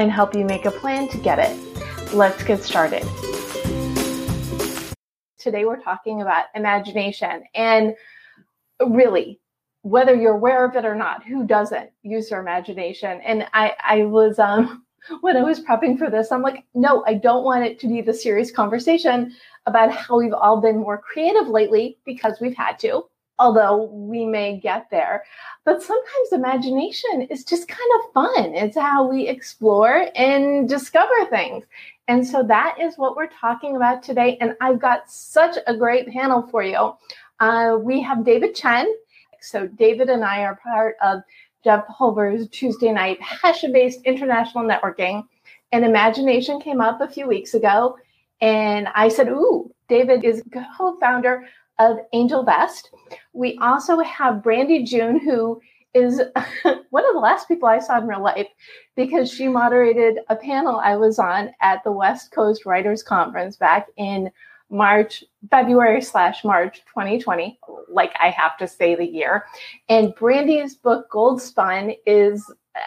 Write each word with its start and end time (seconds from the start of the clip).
and 0.00 0.10
help 0.10 0.34
you 0.34 0.46
make 0.46 0.64
a 0.64 0.70
plan 0.70 1.06
to 1.08 1.18
get 1.18 1.38
it. 1.38 2.14
Let's 2.14 2.42
get 2.42 2.64
started. 2.64 3.02
Today 5.38 5.66
we're 5.66 5.82
talking 5.82 6.22
about 6.22 6.46
imagination 6.54 7.44
and 7.54 7.94
really 8.88 9.40
whether 9.82 10.14
you're 10.14 10.36
aware 10.36 10.64
of 10.64 10.74
it 10.74 10.86
or 10.86 10.94
not, 10.94 11.24
who 11.24 11.46
doesn't 11.46 11.90
use 12.02 12.30
their 12.30 12.40
imagination? 12.40 13.20
And 13.20 13.46
I, 13.52 13.74
I 13.84 14.04
was 14.04 14.38
um 14.38 14.86
when 15.20 15.36
I 15.36 15.42
was 15.42 15.60
prepping 15.60 15.98
for 15.98 16.08
this, 16.08 16.32
I'm 16.32 16.42
like, 16.42 16.64
no, 16.74 17.04
I 17.06 17.14
don't 17.14 17.44
want 17.44 17.64
it 17.64 17.78
to 17.80 17.86
be 17.86 18.00
the 18.00 18.14
serious 18.14 18.50
conversation 18.50 19.34
about 19.66 19.92
how 19.92 20.18
we've 20.18 20.32
all 20.32 20.62
been 20.62 20.78
more 20.78 20.96
creative 20.96 21.48
lately 21.48 21.98
because 22.06 22.40
we've 22.40 22.56
had 22.56 22.78
to 22.80 23.04
although 23.40 23.84
we 23.84 24.24
may 24.24 24.60
get 24.60 24.86
there. 24.90 25.24
But 25.64 25.82
sometimes 25.82 26.32
imagination 26.32 27.22
is 27.30 27.44
just 27.44 27.68
kind 27.68 27.90
of 27.98 28.12
fun. 28.12 28.54
It's 28.54 28.76
how 28.76 29.06
we 29.06 29.28
explore 29.28 30.08
and 30.14 30.68
discover 30.68 31.26
things. 31.28 31.64
And 32.08 32.26
so 32.26 32.42
that 32.44 32.76
is 32.80 32.96
what 32.96 33.14
we're 33.14 33.28
talking 33.28 33.76
about 33.76 34.02
today. 34.02 34.38
And 34.40 34.56
I've 34.60 34.80
got 34.80 35.10
such 35.10 35.58
a 35.66 35.76
great 35.76 36.08
panel 36.08 36.42
for 36.50 36.62
you. 36.62 36.94
Uh, 37.40 37.76
we 37.80 38.02
have 38.02 38.24
David 38.24 38.54
Chen. 38.54 38.86
So, 39.42 39.66
David 39.66 40.10
and 40.10 40.24
I 40.24 40.42
are 40.42 40.56
part 40.56 40.96
of 41.02 41.22
Jeff 41.62 41.86
Pulver's 41.88 42.48
Tuesday 42.48 42.92
night 42.92 43.20
passion 43.20 43.72
based 43.72 44.02
international 44.02 44.64
networking. 44.64 45.24
And 45.72 45.84
imagination 45.84 46.60
came 46.60 46.80
up 46.80 47.00
a 47.00 47.08
few 47.08 47.26
weeks 47.26 47.54
ago. 47.54 47.96
And 48.40 48.88
I 48.94 49.08
said, 49.08 49.28
Ooh, 49.28 49.70
David 49.88 50.24
is 50.24 50.42
co 50.78 50.98
founder 50.98 51.46
of 51.80 51.98
AngelVest. 52.14 52.90
We 53.32 53.58
also 53.60 53.98
have 54.00 54.42
Brandie 54.42 54.84
June, 54.84 55.18
who 55.18 55.60
is 55.94 56.20
one 56.90 57.04
of 57.04 57.14
the 57.14 57.20
last 57.20 57.48
people 57.48 57.68
I 57.68 57.80
saw 57.80 57.98
in 57.98 58.06
real 58.06 58.22
life 58.22 58.46
because 58.94 59.32
she 59.32 59.48
moderated 59.48 60.20
a 60.28 60.36
panel 60.36 60.76
I 60.76 60.94
was 60.96 61.18
on 61.18 61.50
at 61.60 61.82
the 61.82 61.90
West 61.90 62.30
Coast 62.30 62.66
Writers 62.66 63.02
Conference 63.02 63.56
back 63.56 63.88
in 63.96 64.30
March, 64.70 65.24
February 65.50 66.00
slash 66.00 66.44
March 66.44 66.82
2020. 66.88 67.58
Like 67.88 68.12
I 68.20 68.30
have 68.30 68.56
to 68.58 68.68
say 68.68 68.94
the 68.94 69.06
year. 69.06 69.46
And 69.88 70.14
Brandie's 70.14 70.76
book 70.76 71.06
Gold 71.10 71.42
Spun 71.42 71.94
is, 72.06 72.44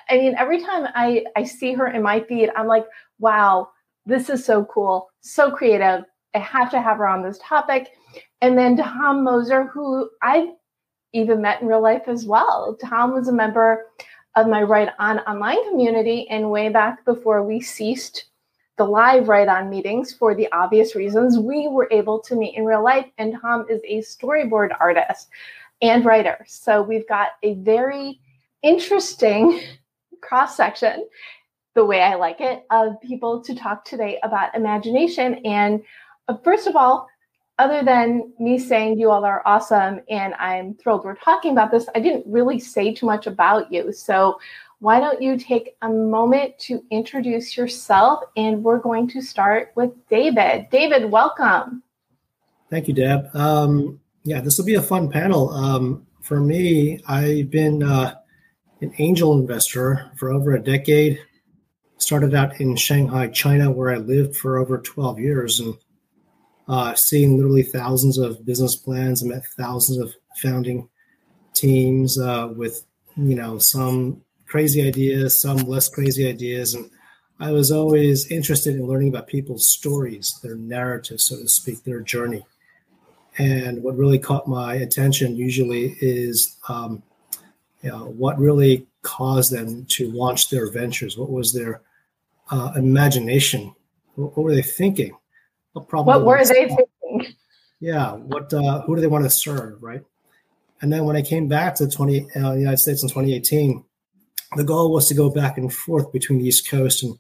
I 0.10 0.18
mean, 0.18 0.36
every 0.38 0.62
time 0.62 0.88
I, 0.96 1.25
I 1.36 1.44
see 1.44 1.74
her 1.74 1.88
in 1.88 2.02
my 2.02 2.22
feed, 2.22 2.52
I'm 2.56 2.68
like, 2.68 2.86
wow, 3.20 3.70
this 4.06 4.30
is 4.30 4.46
so 4.46 4.66
cool, 4.66 5.10
so 5.22 5.52
creative. 5.52 6.06
I 6.34 6.40
have 6.40 6.72
to 6.72 6.81
have 6.81 6.98
her 6.98 7.08
on 7.08 7.22
this 7.22 7.40
topic. 7.44 7.90
And 8.44 8.58
then 8.58 8.76
Tom 8.76 9.24
Moser, 9.24 9.68
who 9.68 10.09
I've 10.22 10.50
even 11.14 11.42
met 11.42 11.62
in 11.62 11.68
real 11.70 11.81
life 11.81 12.04
as 12.08 12.26
well. 12.26 12.78
Tom 12.84 13.14
was 13.14 13.30
a 13.30 13.31
member 13.31 13.86
of 14.36 14.48
my 14.48 14.62
Write 14.62 14.90
On 15.00 15.20
online 15.20 15.70
community, 15.70 16.28
and 16.30 16.52
way 16.52 16.68
back 16.68 17.06
before 17.06 17.42
we 17.42 17.62
ceased 17.62 18.26
the 18.78 18.84
live 18.84 19.30
Write 19.30 19.48
On 19.48 19.70
meetings 19.70 20.12
for 20.12 20.36
the 20.36 20.52
obvious 20.52 20.94
reasons, 20.94 21.40
we 21.40 21.70
were 21.70 21.88
able 21.90 22.20
to 22.20 22.36
meet 22.36 22.58
in 22.58 22.66
real 22.66 22.84
life. 22.84 23.06
And 23.18 23.40
Tom 23.40 23.66
is 23.70 23.81
a 23.88 24.00
storyboard 24.00 24.75
artist 24.78 25.30
and 25.81 26.04
writer. 26.04 26.44
So 26.46 26.81
we've 26.81 27.08
got 27.08 27.30
a 27.44 27.54
very 27.54 28.20
interesting 28.62 29.62
cross 30.22 30.58
section, 30.58 31.08
the 31.75 31.86
way 31.86 32.02
I 32.02 32.16
like 32.16 32.42
it, 32.42 32.66
of 32.72 33.00
people 33.00 33.42
to 33.46 33.56
talk 33.56 33.86
today 33.86 34.20
about 34.22 34.54
imagination. 34.54 35.36
And 35.46 35.81
uh, 36.28 36.36
first 36.44 36.68
of 36.68 36.75
all, 36.75 37.08
other 37.63 37.81
than 37.81 38.34
me 38.40 38.59
saying 38.59 39.00
you 39.00 39.09
all 39.09 39.24
are 39.24 39.41
awesome 39.46 40.01
and 40.09 40.34
I'm 40.34 40.74
thrilled 40.75 41.06
we're 41.06 41.16
talking 41.16 41.53
about 41.53 41.72
this, 41.72 41.88
I 41.96 42.01
didn't 42.01 42.25
really 42.28 42.59
say 42.59 42.94
too 42.94 43.06
much 43.06 43.25
about 43.25 43.72
you. 43.72 43.94
So, 43.94 44.38
why 44.79 45.00
don't 45.00 45.22
you 45.22 45.38
take 45.38 45.78
a 45.81 45.88
moment 45.88 46.59
to 46.59 46.84
introduce 46.91 47.56
yourself? 47.56 48.22
And 48.35 48.62
we're 48.62 48.79
going 48.79 49.07
to 49.12 49.22
start 49.22 49.72
with 49.78 49.91
David. 50.09 50.68
David, 50.72 51.09
welcome. 51.09 51.81
Thank 52.69 52.90
you, 52.90 52.94
Deb. 52.94 53.34
Um, 53.34 54.01
yeah, 54.25 54.41
this 54.41 54.57
will 54.57 54.66
be 54.66 54.75
a 54.75 54.81
fun 54.81 55.09
panel. 55.09 55.51
Um, 55.51 56.06
for 56.22 56.41
me, 56.41 57.00
I've 57.07 57.50
been 57.50 57.81
uh, 57.81 58.16
an 58.81 58.94
angel 58.97 59.40
investor 59.40 60.12
for 60.18 60.34
over 60.34 60.51
a 60.51 60.62
decade. 60.62 61.18
Started 61.95 62.35
out 62.35 62.59
in 62.59 62.75
Shanghai, 62.75 63.28
China, 63.28 63.72
where 63.72 63.90
I 63.90 63.97
lived 64.00 64.35
for 64.35 64.57
over 64.57 64.80
12 64.80 65.18
years. 65.18 65.62
And 65.62 65.75
uh, 66.68 66.94
seeing 66.96 67.35
literally 67.35 67.63
thousands 67.63 68.18
of 68.18 68.46
business 68.46 68.75
plans. 68.75 69.24
I 69.24 69.28
met 69.28 69.46
thousands 69.57 70.00
of 70.00 70.13
founding 70.41 70.90
teams 71.53 72.19
uh, 72.19 72.50
with, 72.56 72.85
you 73.16 73.35
know, 73.35 73.57
some 73.57 74.22
crazy 74.47 74.85
ideas, 74.85 75.40
some 75.40 75.57
less 75.57 75.88
crazy 75.88 76.28
ideas. 76.28 76.74
And 76.74 76.90
I 77.40 77.51
was 77.51 77.72
always 77.72 78.31
interested 78.31 78.75
in 78.75 78.88
learning 78.88 79.09
about 79.09 79.28
people's 79.28 79.68
stories, 79.68 80.40
their 80.44 80.56
narrative, 80.56 81.19
so 81.19 81.38
to 81.38 81.47
speak, 81.50 81.84
their 81.84 82.00
journey. 82.00 82.46
And 83.38 83.81
what 83.84 83.97
really 83.97 84.19
caught 84.19 84.47
my 84.47 84.75
attention 84.75 85.35
usually 85.35 85.97
is, 86.00 86.56
um, 86.69 87.01
you 87.81 87.90
know, 87.90 88.06
what 88.06 88.38
really 88.40 88.88
caused 89.01 89.51
them 89.51 89.85
to 89.85 90.12
launch 90.12 90.50
their 90.50 90.72
ventures. 90.72 91.18
What 91.18 91.31
was 91.31 91.51
their 91.51 91.81
uh, 92.51 92.74
imagination? 92.75 93.74
What, 94.16 94.38
what 94.38 94.44
were 94.44 94.56
they 94.56 94.62
thinking? 94.62 95.18
What 95.74 95.88
problem 95.88 96.16
what 96.16 96.26
were 96.26 96.46
they 96.46 96.68
thinking? 96.68 97.36
Yeah 97.80 98.14
what 98.14 98.54
uh, 98.54 98.82
who 98.82 98.96
do 98.96 99.02
they 99.02 99.08
want 99.08 99.26
to 99.26 99.30
serve 99.30 99.82
right? 99.82 100.02
And 100.82 100.92
then 100.92 101.06
when 101.06 101.16
i 101.16 101.22
came 101.22 101.48
back 101.48 101.76
to 101.76 101.88
20 101.88 102.28
uh, 102.36 102.54
the 102.54 102.60
united 102.60 102.78
states 102.78 103.04
in 103.04 103.10
2018 103.10 103.84
the 104.56 104.64
goal 104.64 104.92
was 104.92 105.08
to 105.08 105.14
go 105.14 105.30
back 105.30 105.58
and 105.58 105.74
forth 105.74 106.12
between 106.12 106.40
the 106.40 106.46
east 106.46 106.70
coast 106.70 107.04
and, 107.04 107.18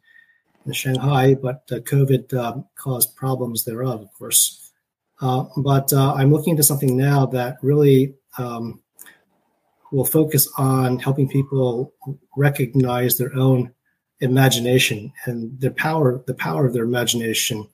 and 0.65 0.75
shanghai 0.75 1.33
but 1.33 1.63
uh, 1.71 1.75
covid 1.79 2.33
um, 2.33 2.65
caused 2.75 3.15
problems 3.15 3.63
thereof 3.63 4.01
of 4.01 4.13
course. 4.13 4.71
Uh, 5.21 5.45
but 5.57 5.91
uh, 5.93 6.13
i'm 6.13 6.31
looking 6.31 6.51
into 6.51 6.63
something 6.63 6.97
now 6.97 7.25
that 7.25 7.57
really 7.61 8.13
um, 8.37 8.81
will 9.93 10.05
focus 10.05 10.51
on 10.57 10.99
helping 10.99 11.29
people 11.29 11.93
recognize 12.35 13.17
their 13.17 13.33
own 13.35 13.71
imagination 14.19 15.13
and 15.25 15.59
their 15.61 15.71
power 15.71 16.23
the 16.27 16.33
power 16.33 16.65
of 16.65 16.73
their 16.73 16.83
imagination 16.83 17.67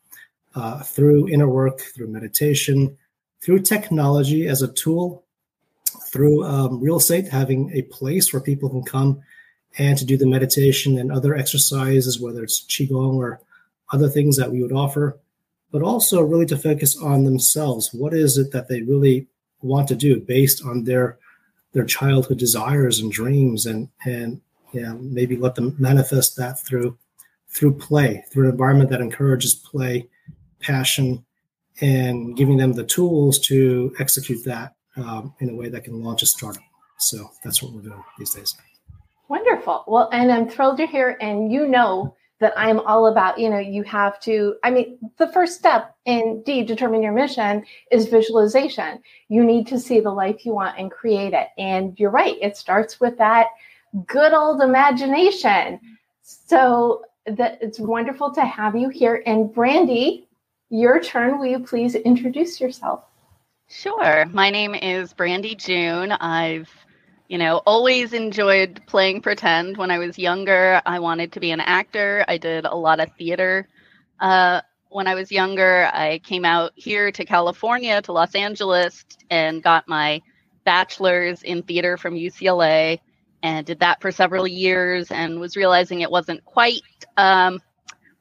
uh, 0.60 0.84
through 0.84 1.30
inner 1.30 1.48
work, 1.48 1.80
through 1.80 2.08
meditation, 2.08 2.98
through 3.42 3.60
technology 3.60 4.46
as 4.46 4.62
a 4.62 4.74
tool, 4.74 5.24
through 6.12 6.44
um, 6.44 6.82
real 6.82 6.98
estate, 6.98 7.30
having 7.30 7.72
a 7.74 7.82
place 7.84 8.34
where 8.34 8.42
people 8.42 8.70
can 8.70 8.84
come 8.84 9.22
and 9.78 9.98
to 9.98 10.06
do 10.06 10.18
the 10.18 10.28
meditation 10.28 10.98
and 10.98 11.12
other 11.12 11.34
exercises, 11.34 12.20
whether 12.20 12.44
it's 12.44 12.66
Qigong 12.66 13.16
or 13.16 13.40
other 13.94 14.10
things 14.10 14.36
that 14.36 14.52
we 14.52 14.62
would 14.62 14.74
offer, 14.74 15.18
but 15.72 15.82
also 15.82 16.22
really 16.22 16.46
to 16.48 16.58
focus 16.58 16.98
on 16.98 17.24
themselves. 17.24 17.94
What 17.94 18.14
is 18.14 18.38
it 18.38 18.52
that 18.52 18.68
they 18.68 18.82
really 18.82 19.28
want 19.62 19.88
to 19.88 19.96
do 19.96 20.20
based 20.20 20.66
on 20.66 20.84
their 20.84 21.18
their 21.72 21.86
childhood 21.86 22.40
desires 22.40 23.00
and 23.00 23.12
dreams 23.12 23.66
and 23.66 23.88
and 24.04 24.42
know, 24.74 24.98
maybe 25.02 25.38
let 25.38 25.56
them 25.56 25.76
manifest 25.80 26.36
that 26.36 26.60
through 26.60 26.98
through 27.48 27.76
play, 27.76 28.26
through 28.30 28.46
an 28.46 28.52
environment 28.52 28.90
that 28.90 29.02
encourages 29.02 29.56
play 29.56 30.10
passion, 30.60 31.26
and 31.82 32.36
giving 32.36 32.58
them 32.58 32.74
the 32.74 32.84
tools 32.84 33.40
to 33.40 33.94
execute 34.00 34.44
that 34.46 34.76
um, 34.98 35.34
in 35.40 35.50
a 35.50 35.56
way 35.56 35.70
that 35.70 35.84
can 35.84 36.04
launch 36.04 36.24
a 36.24 36.26
startup. 36.26 36.64
So 36.98 37.32
that's 37.44 37.64
what 37.64 37.72
we're 37.74 37.82
doing 37.82 38.04
these 38.18 38.34
days. 38.34 38.56
Wonderful. 39.30 39.86
Well, 39.88 40.10
and 40.12 40.32
I'm 40.32 40.50
thrilled 40.50 40.80
you're 40.80 40.88
here. 40.88 41.18
And 41.22 41.52
you 41.52 41.68
know 41.68 42.16
that 42.40 42.54
I'm 42.58 42.80
all 42.80 43.08
about, 43.08 43.38
you 43.38 43.50
know, 43.50 43.60
you 43.60 43.84
have 43.84 44.20
to, 44.22 44.56
I 44.64 44.72
mean, 44.72 44.98
the 45.18 45.28
first 45.32 45.58
step 45.58 45.96
in 46.06 46.42
D, 46.46 46.64
determine 46.64 47.04
your 47.04 47.12
mission, 47.12 47.66
is 47.92 48.08
visualization. 48.08 49.00
You 49.28 49.44
need 49.44 49.68
to 49.68 49.80
see 49.80 50.00
the 50.00 50.12
life 50.12 50.46
you 50.46 50.54
want 50.54 50.80
and 50.80 50.90
create 50.90 51.34
it. 51.34 51.50
And 51.58 52.00
you're 52.00 52.10
right, 52.12 52.38
it 52.42 52.58
starts 52.58 53.00
with 53.00 53.18
that 53.18 53.48
good 54.08 54.34
old 54.34 54.62
imagination. 54.62 55.80
So 56.24 57.04
that 57.26 57.60
it's 57.62 57.80
wonderful 57.80 58.32
to 58.34 58.46
have 58.46 58.76
you 58.76 58.90
here. 58.90 59.22
And 59.26 59.54
Brandie, 59.54 60.28
your 60.70 61.00
turn. 61.00 61.40
Will 61.40 61.48
you 61.48 61.60
please 61.60 61.96
introduce 61.96 62.60
yourself? 62.60 63.04
Sure. 63.68 64.26
My 64.28 64.50
name 64.50 64.74
is 64.74 65.14
Brandie 65.14 65.56
June. 65.56 66.12
I've 66.12 66.70
you 67.30 67.38
know, 67.38 67.58
always 67.68 68.14
enjoyed 68.14 68.82
playing 68.88 69.22
pretend. 69.22 69.78
When 69.78 69.92
I 69.92 70.00
was 70.00 70.18
younger, 70.18 70.82
I 70.86 71.00
wanted 71.00 71.32
to 71.34 71.40
be 71.40 71.52
an 71.52 71.62
actor. 71.62 72.26
I 72.28 72.38
did 72.38 72.66
a 72.66 72.76
lot 72.76 73.00
of 73.00 73.14
theater. 73.18 73.68
Uh, 74.20 74.62
when 74.90 75.06
I 75.06 75.14
was 75.14 75.32
younger, 75.32 75.92
I 75.94 76.20
came 76.24 76.44
out 76.44 76.72
here 76.74 77.12
to 77.12 77.24
California, 77.24 78.02
to 78.02 78.12
Los 78.12 78.34
Angeles, 78.34 79.06
and 79.30 79.62
got 79.62 79.88
my 79.88 80.24
bachelor's 80.64 81.44
in 81.44 81.62
theater 81.62 81.98
from 81.98 82.16
UCLA 82.16 83.00
and 83.44 83.66
did 83.66 83.80
that 83.80 84.02
for 84.02 84.12
several 84.12 84.48
years 84.48 85.12
and 85.12 85.40
was 85.40 85.56
realizing 85.56 86.02
it 86.02 86.10
wasn't 86.10 86.44
quite 86.46 86.82
um, 87.16 87.62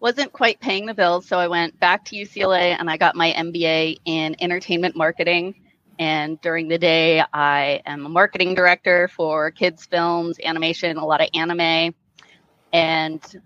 wasn't 0.01 0.33
quite 0.33 0.61
paying 0.61 0.87
the 0.87 0.95
bills 0.95 1.27
so 1.27 1.39
i 1.39 1.49
went 1.49 1.79
back 1.81 2.05
to 2.05 2.17
ucla 2.17 2.77
and 2.79 2.91
i 2.91 2.97
got 2.97 3.17
my 3.17 3.33
mba 3.33 3.97
in 4.05 4.37
entertainment 4.41 4.97
marketing 4.97 5.55
and 5.99 6.41
during 6.41 6.69
the 6.69 6.79
day, 6.79 7.25
I 7.33 7.83
am 7.85 8.07
a 8.07 8.09
marketing 8.09 8.55
director 8.55 9.09
for 9.09 9.51
kids' 9.51 9.85
films, 9.85 10.39
animation, 10.43 10.97
a 10.97 11.05
lot 11.05 11.21
of 11.21 11.29
anime. 11.35 11.93
And 12.73 13.43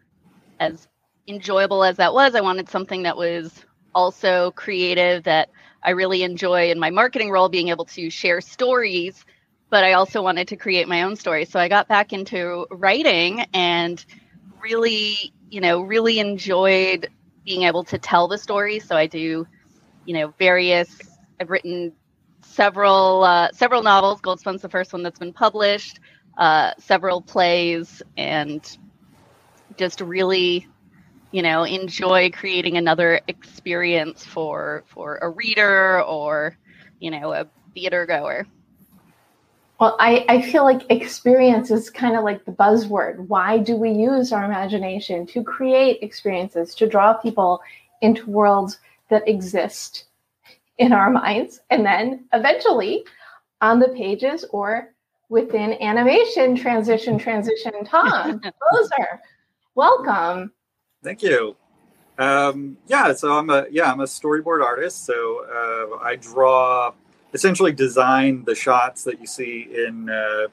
as 0.60 0.87
enjoyable 1.26 1.82
as 1.82 1.96
that 1.96 2.12
was, 2.12 2.34
I 2.34 2.43
wanted 2.43 2.69
something 2.69 3.05
that 3.05 3.16
was 3.16 3.64
also 3.94 4.50
creative 4.50 5.25
that 5.25 5.48
I 5.82 5.90
really 5.90 6.22
enjoy 6.22 6.70
in 6.70 6.78
my 6.78 6.90
marketing 6.90 7.31
role, 7.31 7.48
being 7.48 7.69
able 7.69 7.87
to 7.87 8.10
share 8.10 8.43
stories. 8.43 9.25
But 9.70 9.84
I 9.84 9.94
also 9.94 10.22
wanted 10.22 10.48
to 10.48 10.56
create 10.56 10.87
my 10.87 11.02
own 11.05 11.16
story. 11.16 11.46
So 11.46 11.58
I 11.58 11.69
got 11.69 11.88
back 11.88 12.12
into 12.12 12.66
writing 12.70 13.46
and 13.55 14.05
really, 14.62 15.32
you 15.52 15.60
know, 15.60 15.82
really 15.82 16.19
enjoyed 16.19 17.10
being 17.44 17.64
able 17.64 17.84
to 17.84 17.99
tell 17.99 18.26
the 18.26 18.38
story. 18.38 18.81
So 18.81 18.96
I 18.96 19.06
do, 19.06 19.46
you 20.06 20.14
know, 20.14 20.32
various, 20.38 20.88
I've 21.38 21.50
written 21.50 21.93
several 22.43 23.22
uh, 23.22 23.50
several 23.52 23.82
novels. 23.82 24.22
Gold 24.22 24.40
Spun's 24.40 24.62
the 24.62 24.70
first 24.70 24.94
one 24.94 25.02
that's 25.02 25.19
been 25.19 25.34
published. 25.34 26.00
Uh, 26.38 26.72
several 26.78 27.20
plays, 27.20 28.00
and 28.16 28.66
just 29.76 30.00
really, 30.00 30.66
you 31.32 31.43
know, 31.43 31.64
enjoy 31.64 32.31
creating 32.31 32.78
another 32.78 33.20
experience 33.28 34.25
for 34.25 34.84
for 34.87 35.19
a 35.19 35.28
reader 35.28 36.02
or, 36.02 36.56
you 36.98 37.10
know, 37.10 37.31
a 37.34 37.46
theater 37.75 38.06
goer. 38.06 38.46
Well, 39.80 39.96
I, 39.98 40.24
I 40.28 40.42
feel 40.42 40.64
like 40.64 40.88
experience 40.90 41.70
is 41.70 41.90
kind 41.90 42.16
of 42.16 42.22
like 42.22 42.44
the 42.44 42.52
buzzword. 42.52 43.26
Why 43.26 43.58
do 43.58 43.76
we 43.76 43.90
use 43.90 44.32
our 44.32 44.44
imagination 44.44 45.26
to 45.28 45.42
create 45.42 46.02
experiences, 46.02 46.74
to 46.76 46.86
draw 46.86 47.14
people 47.14 47.60
into 48.00 48.30
worlds 48.30 48.78
that 49.08 49.28
exist 49.28 50.06
in 50.78 50.92
our 50.92 51.10
minds 51.10 51.60
and 51.70 51.84
then 51.84 52.24
eventually 52.32 53.04
on 53.60 53.78
the 53.78 53.88
pages 53.88 54.44
or 54.50 54.92
within 55.28 55.80
animation 55.82 56.56
transition 56.56 57.19
transition 57.19 57.84
tom 57.84 58.40
Moser, 58.72 59.20
welcome 59.74 60.50
thank 61.04 61.22
you 61.22 61.54
um, 62.19 62.76
yeah 62.86 63.12
so 63.12 63.32
i'm 63.32 63.50
a 63.50 63.66
yeah 63.70 63.92
i'm 63.92 64.00
a 64.00 64.04
storyboard 64.04 64.64
artist 64.64 65.04
so 65.04 65.44
uh, 65.44 66.02
i 66.02 66.16
draw 66.16 66.92
essentially 67.32 67.73
design 67.73 68.44
the 68.44 68.55
shots 68.55 69.05
that 69.05 69.20
you 69.20 69.26
see 69.26 69.69
in 69.75 70.08
uh, 70.11 70.46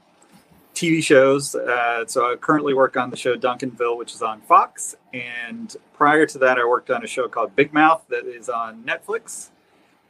tv 0.74 1.04
shows 1.04 1.56
uh, 1.56 2.06
so 2.06 2.32
i 2.32 2.36
currently 2.36 2.74
work 2.74 2.96
on 2.96 3.10
the 3.10 3.18
show 3.18 3.36
duncanville 3.36 3.98
which 3.98 4.14
is 4.14 4.22
on 4.22 4.40
fox 4.42 4.96
and 5.14 5.76
prior 5.94 6.26
to 6.26 6.38
that 6.38 6.58
i 6.58 6.66
worked 6.66 6.90
on 6.90 7.04
a 7.04 7.08
show 7.08 7.28
called 7.28 7.56
big 7.56 7.74
mouth 7.74 8.04
that 8.10 8.26
is 8.26 8.50
on 8.50 8.84
netflix 8.84 9.50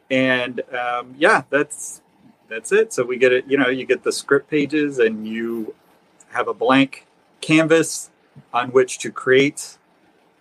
and 0.10 0.62
um, 0.74 1.16
yeah, 1.18 1.44
that's 1.50 2.02
that's 2.50 2.72
it. 2.72 2.94
So 2.94 3.04
we 3.04 3.18
get 3.18 3.32
it. 3.32 3.46
You 3.48 3.58
know, 3.58 3.70
you 3.70 3.86
get 3.86 4.04
the 4.04 4.12
script 4.12 4.50
pages, 4.50 5.00
and 5.00 5.28
you 5.28 5.76
have 6.30 6.48
a 6.48 6.54
blank 6.54 7.06
canvas 7.42 8.10
on 8.54 8.70
which 8.72 9.00
to 9.00 9.12
create 9.12 9.78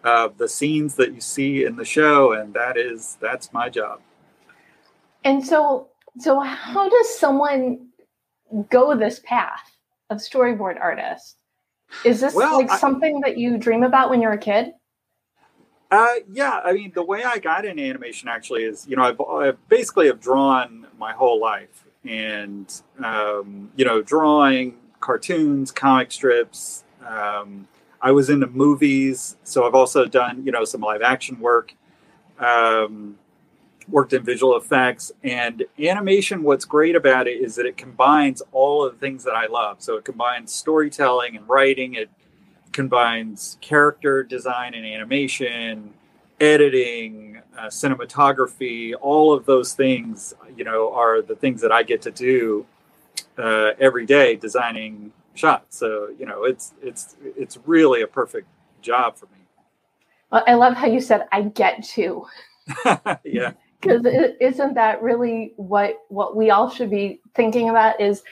uh, 0.04 0.28
the 0.36 0.48
scenes 0.48 0.94
that 0.94 1.12
you 1.12 1.20
see 1.20 1.64
in 1.64 1.76
the 1.76 1.84
show, 1.84 2.32
and 2.32 2.54
that 2.54 2.76
is 2.76 3.18
that's 3.20 3.52
my 3.52 3.68
job. 3.68 4.00
And 5.24 5.44
so, 5.44 5.88
so 6.18 6.40
how 6.40 6.88
does 6.88 7.18
someone 7.18 7.88
go 8.70 8.96
this 8.96 9.20
path 9.24 9.76
of 10.10 10.18
storyboard 10.18 10.80
artist? 10.80 11.36
Is 12.04 12.20
this 12.20 12.34
well, 12.34 12.58
like 12.58 12.70
something 12.78 13.20
that 13.20 13.38
you 13.38 13.58
dream 13.58 13.82
about 13.82 14.10
when 14.10 14.20
you're 14.20 14.32
a 14.32 14.38
kid? 14.38 14.72
Uh, 15.90 16.16
yeah, 16.30 16.60
I 16.62 16.72
mean, 16.74 16.92
the 16.94 17.02
way 17.02 17.24
I 17.24 17.38
got 17.38 17.64
into 17.64 17.82
animation 17.82 18.28
actually 18.28 18.64
is, 18.64 18.86
you 18.86 18.96
know, 18.96 19.04
I've, 19.04 19.20
I've 19.20 19.68
basically 19.68 20.06
have 20.08 20.20
drawn 20.20 20.86
my 20.98 21.12
whole 21.12 21.40
life, 21.40 21.86
and 22.04 22.70
um, 23.02 23.70
you 23.74 23.84
know, 23.84 24.02
drawing 24.02 24.76
cartoons, 25.00 25.70
comic 25.70 26.12
strips. 26.12 26.84
Um, 27.06 27.68
I 28.02 28.12
was 28.12 28.28
into 28.28 28.46
movies, 28.46 29.36
so 29.44 29.66
I've 29.66 29.74
also 29.74 30.04
done, 30.04 30.44
you 30.44 30.52
know, 30.52 30.64
some 30.64 30.82
live 30.82 31.02
action 31.02 31.40
work. 31.40 31.74
Um, 32.38 33.18
worked 33.90 34.12
in 34.12 34.22
visual 34.22 34.56
effects 34.56 35.12
and 35.22 35.64
animation. 35.78 36.42
What's 36.42 36.64
great 36.64 36.94
about 36.94 37.26
it 37.26 37.40
is 37.40 37.54
that 37.56 37.66
it 37.66 37.76
combines 37.76 38.42
all 38.52 38.84
of 38.84 38.94
the 38.94 38.98
things 38.98 39.24
that 39.24 39.34
I 39.34 39.46
love. 39.46 39.82
So 39.82 39.96
it 39.96 40.04
combines 40.04 40.52
storytelling 40.52 41.36
and 41.36 41.48
writing. 41.48 41.94
It 41.94 42.10
combines 42.72 43.56
character 43.60 44.22
design 44.22 44.74
and 44.74 44.84
animation, 44.84 45.94
editing, 46.40 47.40
uh, 47.56 47.66
cinematography, 47.66 48.94
all 49.00 49.32
of 49.32 49.46
those 49.46 49.72
things, 49.72 50.34
you 50.56 50.64
know, 50.64 50.92
are 50.92 51.22
the 51.22 51.34
things 51.34 51.60
that 51.62 51.72
I 51.72 51.82
get 51.82 52.02
to 52.02 52.10
do 52.10 52.66
uh, 53.36 53.70
every 53.78 54.06
day 54.06 54.36
designing 54.36 55.12
shots. 55.34 55.78
So, 55.78 56.08
you 56.18 56.26
know, 56.26 56.44
it's 56.44 56.74
it's 56.82 57.16
it's 57.22 57.58
really 57.64 58.02
a 58.02 58.06
perfect 58.06 58.48
job 58.82 59.16
for 59.16 59.26
me. 59.26 59.38
Well, 60.30 60.44
I 60.46 60.54
love 60.54 60.74
how 60.74 60.86
you 60.86 61.00
said 61.00 61.26
I 61.32 61.42
get 61.42 61.82
to. 61.94 62.26
yeah. 63.24 63.52
Because 63.80 64.04
isn't 64.40 64.74
that 64.74 65.02
really 65.02 65.52
what 65.56 65.98
what 66.08 66.36
we 66.36 66.50
all 66.50 66.68
should 66.68 66.90
be 66.90 67.20
thinking 67.34 67.68
about 67.68 68.00
is 68.00 68.22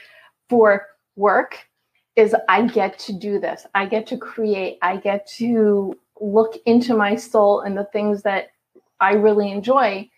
for 0.49 0.85
work 1.15 1.67
is 2.15 2.35
I 2.49 2.67
get 2.67 2.97
to 2.99 3.13
do 3.13 3.39
this. 3.39 3.65
I 3.75 3.85
get 3.85 4.07
to 4.07 4.17
create. 4.17 4.77
I 4.81 4.97
get 4.97 5.27
to 5.37 5.97
look 6.19 6.57
into 6.65 6.95
my 6.95 7.15
soul 7.15 7.61
and 7.61 7.77
the 7.77 7.85
things 7.85 8.23
that 8.23 8.49
I 8.99 9.13
really 9.13 9.51
enjoy 9.51 10.09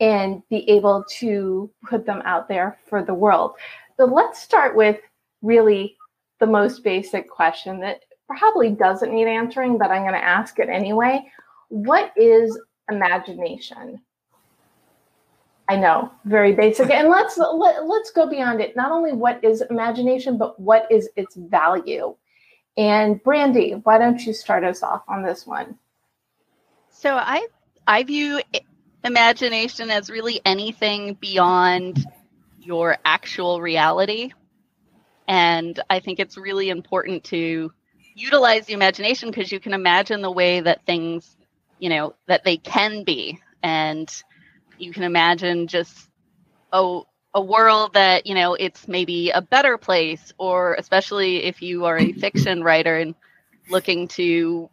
and 0.00 0.42
be 0.48 0.68
able 0.68 1.04
to 1.18 1.70
put 1.88 2.06
them 2.06 2.22
out 2.24 2.48
there 2.48 2.78
for 2.86 3.02
the 3.02 3.14
world. 3.14 3.54
So 3.96 4.04
let's 4.04 4.40
start 4.40 4.76
with 4.76 4.98
really 5.42 5.96
the 6.38 6.46
most 6.46 6.84
basic 6.84 7.28
question 7.28 7.80
that 7.80 8.00
probably 8.28 8.70
doesn't 8.70 9.12
need 9.12 9.26
answering, 9.26 9.78
but 9.78 9.90
I'm 9.90 10.02
going 10.02 10.14
to 10.14 10.24
ask 10.24 10.58
it 10.58 10.68
anyway. 10.68 11.22
What 11.68 12.12
is 12.16 12.58
imagination? 12.90 14.00
I 15.70 15.76
know, 15.76 16.10
very 16.24 16.52
basic. 16.52 16.90
And 16.90 17.08
let's 17.08 17.38
let, 17.38 17.86
let's 17.86 18.10
go 18.10 18.28
beyond 18.28 18.60
it. 18.60 18.74
Not 18.74 18.90
only 18.90 19.12
what 19.12 19.44
is 19.44 19.62
imagination, 19.70 20.36
but 20.36 20.58
what 20.58 20.88
is 20.90 21.08
its 21.14 21.36
value? 21.36 22.16
And 22.76 23.22
Brandie, 23.22 23.74
why 23.84 23.98
don't 23.98 24.20
you 24.20 24.32
start 24.32 24.64
us 24.64 24.82
off 24.82 25.04
on 25.06 25.22
this 25.22 25.46
one? 25.46 25.78
So 26.90 27.14
I 27.14 27.46
I 27.86 28.02
view 28.02 28.40
imagination 29.04 29.90
as 29.92 30.10
really 30.10 30.40
anything 30.44 31.14
beyond 31.14 32.04
your 32.58 32.98
actual 33.04 33.60
reality. 33.60 34.32
And 35.28 35.78
I 35.88 36.00
think 36.00 36.18
it's 36.18 36.36
really 36.36 36.70
important 36.70 37.22
to 37.24 37.72
utilize 38.16 38.66
the 38.66 38.72
imagination 38.72 39.30
because 39.30 39.52
you 39.52 39.60
can 39.60 39.72
imagine 39.72 40.20
the 40.20 40.32
way 40.32 40.62
that 40.62 40.84
things, 40.84 41.36
you 41.78 41.90
know, 41.90 42.16
that 42.26 42.42
they 42.42 42.56
can 42.56 43.04
be. 43.04 43.38
And 43.62 44.10
you 44.80 44.92
can 44.92 45.02
imagine 45.02 45.66
just 45.66 46.08
a 46.72 47.00
a 47.34 47.40
world 47.40 47.94
that 47.94 48.26
you 48.26 48.34
know 48.34 48.54
it's 48.54 48.88
maybe 48.88 49.30
a 49.30 49.40
better 49.40 49.78
place 49.78 50.32
or 50.38 50.74
especially 50.74 51.44
if 51.44 51.62
you 51.62 51.84
are 51.84 51.98
a 51.98 52.12
fiction 52.12 52.62
writer 52.62 52.96
and 52.96 53.14
looking 53.68 54.08
to 54.08 54.68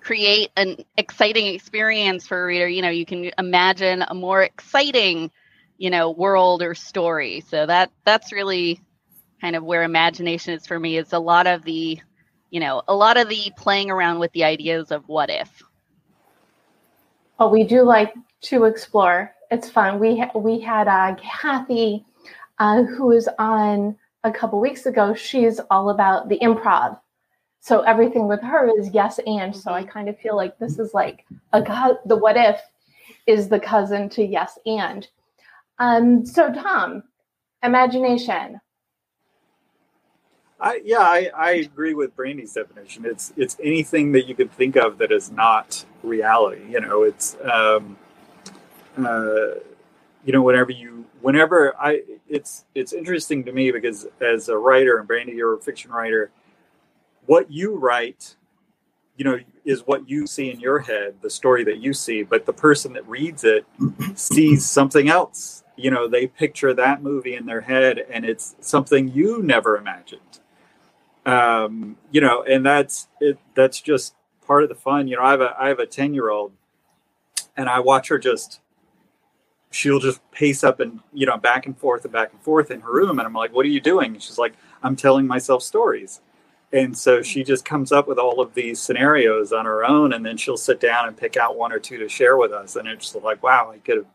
create 0.00 0.50
an 0.56 0.76
exciting 0.96 1.46
experience 1.54 2.26
for 2.26 2.42
a 2.42 2.46
reader 2.46 2.68
you 2.68 2.82
know 2.82 2.90
you 2.90 3.06
can 3.06 3.30
imagine 3.38 4.02
a 4.08 4.14
more 4.14 4.42
exciting 4.42 5.30
you 5.78 5.90
know 5.90 6.10
world 6.10 6.62
or 6.62 6.74
story 6.74 7.44
so 7.48 7.66
that 7.66 7.92
that's 8.04 8.32
really 8.32 8.80
kind 9.40 9.54
of 9.54 9.62
where 9.62 9.84
imagination 9.84 10.54
is 10.54 10.66
for 10.66 10.78
me 10.78 10.96
is 10.96 11.12
a 11.12 11.18
lot 11.18 11.46
of 11.46 11.62
the 11.64 12.00
you 12.50 12.58
know, 12.58 12.82
a 12.88 12.94
lot 12.94 13.16
of 13.16 13.28
the 13.28 13.52
playing 13.56 13.90
around 13.90 14.18
with 14.18 14.32
the 14.32 14.44
ideas 14.44 14.90
of 14.90 15.08
what 15.08 15.30
if. 15.30 15.62
Well, 17.38 17.50
we 17.50 17.64
do 17.64 17.82
like 17.82 18.12
to 18.42 18.64
explore. 18.64 19.32
It's 19.50 19.68
fun. 19.68 19.98
We 19.98 20.24
we 20.34 20.60
had 20.60 20.86
uh, 20.88 21.16
Kathy, 21.16 22.04
uh, 22.58 22.84
who 22.84 23.06
was 23.06 23.28
on 23.38 23.96
a 24.22 24.30
couple 24.30 24.60
weeks 24.60 24.86
ago. 24.86 25.14
She's 25.14 25.60
all 25.70 25.90
about 25.90 26.28
the 26.28 26.38
improv. 26.38 26.98
So 27.60 27.80
everything 27.80 28.28
with 28.28 28.40
her 28.42 28.70
is 28.78 28.90
yes 28.94 29.18
and. 29.26 29.54
So 29.54 29.72
I 29.72 29.82
kind 29.82 30.08
of 30.08 30.18
feel 30.18 30.36
like 30.36 30.58
this 30.58 30.78
is 30.78 30.94
like 30.94 31.26
a 31.52 31.60
god. 31.60 31.98
The 32.06 32.16
what 32.16 32.36
if 32.36 32.60
is 33.26 33.48
the 33.48 33.60
cousin 33.60 34.08
to 34.10 34.24
yes 34.24 34.58
and. 34.66 35.06
Um. 35.78 36.24
So 36.24 36.52
Tom, 36.52 37.02
imagination. 37.62 38.60
I, 40.60 40.82
yeah, 40.84 40.98
I, 40.98 41.30
I 41.34 41.50
agree 41.52 41.94
with 41.94 42.14
Brandie's 42.14 42.52
definition. 42.52 43.06
It's 43.06 43.32
it's 43.36 43.56
anything 43.62 44.12
that 44.12 44.28
you 44.28 44.34
can 44.34 44.48
think 44.48 44.76
of 44.76 44.98
that 44.98 45.10
is 45.10 45.30
not 45.30 45.84
reality. 46.02 46.62
You 46.68 46.80
know, 46.80 47.02
it's 47.02 47.36
um, 47.50 47.96
uh, 48.98 49.60
you 50.24 50.32
know, 50.32 50.42
whenever 50.42 50.70
you 50.70 51.06
whenever 51.20 51.74
I 51.80 52.02
it's 52.28 52.64
it's 52.74 52.92
interesting 52.92 53.44
to 53.44 53.52
me 53.52 53.70
because 53.70 54.06
as 54.20 54.48
a 54.48 54.56
writer 54.56 54.98
and 54.98 55.08
Brandie, 55.08 55.32
you're 55.32 55.54
a 55.54 55.58
fiction 55.58 55.90
writer, 55.90 56.30
what 57.26 57.50
you 57.50 57.76
write, 57.76 58.36
you 59.16 59.24
know, 59.24 59.38
is 59.64 59.86
what 59.86 60.08
you 60.08 60.26
see 60.26 60.50
in 60.50 60.60
your 60.60 60.80
head, 60.80 61.16
the 61.22 61.30
story 61.30 61.64
that 61.64 61.78
you 61.78 61.92
see, 61.92 62.22
but 62.22 62.46
the 62.46 62.52
person 62.52 62.92
that 62.94 63.06
reads 63.08 63.44
it 63.44 63.66
sees 64.14 64.66
something 64.66 65.08
else. 65.08 65.64
You 65.76 65.90
know, 65.90 66.08
they 66.08 66.26
picture 66.26 66.74
that 66.74 67.02
movie 67.02 67.34
in 67.34 67.46
their 67.46 67.62
head 67.62 67.98
and 68.10 68.24
it's 68.24 68.54
something 68.60 69.08
you 69.08 69.42
never 69.42 69.76
imagined 69.76 70.40
um, 71.26 71.96
you 72.10 72.20
know, 72.20 72.42
and 72.42 72.64
that's 72.64 73.08
it. 73.20 73.38
That's 73.54 73.80
just 73.80 74.14
part 74.46 74.62
of 74.62 74.68
the 74.68 74.74
fun. 74.74 75.08
You 75.08 75.16
know, 75.16 75.22
I 75.22 75.30
have 75.32 75.40
a 75.40 75.56
I 75.58 75.68
have 75.68 75.78
a 75.78 75.86
ten 75.86 76.14
year 76.14 76.30
old, 76.30 76.52
and 77.56 77.68
I 77.68 77.80
watch 77.80 78.08
her 78.08 78.18
just. 78.18 78.60
She'll 79.70 80.00
just 80.00 80.20
pace 80.32 80.64
up 80.64 80.80
and 80.80 81.00
you 81.12 81.26
know 81.26 81.36
back 81.36 81.66
and 81.66 81.76
forth 81.78 82.04
and 82.04 82.12
back 82.12 82.32
and 82.32 82.40
forth 82.42 82.70
in 82.70 82.80
her 82.80 82.92
room, 82.92 83.18
and 83.18 83.26
I'm 83.26 83.34
like, 83.34 83.52
"What 83.54 83.64
are 83.66 83.70
you 83.70 83.80
doing?" 83.80 84.12
And 84.14 84.22
she's 84.22 84.38
like, 84.38 84.54
"I'm 84.82 84.96
telling 84.96 85.26
myself 85.26 85.62
stories." 85.62 86.20
And 86.72 86.96
so 86.96 87.20
she 87.20 87.42
just 87.42 87.64
comes 87.64 87.90
up 87.90 88.06
with 88.06 88.18
all 88.18 88.40
of 88.40 88.54
these 88.54 88.80
scenarios 88.80 89.52
on 89.52 89.64
her 89.64 89.84
own, 89.84 90.12
and 90.12 90.24
then 90.24 90.36
she'll 90.36 90.56
sit 90.56 90.78
down 90.78 91.08
and 91.08 91.16
pick 91.16 91.36
out 91.36 91.56
one 91.56 91.72
or 91.72 91.80
two 91.80 91.98
to 91.98 92.08
share 92.08 92.36
with 92.36 92.52
us. 92.52 92.76
And 92.76 92.86
it's 92.86 93.12
like, 93.16 93.42
wow, 93.42 93.72
I 93.74 93.78
could 93.78 93.98
have, 93.98 94.06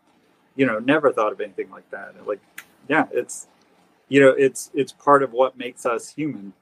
you 0.56 0.66
know, 0.66 0.80
never 0.80 1.12
thought 1.12 1.34
of 1.34 1.42
anything 1.42 1.70
like 1.70 1.90
that. 1.92 2.16
Like, 2.26 2.40
yeah, 2.88 3.08
it's, 3.12 3.48
you 4.08 4.22
know, 4.22 4.30
it's 4.30 4.72
it's 4.74 4.94
part 4.94 5.22
of 5.22 5.34
what 5.34 5.58
makes 5.58 5.86
us 5.86 6.10
human. 6.10 6.54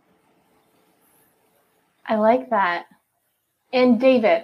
I 2.07 2.15
like 2.15 2.49
that. 2.49 2.87
And 3.71 3.99
David, 3.99 4.43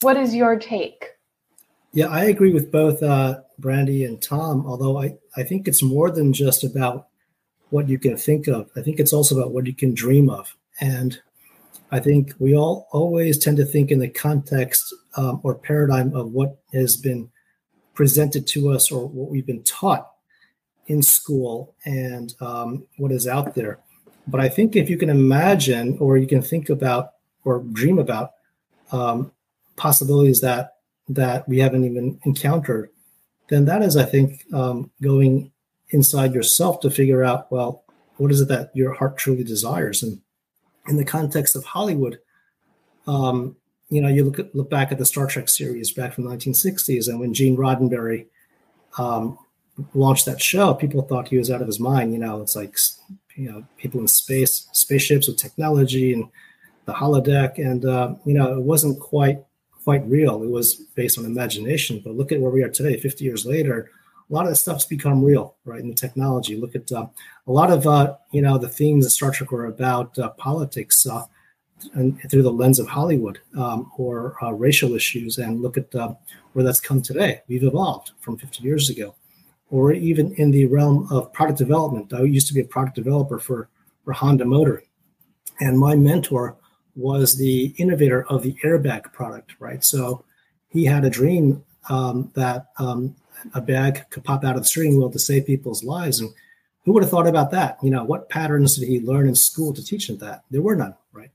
what 0.00 0.16
is 0.16 0.34
your 0.34 0.58
take? 0.58 1.13
Yeah, 1.94 2.08
I 2.08 2.24
agree 2.24 2.52
with 2.52 2.72
both 2.72 3.04
uh, 3.04 3.38
Brandie 3.60 4.04
and 4.04 4.20
Tom, 4.20 4.66
although 4.66 5.00
I, 5.00 5.14
I 5.36 5.44
think 5.44 5.68
it's 5.68 5.80
more 5.80 6.10
than 6.10 6.32
just 6.32 6.64
about 6.64 7.06
what 7.70 7.88
you 7.88 8.00
can 8.00 8.16
think 8.16 8.48
of. 8.48 8.68
I 8.76 8.82
think 8.82 8.98
it's 8.98 9.12
also 9.12 9.38
about 9.38 9.52
what 9.52 9.68
you 9.68 9.74
can 9.74 9.94
dream 9.94 10.28
of. 10.28 10.56
And 10.80 11.16
I 11.92 12.00
think 12.00 12.34
we 12.40 12.56
all 12.56 12.88
always 12.90 13.38
tend 13.38 13.58
to 13.58 13.64
think 13.64 13.92
in 13.92 14.00
the 14.00 14.08
context 14.08 14.92
um, 15.16 15.40
or 15.44 15.54
paradigm 15.54 16.12
of 16.16 16.32
what 16.32 16.58
has 16.72 16.96
been 16.96 17.30
presented 17.94 18.48
to 18.48 18.70
us 18.70 18.90
or 18.90 19.06
what 19.06 19.30
we've 19.30 19.46
been 19.46 19.62
taught 19.62 20.10
in 20.88 21.00
school 21.00 21.76
and 21.84 22.34
um, 22.40 22.84
what 22.96 23.12
is 23.12 23.28
out 23.28 23.54
there. 23.54 23.78
But 24.26 24.40
I 24.40 24.48
think 24.48 24.74
if 24.74 24.90
you 24.90 24.98
can 24.98 25.10
imagine 25.10 25.96
or 26.00 26.18
you 26.18 26.26
can 26.26 26.42
think 26.42 26.70
about 26.70 27.10
or 27.44 27.60
dream 27.60 28.00
about 28.00 28.32
um, 28.90 29.30
possibilities 29.76 30.40
that 30.40 30.73
that 31.08 31.48
we 31.48 31.58
haven't 31.58 31.84
even 31.84 32.18
encountered, 32.24 32.90
then 33.48 33.64
that 33.66 33.82
is, 33.82 33.96
I 33.96 34.04
think, 34.04 34.44
um, 34.52 34.90
going 35.02 35.52
inside 35.90 36.34
yourself 36.34 36.80
to 36.80 36.90
figure 36.90 37.22
out, 37.22 37.50
well, 37.52 37.84
what 38.16 38.30
is 38.30 38.40
it 38.40 38.48
that 38.48 38.70
your 38.74 38.92
heart 38.92 39.16
truly 39.16 39.44
desires? 39.44 40.02
And 40.02 40.20
in 40.88 40.96
the 40.96 41.04
context 41.04 41.56
of 41.56 41.64
Hollywood, 41.64 42.18
um, 43.06 43.56
you 43.90 44.00
know, 44.00 44.08
you 44.08 44.24
look 44.24 44.38
at, 44.38 44.54
look 44.54 44.70
back 44.70 44.92
at 44.92 44.98
the 44.98 45.04
Star 45.04 45.26
Trek 45.26 45.48
series 45.48 45.92
back 45.92 46.14
from 46.14 46.24
the 46.24 46.30
1960s, 46.30 47.08
and 47.08 47.20
when 47.20 47.34
Gene 47.34 47.56
Roddenberry 47.56 48.26
um, 48.98 49.38
launched 49.92 50.26
that 50.26 50.40
show, 50.40 50.74
people 50.74 51.02
thought 51.02 51.28
he 51.28 51.38
was 51.38 51.50
out 51.50 51.60
of 51.60 51.66
his 51.66 51.80
mind. 51.80 52.12
You 52.12 52.18
know, 52.18 52.40
it's 52.40 52.56
like 52.56 52.76
you 53.36 53.50
know 53.50 53.64
people 53.76 54.00
in 54.00 54.08
space, 54.08 54.68
spaceships 54.72 55.28
with 55.28 55.36
technology, 55.36 56.12
and 56.12 56.28
the 56.86 56.92
holodeck, 56.92 57.58
and 57.58 57.84
uh, 57.84 58.14
you 58.24 58.34
know 58.34 58.54
it 58.54 58.62
wasn't 58.62 58.98
quite 59.00 59.44
quite 59.84 60.04
real. 60.06 60.42
It 60.42 60.50
was 60.50 60.74
based 60.74 61.18
on 61.18 61.26
imagination. 61.26 62.00
But 62.02 62.16
look 62.16 62.32
at 62.32 62.40
where 62.40 62.50
we 62.50 62.62
are 62.62 62.68
today, 62.68 62.98
50 62.98 63.24
years 63.24 63.46
later. 63.46 63.90
A 64.30 64.32
lot 64.32 64.46
of 64.46 64.52
that 64.52 64.56
stuff's 64.56 64.86
become 64.86 65.22
real, 65.22 65.54
right? 65.66 65.80
In 65.80 65.88
the 65.88 65.94
technology, 65.94 66.56
look 66.56 66.74
at 66.74 66.90
uh, 66.90 67.06
a 67.46 67.52
lot 67.52 67.70
of 67.70 67.86
uh, 67.86 68.16
you 68.32 68.40
know 68.40 68.56
the 68.56 68.68
themes 68.68 69.04
of 69.04 69.12
Star 69.12 69.30
Trek 69.30 69.52
were 69.52 69.66
about 69.66 70.18
uh, 70.18 70.30
politics 70.30 71.06
uh, 71.06 71.24
and 71.92 72.18
through 72.30 72.42
the 72.42 72.50
lens 72.50 72.78
of 72.78 72.86
Hollywood 72.86 73.40
um, 73.58 73.92
or 73.98 74.36
uh, 74.42 74.50
racial 74.52 74.94
issues, 74.94 75.36
and 75.36 75.60
look 75.60 75.76
at 75.76 75.94
uh, 75.94 76.14
where 76.54 76.64
that's 76.64 76.80
come 76.80 77.02
today. 77.02 77.42
We've 77.48 77.64
evolved 77.64 78.12
from 78.20 78.38
50 78.38 78.62
years 78.62 78.88
ago 78.88 79.14
or 79.70 79.92
even 79.92 80.32
in 80.34 80.52
the 80.52 80.66
realm 80.66 81.08
of 81.10 81.32
product 81.32 81.58
development. 81.58 82.12
I 82.12 82.22
used 82.22 82.46
to 82.46 82.54
be 82.54 82.60
a 82.60 82.64
product 82.64 82.94
developer 82.94 83.38
for, 83.40 83.68
for 84.04 84.12
Honda 84.12 84.44
Motor, 84.44 84.84
and 85.60 85.78
my 85.78 85.96
mentor 85.96 86.56
was 86.96 87.36
the 87.36 87.74
innovator 87.78 88.24
of 88.28 88.42
the 88.42 88.56
airbag 88.64 89.12
product, 89.12 89.54
right? 89.58 89.84
So 89.84 90.24
he 90.68 90.84
had 90.84 91.04
a 91.04 91.10
dream 91.10 91.64
um, 91.88 92.30
that 92.34 92.66
um, 92.78 93.14
a 93.54 93.60
bag 93.60 94.04
could 94.10 94.24
pop 94.24 94.44
out 94.44 94.56
of 94.56 94.62
the 94.62 94.68
steering 94.68 94.96
wheel 94.96 95.10
to 95.10 95.18
save 95.18 95.46
people's 95.46 95.84
lives. 95.84 96.20
And 96.20 96.30
who 96.84 96.92
would 96.92 97.02
have 97.02 97.10
thought 97.10 97.26
about 97.26 97.50
that? 97.50 97.78
You 97.82 97.90
know, 97.90 98.04
what 98.04 98.28
patterns 98.28 98.76
did 98.76 98.88
he 98.88 99.00
learn 99.00 99.28
in 99.28 99.34
school 99.34 99.72
to 99.74 99.84
teach 99.84 100.08
him 100.08 100.18
that? 100.18 100.44
There 100.50 100.62
were 100.62 100.76
none, 100.76 100.94
right? 101.12 101.30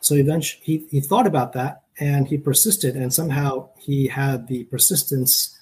So 0.00 0.14
eventually 0.14 0.62
he, 0.64 0.86
he 0.90 1.00
thought 1.00 1.26
about 1.26 1.52
that 1.54 1.82
and 1.98 2.26
he 2.26 2.36
persisted, 2.36 2.96
and 2.96 3.14
somehow 3.14 3.68
he 3.78 4.08
had 4.08 4.48
the 4.48 4.64
persistence 4.64 5.56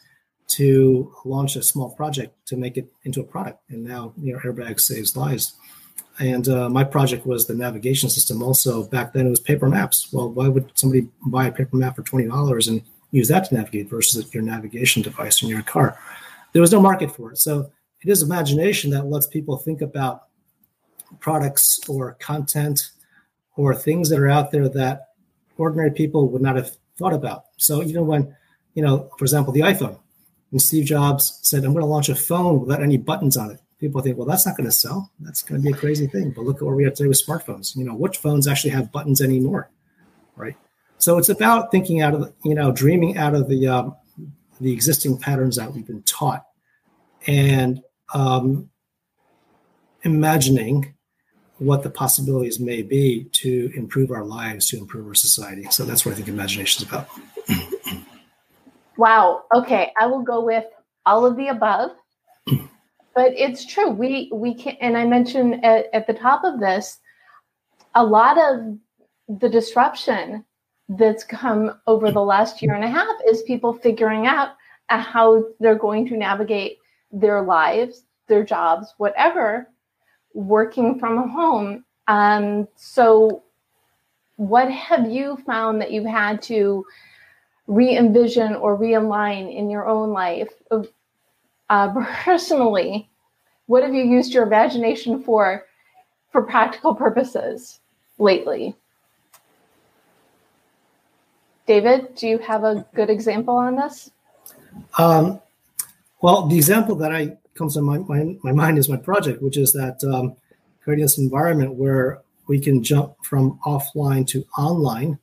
to 0.49 1.13
launch 1.25 1.57
a 1.57 1.63
small 1.63 1.91
project 1.91 2.35
to 2.47 2.57
make 2.57 2.77
it 2.77 2.91
into 3.05 3.21
a 3.21 3.25
product. 3.25 3.61
And 3.69 3.85
now, 3.85 4.13
you 4.19 4.33
know, 4.33 4.39
Airbag 4.41 4.81
saves 4.81 5.17
lives. 5.17 5.55
And 6.19 6.47
uh, 6.49 6.69
my 6.69 6.85
project 6.85 7.27
was 7.27 7.47
the 7.47 7.55
navigation 7.55 8.11
system. 8.11 8.43
Also, 8.43 8.85
back 8.85 9.13
then 9.13 9.27
it 9.27 9.31
was 9.31 9.41
paper 9.41 9.69
maps. 9.69 10.13
Well, 10.13 10.31
why 10.31 10.49
would 10.49 10.71
somebody 10.75 11.09
buy 11.27 11.47
a 11.47 11.53
paper 11.53 11.77
map 11.77 11.97
for 11.97 12.03
twenty 12.03 12.29
dollars 12.29 12.69
and 12.69 12.83
use 13.11 13.29
that 13.29 13.47
to 13.47 13.55
navigate 13.55 13.89
versus 13.89 14.33
your 14.35 14.43
navigation 14.43 15.03
device 15.03 15.43
in 15.43 15.49
your 15.49 15.63
car? 15.63 15.99
There 16.53 16.61
was 16.61 16.73
no 16.73 16.81
market 16.81 17.11
for 17.11 17.33
it. 17.33 17.39
So 17.39 17.71
it 18.03 18.11
is 18.11 18.23
imagination 18.23 18.91
that 18.91 19.07
lets 19.07 19.27
people 19.27 19.57
think 19.57 19.81
about 19.81 20.25
products 21.21 21.81
or 21.89 22.15
content 22.21 22.91
or 23.57 23.75
things 23.75 24.09
that 24.11 24.19
are 24.19 24.29
out 24.29 24.51
there 24.51 24.69
that 24.69 25.09
ordinary 25.57 25.91
people 25.91 26.29
would 26.29 26.43
not 26.43 26.57
have 26.57 26.77
thought 26.97 27.15
about. 27.15 27.45
So 27.57 27.83
even 27.83 28.07
when, 28.07 28.35
you 28.75 28.83
know, 28.83 29.11
for 29.19 29.25
example, 29.25 29.53
the 29.53 29.61
iPhone, 29.61 29.99
and 30.51 30.61
Steve 30.61 30.85
Jobs 30.85 31.39
said, 31.43 31.65
I'm 31.65 31.73
going 31.73 31.85
to 31.85 31.91
launch 31.91 32.11
a 32.11 32.15
phone 32.15 32.61
without 32.61 32.83
any 32.83 32.99
buttons 32.99 33.37
on 33.39 33.51
it. 33.53 33.61
People 33.83 34.01
think, 34.01 34.17
well, 34.17 34.29
that's 34.29 34.47
not 34.47 34.57
going 34.57 34.69
to 34.69 34.73
sell. 34.73 35.11
That's 35.19 35.43
going 35.43 35.61
to 35.61 35.67
be 35.67 35.75
a 35.75 35.77
crazy 35.77 36.07
thing. 36.07 36.31
But 36.31 36.45
look 36.45 36.59
at 36.59 36.63
where 36.63 36.77
we 36.77 36.85
are 36.85 36.91
today 36.91 37.09
with 37.09 37.21
smartphones. 37.21 37.75
You 37.75 37.85
know, 37.85 37.97
which 37.97 38.19
phones 38.19 38.47
actually 38.47 38.71
have 38.71 38.93
buttons 38.93 39.21
anymore, 39.21 39.71
right? 40.37 40.55
So 40.99 41.19
it's 41.19 41.29
about 41.29 41.73
thinking 41.73 42.01
out 42.01 42.15
of, 42.15 42.33
you 42.45 42.55
know, 42.55 42.71
dreaming 42.71 43.19
out 43.19 43.35
of 43.35 43.49
the 43.49 43.67
um, 43.67 43.97
the 44.61 44.73
existing 44.73 45.19
patterns 45.19 45.57
that 45.57 45.73
we've 45.73 45.85
been 45.85 46.05
taught, 46.05 46.45
and 47.27 47.83
um, 48.15 48.71
imagining 50.05 50.95
what 51.59 51.83
the 51.83 51.91
possibilities 51.91 52.61
may 52.61 52.83
be 52.83 53.25
to 53.33 53.73
improve 53.75 54.13
our 54.13 54.25
lives, 54.25 54.69
to 54.69 54.79
improve 54.79 55.09
our 55.09 55.15
society. 55.15 55.67
So 55.71 55.85
that's 55.85 56.07
what 56.07 56.13
I 56.13 56.15
think 56.15 56.29
imagination 56.29 56.85
is 56.85 56.89
about. 56.89 57.09
Wow. 58.97 59.43
Okay, 59.53 59.91
I 59.99 60.07
will 60.07 60.23
go 60.23 60.45
with 60.45 60.67
all 61.05 61.27
of 61.27 61.37
the 61.37 61.49
above. 61.49 61.91
but 63.15 63.33
it's 63.37 63.65
true. 63.65 63.91
We 63.91 64.31
we 64.33 64.55
can, 64.55 64.77
and 64.81 64.97
I 64.97 65.05
mentioned 65.05 65.65
at, 65.65 65.87
at 65.93 66.07
the 66.07 66.15
top 66.15 66.45
of 66.45 66.61
this, 66.61 66.99
a 67.95 68.05
lot 68.05 68.39
of 68.39 68.79
the 69.41 69.49
disruption 69.49 70.45
that's 70.89 71.25
come 71.25 71.81
over 71.87 72.11
the 72.11 72.21
last 72.21 72.63
year 72.63 72.75
and 72.75 72.85
a 72.85 72.89
half 72.89 73.17
is 73.27 73.43
people 73.43 73.73
figuring 73.73 74.27
out 74.27 74.51
how 74.89 75.45
they're 75.61 75.75
going 75.75 76.07
to 76.09 76.17
navigate 76.17 76.79
their 77.13 77.43
lives, 77.43 78.05
their 78.29 78.45
jobs, 78.45 78.95
whatever, 78.99 79.69
working 80.35 80.99
from 80.99 81.29
home. 81.29 81.85
Um, 82.09 82.69
so, 82.77 83.45
what 84.37 84.71
have 84.71 85.11
you 85.11 85.39
found 85.47 85.81
that 85.81 85.93
you've 85.93 86.05
had 86.05 86.43
to 86.43 86.85
re-envision 87.67 88.55
or 88.57 88.77
realign 88.77 89.55
in 89.55 89.71
your 89.71 89.87
own 89.87 90.11
life 90.11 90.53
uh, 91.73 91.89
personally 92.25 93.09
what 93.67 93.83
have 93.83 93.95
you 93.95 94.05
used 94.05 94.33
your 94.33 94.45
imagination 94.45 95.23
for 95.23 95.65
for 96.31 96.43
practical 96.43 96.95
purposes 96.95 97.81
lately 98.19 98.77
David, 101.67 102.17
do 102.17 102.27
you 102.27 102.39
have 102.39 102.65
a 102.65 102.85
good 102.95 103.09
example 103.09 103.55
on 103.55 103.77
this? 103.77 104.11
Um, 104.99 105.41
well, 106.21 106.47
the 106.47 106.57
example 106.57 106.97
that 106.97 107.13
I 107.13 107.37
comes 107.55 107.75
to 107.75 107.83
my, 107.83 107.99
my, 107.99 108.37
my 108.43 108.53
mind 108.53 108.79
is 108.79 108.89
my 108.89 108.97
project, 108.97 109.43
which 109.43 109.57
is 109.57 109.73
that 109.73 110.03
um, 110.05 110.37
creating 110.83 111.05
this 111.05 111.19
environment 111.19 111.75
where 111.75 112.23
we 112.49 112.59
can 112.59 112.83
jump 112.83 113.15
from 113.25 113.59
offline 113.65 114.27
to 114.29 114.45
online 114.59 115.19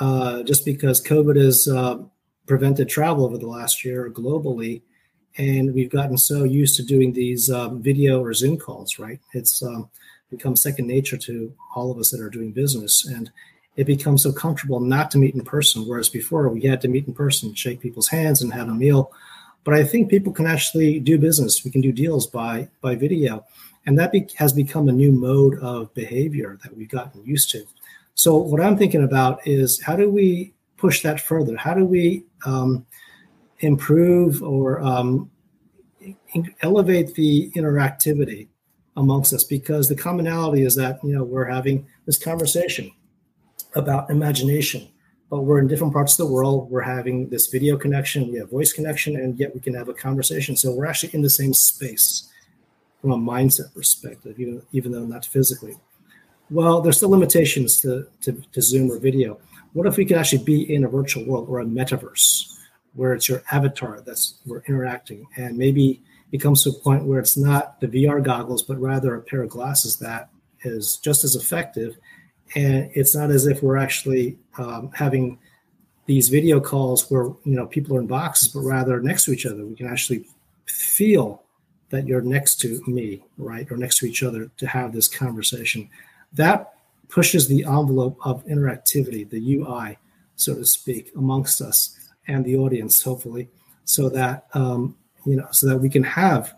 uh, 0.00 0.42
just 0.44 0.64
because 0.64 1.02
COVID 1.02 1.36
has 1.36 1.68
uh, 1.68 1.98
prevented 2.46 2.88
travel 2.88 3.24
over 3.24 3.36
the 3.36 3.46
last 3.46 3.84
year 3.84 4.10
globally. 4.10 4.82
And 5.36 5.74
we've 5.74 5.90
gotten 5.90 6.18
so 6.18 6.44
used 6.44 6.76
to 6.76 6.82
doing 6.82 7.12
these 7.12 7.50
um, 7.50 7.82
video 7.82 8.22
or 8.22 8.32
Zoom 8.34 8.56
calls, 8.56 8.98
right? 8.98 9.20
It's 9.34 9.62
um, 9.62 9.88
become 10.30 10.56
second 10.56 10.86
nature 10.86 11.16
to 11.16 11.52
all 11.74 11.90
of 11.90 11.98
us 11.98 12.10
that 12.10 12.20
are 12.20 12.30
doing 12.30 12.52
business. 12.52 13.06
And 13.06 13.30
it 13.76 13.84
becomes 13.86 14.24
so 14.24 14.32
comfortable 14.32 14.80
not 14.80 15.10
to 15.12 15.18
meet 15.18 15.34
in 15.34 15.42
person, 15.42 15.86
whereas 15.86 16.08
before 16.08 16.48
we 16.48 16.62
had 16.62 16.80
to 16.80 16.88
meet 16.88 17.06
in 17.06 17.14
person, 17.14 17.54
shake 17.54 17.80
people's 17.80 18.08
hands, 18.08 18.42
and 18.42 18.52
have 18.52 18.68
a 18.68 18.74
meal. 18.74 19.12
But 19.62 19.74
I 19.74 19.84
think 19.84 20.10
people 20.10 20.32
can 20.32 20.46
actually 20.46 20.98
do 20.98 21.18
business. 21.18 21.64
We 21.64 21.70
can 21.70 21.80
do 21.80 21.92
deals 21.92 22.26
by 22.26 22.68
by 22.80 22.96
video, 22.96 23.44
and 23.86 23.96
that 23.98 24.10
be, 24.10 24.26
has 24.36 24.52
become 24.52 24.88
a 24.88 24.92
new 24.92 25.12
mode 25.12 25.58
of 25.60 25.94
behavior 25.94 26.58
that 26.64 26.76
we've 26.76 26.88
gotten 26.88 27.24
used 27.24 27.50
to. 27.50 27.64
So 28.14 28.36
what 28.36 28.60
I'm 28.60 28.76
thinking 28.76 29.04
about 29.04 29.46
is 29.46 29.80
how 29.80 29.94
do 29.94 30.10
we 30.10 30.52
push 30.76 31.02
that 31.02 31.20
further? 31.20 31.56
How 31.56 31.74
do 31.74 31.84
we 31.84 32.24
um, 32.44 32.84
improve 33.60 34.42
or 34.42 34.80
um, 34.80 35.30
elevate 36.62 37.14
the 37.14 37.50
interactivity 37.56 38.48
amongst 38.96 39.32
us? 39.32 39.44
Because 39.44 39.88
the 39.88 39.96
commonality 39.96 40.62
is 40.62 40.74
that 40.76 41.02
you 41.02 41.14
know 41.14 41.24
we're 41.24 41.46
having 41.46 41.86
this 42.06 42.18
conversation 42.18 42.90
about 43.74 44.10
imagination, 44.10 44.88
but 45.30 45.40
we're 45.40 45.58
in 45.58 45.68
different 45.68 45.92
parts 45.92 46.18
of 46.18 46.26
the 46.26 46.32
world. 46.32 46.70
We're 46.70 46.80
having 46.82 47.28
this 47.28 47.48
video 47.48 47.76
connection, 47.76 48.30
we 48.30 48.38
have 48.38 48.50
voice 48.50 48.72
connection, 48.72 49.16
and 49.16 49.38
yet 49.38 49.54
we 49.54 49.60
can 49.60 49.74
have 49.74 49.88
a 49.88 49.94
conversation. 49.94 50.56
So 50.56 50.72
we're 50.72 50.86
actually 50.86 51.14
in 51.14 51.22
the 51.22 51.30
same 51.30 51.54
space 51.54 52.28
from 53.00 53.12
a 53.12 53.16
mindset 53.16 53.74
perspective, 53.74 54.38
even 54.38 54.62
even 54.72 54.92
though 54.92 55.04
not 55.04 55.26
physically. 55.26 55.76
Well, 56.50 56.80
there's 56.80 56.96
still 56.96 57.10
limitations 57.10 57.76
to, 57.82 58.06
to, 58.22 58.32
to 58.52 58.62
Zoom 58.62 58.90
or 58.90 58.98
video. 58.98 59.38
What 59.74 59.86
if 59.86 59.98
we 59.98 60.06
could 60.06 60.16
actually 60.16 60.44
be 60.44 60.74
in 60.74 60.84
a 60.84 60.88
virtual 60.88 61.26
world 61.26 61.46
or 61.48 61.60
a 61.60 61.64
metaverse 61.64 62.57
where 62.94 63.12
it's 63.12 63.28
your 63.28 63.42
avatar 63.52 64.00
that's 64.00 64.38
we're 64.46 64.62
interacting 64.66 65.26
and 65.36 65.56
maybe 65.56 66.02
it 66.32 66.38
comes 66.38 66.62
to 66.64 66.70
a 66.70 66.74
point 66.74 67.04
where 67.04 67.20
it's 67.20 67.36
not 67.36 67.80
the 67.80 67.88
VR 67.88 68.22
goggles, 68.22 68.62
but 68.62 68.78
rather 68.78 69.14
a 69.14 69.22
pair 69.22 69.42
of 69.42 69.50
glasses 69.50 69.96
that 69.96 70.28
is 70.62 70.96
just 70.96 71.24
as 71.24 71.34
effective. 71.34 71.96
And 72.54 72.90
it's 72.94 73.14
not 73.14 73.30
as 73.30 73.46
if 73.46 73.62
we're 73.62 73.76
actually 73.76 74.38
um, 74.58 74.90
having 74.94 75.38
these 76.06 76.28
video 76.28 76.60
calls 76.60 77.10
where 77.10 77.24
you 77.44 77.54
know 77.56 77.66
people 77.66 77.96
are 77.96 78.00
in 78.00 78.06
boxes, 78.06 78.48
but 78.48 78.60
rather 78.60 79.00
next 79.00 79.24
to 79.24 79.32
each 79.32 79.46
other. 79.46 79.64
We 79.64 79.74
can 79.74 79.86
actually 79.86 80.24
feel 80.66 81.42
that 81.90 82.06
you're 82.06 82.22
next 82.22 82.56
to 82.60 82.82
me, 82.86 83.22
right, 83.36 83.70
or 83.70 83.76
next 83.76 83.98
to 83.98 84.06
each 84.06 84.22
other 84.22 84.50
to 84.58 84.66
have 84.66 84.92
this 84.92 85.08
conversation. 85.08 85.88
That 86.32 86.74
pushes 87.08 87.48
the 87.48 87.64
envelope 87.64 88.18
of 88.22 88.44
interactivity, 88.46 89.28
the 89.28 89.56
UI, 89.56 89.98
so 90.36 90.54
to 90.54 90.64
speak, 90.64 91.12
amongst 91.16 91.60
us 91.62 92.07
and 92.28 92.44
the 92.44 92.56
audience, 92.56 93.02
hopefully, 93.02 93.48
so 93.84 94.08
that 94.10 94.46
um, 94.54 94.96
you 95.24 95.36
know, 95.36 95.46
so 95.50 95.66
that 95.68 95.78
we 95.78 95.88
can 95.88 96.04
have 96.04 96.54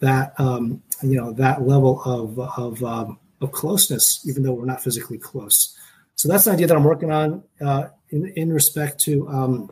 that 0.00 0.38
um, 0.38 0.82
you 1.02 1.16
know 1.16 1.32
that 1.32 1.62
level 1.62 2.02
of 2.04 2.38
of 2.38 2.82
um, 2.84 3.18
of 3.40 3.52
closeness, 3.52 4.26
even 4.28 4.42
though 4.42 4.52
we're 4.52 4.64
not 4.64 4.82
physically 4.82 5.18
close. 5.18 5.76
So 6.14 6.28
that's 6.28 6.44
the 6.44 6.52
idea 6.52 6.66
that 6.66 6.76
I'm 6.76 6.84
working 6.84 7.10
on 7.10 7.42
uh, 7.60 7.88
in 8.10 8.26
in 8.36 8.52
respect 8.52 9.00
to 9.02 9.28
um, 9.28 9.70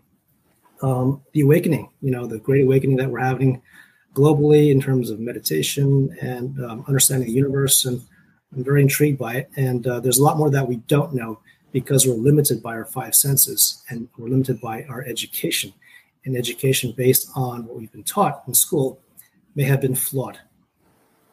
um, 0.83 1.23
the 1.33 1.43
awakening. 1.43 1.91
You 2.01 2.11
know, 2.11 2.27
the 2.27 2.39
great 2.39 2.65
awakening 2.65 2.97
that 2.97 3.11
we're 3.11 3.21
having 3.21 3.63
globally 4.15 4.71
in 4.71 4.81
terms 4.81 5.11
of 5.11 5.19
meditation 5.19 6.17
and 6.21 6.65
um, 6.65 6.85
understanding 6.87 7.27
the 7.27 7.35
universe 7.35 7.85
and 7.85 8.01
I'm 8.55 8.65
very 8.65 8.83
intrigued 8.83 9.19
by 9.19 9.35
it. 9.35 9.51
And 9.57 9.87
uh, 9.87 10.01
there's 10.01 10.19
a 10.19 10.23
lot 10.23 10.39
more 10.39 10.51
that 10.51 10.67
we 10.67 10.77
don't 10.77 11.15
know 11.15 11.41
because 11.75 12.07
we're 12.07 12.15
limited 12.15 12.63
by 12.63 12.73
our 12.73 12.85
five 12.85 13.17
senses 13.17 13.83
and 13.91 14.09
we're 14.17 14.29
limited 14.29 14.61
by 14.61 14.85
our 14.85 15.03
education. 15.03 15.75
And 16.25 16.37
education 16.37 16.95
based 16.97 17.29
on 17.35 17.67
what 17.67 17.77
we've 17.77 17.91
been 17.91 18.05
taught 18.05 18.45
in 18.47 18.55
school 18.55 19.01
may 19.57 19.65
have 19.65 19.81
been 19.81 19.97
flawed. 19.97 20.39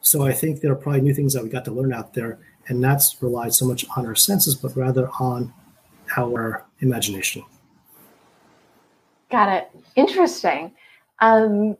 So 0.01 0.23
I 0.25 0.33
think 0.33 0.59
there 0.59 0.71
are 0.71 0.75
probably 0.75 1.01
new 1.01 1.13
things 1.13 1.33
that 1.33 1.43
we 1.43 1.49
got 1.49 1.63
to 1.65 1.71
learn 1.71 1.93
out 1.93 2.15
there, 2.15 2.39
and 2.67 2.83
that's 2.83 3.15
relied 3.21 3.53
so 3.53 3.67
much 3.67 3.85
on 3.95 4.07
our 4.07 4.15
senses, 4.15 4.55
but 4.55 4.75
rather 4.75 5.09
on 5.19 5.53
our 6.17 6.65
imagination. 6.79 7.43
Got 9.29 9.49
it. 9.49 9.71
Interesting. 9.95 10.73
Um, 11.19 11.77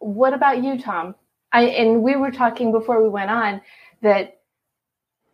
what 0.00 0.34
about 0.34 0.64
you, 0.64 0.82
Tom? 0.82 1.14
I 1.52 1.66
and 1.66 2.02
we 2.02 2.16
were 2.16 2.32
talking 2.32 2.72
before 2.72 3.00
we 3.00 3.08
went 3.08 3.30
on 3.30 3.60
that 4.02 4.40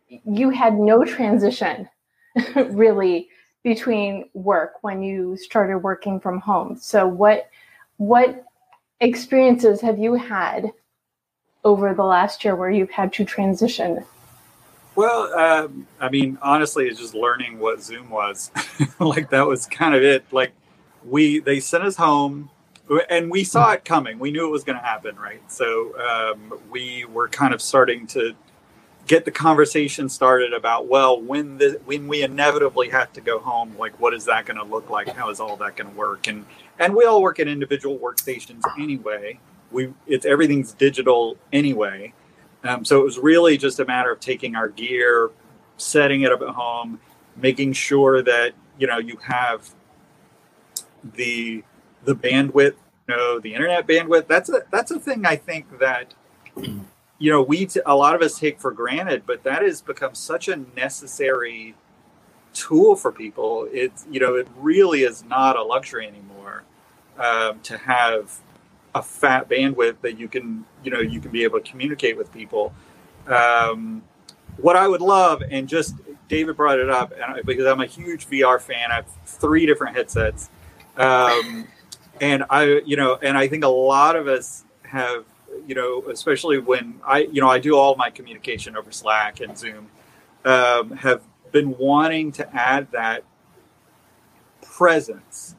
you 0.07 0.51
had 0.51 0.75
no 0.75 1.03
transition 1.03 1.89
really 2.55 3.29
between 3.63 4.29
work 4.33 4.73
when 4.81 5.01
you 5.01 5.35
started 5.37 5.79
working 5.79 6.19
from 6.19 6.39
home. 6.39 6.77
So 6.77 7.07
what 7.07 7.49
what 7.97 8.45
experiences 8.99 9.81
have 9.81 9.97
you 9.97 10.15
had 10.15 10.71
over 11.63 11.93
the 11.93 12.03
last 12.03 12.43
year 12.43 12.55
where 12.55 12.69
you've 12.69 12.91
had 12.91 13.11
to 13.13 13.25
transition? 13.25 14.05
Well, 14.95 15.33
um, 15.37 15.87
I 15.99 16.09
mean, 16.09 16.37
honestly, 16.41 16.87
it's 16.87 16.99
just 16.99 17.13
learning 17.13 17.59
what 17.59 17.81
Zoom 17.81 18.09
was. 18.09 18.51
like 18.99 19.29
that 19.31 19.45
was 19.45 19.65
kind 19.65 19.93
of 19.93 20.03
it. 20.03 20.25
Like 20.31 20.53
we 21.03 21.39
they 21.39 21.59
sent 21.59 21.83
us 21.83 21.95
home 21.95 22.49
and 23.09 23.29
we 23.31 23.43
saw 23.43 23.71
it 23.71 23.83
coming. 23.83 24.19
We 24.19 24.31
knew 24.31 24.47
it 24.47 24.51
was 24.51 24.63
going 24.63 24.77
to 24.77 24.85
happen, 24.85 25.15
right? 25.15 25.41
So 25.51 25.97
um, 25.99 26.59
we 26.69 27.05
were 27.05 27.27
kind 27.27 27.53
of 27.53 27.61
starting 27.61 28.07
to 28.07 28.35
get 29.07 29.25
the 29.25 29.31
conversation 29.31 30.09
started 30.09 30.53
about 30.53 30.87
well 30.87 31.21
when 31.21 31.57
the 31.57 31.79
when 31.85 32.07
we 32.07 32.23
inevitably 32.23 32.89
have 32.89 33.13
to 33.13 33.21
go 33.21 33.39
home 33.39 33.75
like 33.77 33.99
what 33.99 34.13
is 34.13 34.25
that 34.25 34.45
going 34.45 34.57
to 34.57 34.63
look 34.63 34.89
like? 34.89 35.07
How 35.09 35.29
is 35.29 35.39
all 35.39 35.55
that 35.57 35.75
going 35.75 35.89
to 35.89 35.95
work? 35.95 36.27
And 36.27 36.45
and 36.79 36.95
we 36.95 37.05
all 37.05 37.21
work 37.21 37.39
at 37.39 37.47
individual 37.47 37.97
workstations 37.99 38.63
anyway. 38.79 39.39
We 39.71 39.93
it's 40.07 40.25
everything's 40.25 40.73
digital 40.73 41.37
anyway. 41.53 42.13
Um, 42.63 42.83
so 42.83 42.99
it 42.99 43.03
was 43.03 43.19
really 43.19 43.57
just 43.57 43.79
a 43.79 43.85
matter 43.85 44.11
of 44.11 44.19
taking 44.19 44.55
our 44.55 44.69
gear 44.69 45.29
setting 45.77 46.21
it 46.21 46.31
up 46.31 46.41
at 46.41 46.49
home 46.49 46.99
making 47.35 47.73
sure 47.73 48.21
that 48.21 48.53
you 48.79 48.87
know 48.87 48.97
you 48.97 49.17
have 49.17 49.69
the 51.15 51.63
the 52.05 52.15
bandwidth 52.15 52.75
you 53.07 53.15
know 53.15 53.39
the 53.39 53.53
internet 53.53 53.85
bandwidth. 53.87 54.27
That's 54.27 54.49
a 54.49 54.63
that's 54.71 54.91
a 54.91 54.99
thing 54.99 55.25
i 55.25 55.35
think 55.35 55.79
that 55.79 56.13
you 57.17 57.31
know, 57.31 57.41
we 57.41 57.65
t- 57.65 57.81
a 57.85 57.95
lot 57.95 58.15
of 58.15 58.21
us 58.21 58.37
take 58.37 58.59
for 58.59 58.71
granted, 58.71 59.23
but 59.25 59.43
that 59.43 59.61
has 59.61 59.81
become 59.81 60.15
such 60.15 60.47
a 60.47 60.57
necessary 60.75 61.75
tool 62.53 62.95
for 62.95 63.11
people. 63.11 63.67
It's 63.71 64.05
you 64.09 64.19
know, 64.19 64.35
it 64.35 64.47
really 64.57 65.03
is 65.03 65.23
not 65.23 65.55
a 65.55 65.63
luxury 65.63 66.07
anymore 66.07 66.63
um, 67.17 67.59
to 67.61 67.77
have 67.77 68.39
a 68.93 69.01
fat 69.01 69.49
bandwidth 69.49 69.99
that 70.01 70.17
you 70.17 70.27
can 70.27 70.65
you 70.83 70.91
know 70.91 70.99
you 70.99 71.19
can 71.19 71.31
be 71.31 71.43
able 71.43 71.59
to 71.59 71.69
communicate 71.69 72.17
with 72.17 72.31
people. 72.33 72.73
Um, 73.27 74.03
what 74.57 74.75
I 74.75 74.87
would 74.87 75.01
love, 75.01 75.43
and 75.49 75.67
just 75.67 75.95
David 76.27 76.55
brought 76.55 76.79
it 76.79 76.89
up, 76.89 77.13
I, 77.21 77.41
because 77.41 77.65
I'm 77.65 77.81
a 77.81 77.85
huge 77.85 78.27
VR 78.27 78.59
fan, 78.59 78.91
I 78.91 78.95
have 78.95 79.07
three 79.25 79.65
different 79.65 79.95
headsets, 79.95 80.49
um, 80.97 81.67
and 82.21 82.45
I 82.49 82.81
you 82.85 82.95
know, 82.95 83.17
and 83.21 83.37
I 83.37 83.47
think 83.47 83.63
a 83.63 83.69
lot 83.69 84.15
of 84.15 84.27
us 84.27 84.63
have 84.83 85.25
you 85.67 85.75
know, 85.75 86.03
especially 86.09 86.59
when 86.59 86.99
I, 87.05 87.19
you 87.31 87.41
know, 87.41 87.49
I 87.49 87.59
do 87.59 87.75
all 87.75 87.95
my 87.95 88.09
communication 88.09 88.75
over 88.75 88.91
Slack 88.91 89.41
and 89.41 89.57
Zoom, 89.57 89.87
um, 90.43 90.91
have 90.91 91.21
been 91.51 91.77
wanting 91.77 92.31
to 92.33 92.55
add 92.55 92.91
that 92.91 93.23
presence 94.61 95.55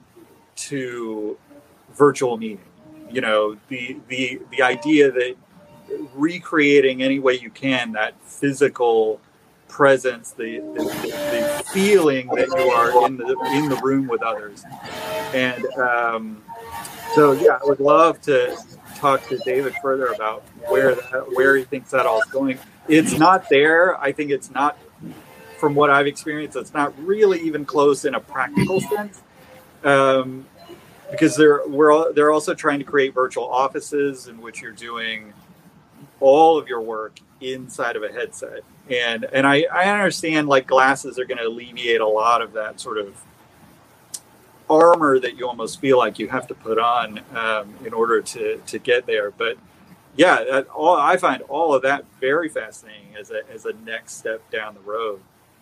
to 0.57 1.39
virtual 1.95 2.37
meeting. 2.37 2.61
You 3.11 3.21
know, 3.21 3.57
the 3.69 3.97
the 4.09 4.41
the 4.51 4.63
idea 4.63 5.11
that 5.11 5.37
recreating 6.15 7.03
any 7.03 7.19
way 7.19 7.35
you 7.35 7.51
can 7.51 7.93
that 7.93 8.15
physical 8.23 9.21
presence, 9.69 10.31
the, 10.31 10.59
the, 10.59 10.85
the, 10.85 11.65
feeling 11.73 12.29
that 12.29 12.49
you 12.49 12.71
are 12.71 13.07
in 13.07 13.17
the 13.17 13.37
in 13.55 13.69
the 13.69 13.77
room 13.77 14.09
with 14.09 14.23
others, 14.23 14.65
and 15.35 15.65
um, 15.77 16.43
so 17.15 17.33
yeah, 17.33 17.59
I 17.63 17.65
would 17.65 17.81
love 17.81 18.21
to 18.23 18.57
talk 18.97 19.27
to 19.29 19.39
David 19.39 19.75
further 19.83 20.07
about 20.07 20.43
where 20.69 20.95
that, 20.95 21.27
where 21.35 21.57
he 21.57 21.65
thinks 21.65 21.91
that 21.91 22.07
all 22.07 22.19
is 22.19 22.27
going. 22.27 22.59
It's 22.89 23.19
not 23.19 23.49
there. 23.49 24.01
I 24.01 24.13
think 24.13 24.31
it's 24.31 24.51
not, 24.51 24.79
from 25.59 25.75
what 25.75 25.91
I've 25.91 26.07
experienced, 26.07 26.57
it's 26.57 26.75
not 26.75 26.93
really 26.99 27.41
even 27.41 27.65
close 27.65 28.05
in 28.05 28.15
a 28.15 28.21
practical 28.21 28.81
sense. 28.81 29.21
Um, 29.85 30.47
because 31.11 31.37
they're 31.37 31.61
we're 31.69 32.13
they're 32.13 32.33
also 32.33 32.55
trying 32.55 32.81
to 32.81 32.85
create 32.85 33.15
virtual 33.15 33.45
offices 33.45 34.27
in 34.27 34.41
which 34.41 34.61
you're 34.61 34.73
doing 34.73 35.33
all 36.19 36.59
of 36.59 36.67
your 36.69 36.81
work 36.81 37.21
inside 37.41 37.95
of 37.95 38.03
a 38.03 38.09
headset 38.09 38.65
and 38.91 39.25
and 39.33 39.47
I, 39.47 39.67
I 39.73 39.91
understand 39.91 40.49
like 40.49 40.67
glasses 40.67 41.19
are 41.19 41.25
going 41.25 41.39
to 41.39 41.47
alleviate 41.47 42.01
a 42.01 42.07
lot 42.07 42.43
of 42.43 42.53
that 42.55 42.81
sort 42.81 42.99
of 42.99 43.21
armor 44.69 45.19
that 45.19 45.37
you 45.37 45.47
almost 45.47 45.81
feel 45.81 45.99
like 45.99 46.19
you 46.19 46.29
have 46.29 46.47
to 46.49 46.55
put 46.55 46.79
on 46.79 47.21
um, 47.35 47.75
in 47.85 47.93
order 47.93 48.21
to 48.21 48.59
to 48.67 48.79
get 48.79 49.07
there. 49.07 49.31
But 49.31 49.59
yeah, 50.17 50.45
that, 50.45 50.69
all 50.69 50.97
I 50.97 51.17
find 51.17 51.43
all 51.43 51.75
of 51.75 51.83
that 51.83 52.05
very 52.21 52.49
fascinating 52.49 53.17
as 53.19 53.31
a 53.31 53.43
as 53.53 53.67
a 53.67 53.73
next 53.85 54.15
step 54.15 54.49
down 54.51 54.75
the 54.75 54.81
road. 54.81 55.21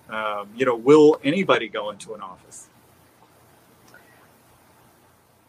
Um, 0.08 0.48
you 0.54 0.66
know, 0.66 0.76
will 0.76 1.18
anybody 1.24 1.68
go 1.68 1.90
into 1.90 2.14
an 2.14 2.20
office? 2.20 2.68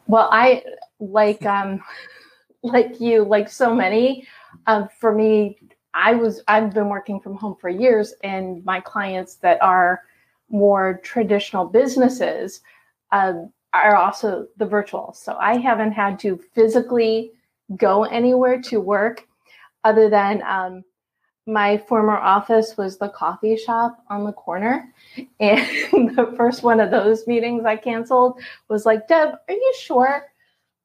Well, 0.08 0.30
I 0.32 0.63
like 1.00 1.46
um, 1.46 1.82
like 2.63 3.00
you, 3.00 3.24
like 3.24 3.50
so 3.50 3.74
many. 3.74 4.28
Um, 4.68 4.88
for 5.00 5.13
me, 5.13 5.58
I 5.94 6.13
was 6.13 6.41
I've 6.48 6.74
been 6.74 6.89
working 6.89 7.20
from 7.20 7.36
home 7.36 7.56
for 7.60 7.70
years, 7.70 8.13
and 8.24 8.63
my 8.65 8.80
clients 8.80 9.36
that 9.36 9.62
are 9.62 10.02
more 10.50 11.00
traditional 11.04 11.65
businesses 11.65 12.62
um, 13.12 13.52
are 13.74 13.96
also 13.96 14.48
the 14.58 14.65
virtual. 14.65 15.13
So 15.13 15.36
I 15.39 15.58
haven't 15.58 15.91
had 15.91 16.20
to 16.20 16.39
physically 16.54 17.32
go 17.76 18.04
anywhere 18.04 18.62
to 18.63 18.80
work, 18.80 19.28
other 19.84 20.10
than 20.10 20.41
um, 20.44 20.84
my 21.48 21.78
former 21.78 22.18
office 22.18 22.76
was 22.78 22.98
the 22.98 23.10
coffee 23.10 23.56
shop 23.56 24.04
on 24.10 24.24
the 24.24 24.32
corner. 24.34 24.94
And 25.39 26.15
the 26.15 26.34
first 26.36 26.63
one 26.63 26.80
of 26.80 26.91
those 26.91 27.28
meetings 27.28 27.65
I 27.65 27.76
canceled 27.76 28.39
was 28.70 28.86
like, 28.86 29.08
Deb, 29.08 29.30
are 29.48 29.54
you 29.54 29.74
sure? 29.80 30.26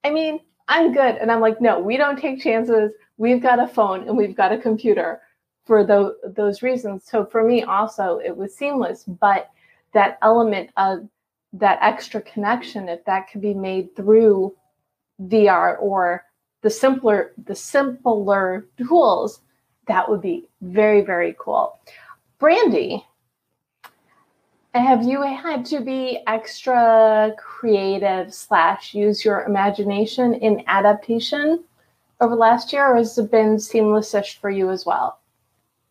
I 0.04 0.10
mean, 0.10 0.40
I'm 0.68 0.92
good. 0.92 1.16
And 1.16 1.32
I'm 1.32 1.40
like, 1.40 1.60
no, 1.60 1.80
we 1.80 1.96
don't 1.96 2.18
take 2.18 2.42
chances. 2.42 2.92
We've 3.16 3.42
got 3.42 3.58
a 3.58 3.66
phone 3.66 4.06
and 4.06 4.16
we've 4.16 4.36
got 4.36 4.52
a 4.52 4.58
computer 4.58 5.20
for 5.64 5.84
the, 5.84 6.16
those 6.24 6.62
reasons. 6.62 7.04
So 7.04 7.24
for 7.24 7.42
me, 7.42 7.62
also, 7.62 8.18
it 8.18 8.36
was 8.36 8.54
seamless. 8.54 9.04
But 9.04 9.50
that 9.94 10.18
element 10.22 10.70
of 10.76 11.08
that 11.52 11.78
extra 11.82 12.20
connection, 12.22 12.88
if 12.88 13.04
that 13.04 13.30
could 13.30 13.40
be 13.40 13.54
made 13.54 13.94
through 13.96 14.54
VR 15.22 15.80
or 15.80 16.24
the 16.62 16.70
simpler, 16.70 17.32
the 17.44 17.54
simpler 17.54 18.66
tools, 18.78 19.40
that 19.86 20.08
would 20.08 20.20
be 20.20 20.48
very, 20.60 21.00
very 21.00 21.34
cool. 21.38 21.78
Brandie, 22.38 23.04
have 24.74 25.02
you 25.02 25.22
had 25.22 25.64
to 25.66 25.80
be 25.80 26.20
extra 26.26 27.32
creative 27.36 28.32
slash 28.32 28.94
use 28.94 29.24
your 29.24 29.42
imagination 29.42 30.34
in 30.34 30.62
adaptation 30.68 31.64
over 32.20 32.36
last 32.36 32.72
year, 32.72 32.86
or 32.86 32.96
has 32.96 33.18
it 33.18 33.30
been 33.30 33.58
seamless-ish 33.58 34.38
for 34.38 34.50
you 34.50 34.70
as 34.70 34.86
well? 34.86 35.18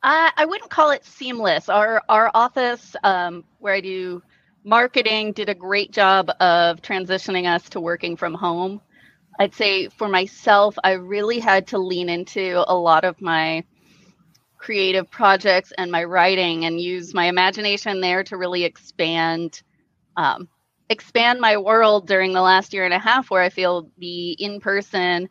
I, 0.01 0.31
I 0.37 0.45
wouldn't 0.45 0.69
call 0.69 0.91
it 0.91 1.03
seamless. 1.03 1.67
Our 1.67 2.01
our 2.07 2.31
office 2.33 2.95
um, 3.03 3.43
where 3.59 3.73
I 3.73 3.81
do 3.81 4.21
marketing 4.63 5.33
did 5.33 5.49
a 5.49 5.55
great 5.55 5.91
job 5.91 6.29
of 6.39 6.81
transitioning 6.81 7.47
us 7.47 7.69
to 7.69 7.79
working 7.79 8.15
from 8.15 8.33
home. 8.33 8.81
I'd 9.39 9.55
say 9.55 9.87
for 9.89 10.09
myself, 10.09 10.77
I 10.83 10.93
really 10.93 11.39
had 11.39 11.67
to 11.67 11.77
lean 11.77 12.09
into 12.09 12.63
a 12.67 12.75
lot 12.75 13.05
of 13.05 13.21
my 13.21 13.63
creative 14.57 15.09
projects 15.09 15.71
and 15.77 15.91
my 15.91 16.03
writing 16.03 16.65
and 16.65 16.79
use 16.79 17.13
my 17.13 17.25
imagination 17.25 18.01
there 18.01 18.23
to 18.25 18.37
really 18.37 18.63
expand 18.63 19.61
um, 20.17 20.49
expand 20.89 21.39
my 21.39 21.57
world 21.57 22.07
during 22.07 22.33
the 22.33 22.41
last 22.41 22.73
year 22.73 22.83
and 22.83 22.93
a 22.93 22.99
half 22.99 23.31
where 23.31 23.41
i 23.41 23.49
feel 23.49 23.89
the 23.99 24.31
in-person 24.33 25.29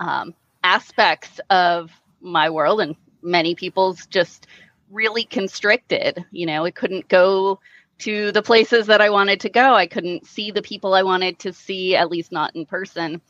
um, 0.00 0.34
aspects 0.64 1.40
of 1.50 1.90
my 2.20 2.50
world 2.50 2.80
and 2.80 2.96
many 3.22 3.54
people's 3.54 4.06
just 4.06 4.46
really 4.90 5.24
constricted 5.24 6.24
you 6.32 6.46
know 6.46 6.64
it 6.64 6.74
couldn't 6.74 7.08
go 7.08 7.60
to 8.04 8.32
the 8.32 8.42
places 8.42 8.86
that 8.86 9.00
i 9.00 9.10
wanted 9.10 9.40
to 9.40 9.48
go 9.48 9.74
i 9.74 9.86
couldn't 9.86 10.26
see 10.26 10.50
the 10.50 10.62
people 10.62 10.94
i 10.94 11.02
wanted 11.02 11.38
to 11.38 11.52
see 11.52 11.96
at 11.96 12.10
least 12.10 12.32
not 12.32 12.54
in 12.56 12.66
person 12.66 13.20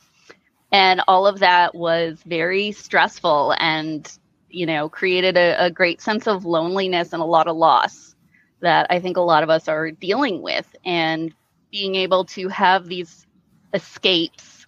and 0.71 1.01
all 1.07 1.27
of 1.27 1.39
that 1.39 1.75
was 1.75 2.21
very 2.25 2.71
stressful 2.71 3.53
and 3.59 4.17
you 4.55 4.65
know, 4.65 4.87
created 4.87 5.35
a, 5.35 5.65
a 5.65 5.69
great 5.69 6.01
sense 6.01 6.27
of 6.27 6.45
loneliness 6.45 7.11
and 7.11 7.21
a 7.21 7.25
lot 7.25 7.47
of 7.47 7.57
loss 7.57 8.15
that 8.61 8.87
I 8.89 8.99
think 8.99 9.17
a 9.17 9.21
lot 9.21 9.43
of 9.43 9.49
us 9.49 9.67
are 9.67 9.91
dealing 9.91 10.41
with. 10.41 10.73
And 10.85 11.33
being 11.71 11.95
able 11.95 12.23
to 12.25 12.47
have 12.47 12.87
these 12.87 13.27
escapes 13.73 14.65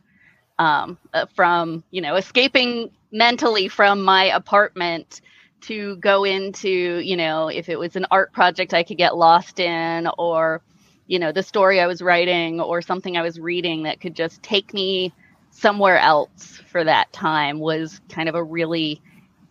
um, 0.60 0.98
uh, 1.13 1.26
from, 1.34 1.86
you 1.91 2.02
know, 2.02 2.15
escaping 2.15 2.91
mentally 3.12 3.70
from 3.70 4.02
my 4.02 4.26
apartment 4.26 5.22
to 5.68 5.98
go 5.98 6.24
into, 6.24 6.70
you 6.70 7.18
know, 7.18 7.48
if 7.50 7.70
it 7.70 7.78
was 7.78 7.96
an 7.96 8.08
art 8.12 8.34
project 8.34 8.74
I 8.74 8.84
could 8.84 8.98
get 8.98 9.16
lost 9.16 9.60
in 9.60 10.08
or, 10.18 10.62
you 11.08 11.20
know, 11.20 11.32
the 11.32 11.44
story 11.44 11.80
I 11.80 11.88
was 11.88 12.02
writing 12.02 12.60
or 12.62 12.82
something 12.82 13.18
I 13.18 13.22
was 13.22 13.40
reading 13.40 13.84
that 13.84 14.02
could 14.02 14.16
just 14.16 14.42
take 14.44 14.74
me 14.74 15.14
somewhere 15.52 15.98
else 15.98 16.62
for 16.72 16.84
that 16.84 17.12
time 17.12 17.60
was 17.60 18.00
kind 18.10 18.30
of 18.30 18.36
a 18.36 18.44
really 18.44 19.02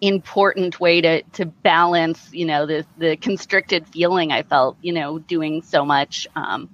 important 0.01 0.79
way 0.79 1.01
to 1.01 1.23
to 1.33 1.47
balance 1.47 2.29
you 2.33 2.45
know 2.45 2.67
the 2.67 2.85
the 2.99 3.17
constricted 3.17 3.89
feeling 3.89 4.31
i 4.31 4.43
felt 4.43 4.77
you 4.83 4.93
know 4.93 5.19
doing 5.19 5.63
so 5.63 5.87
much 5.87 6.29
um, 6.37 6.69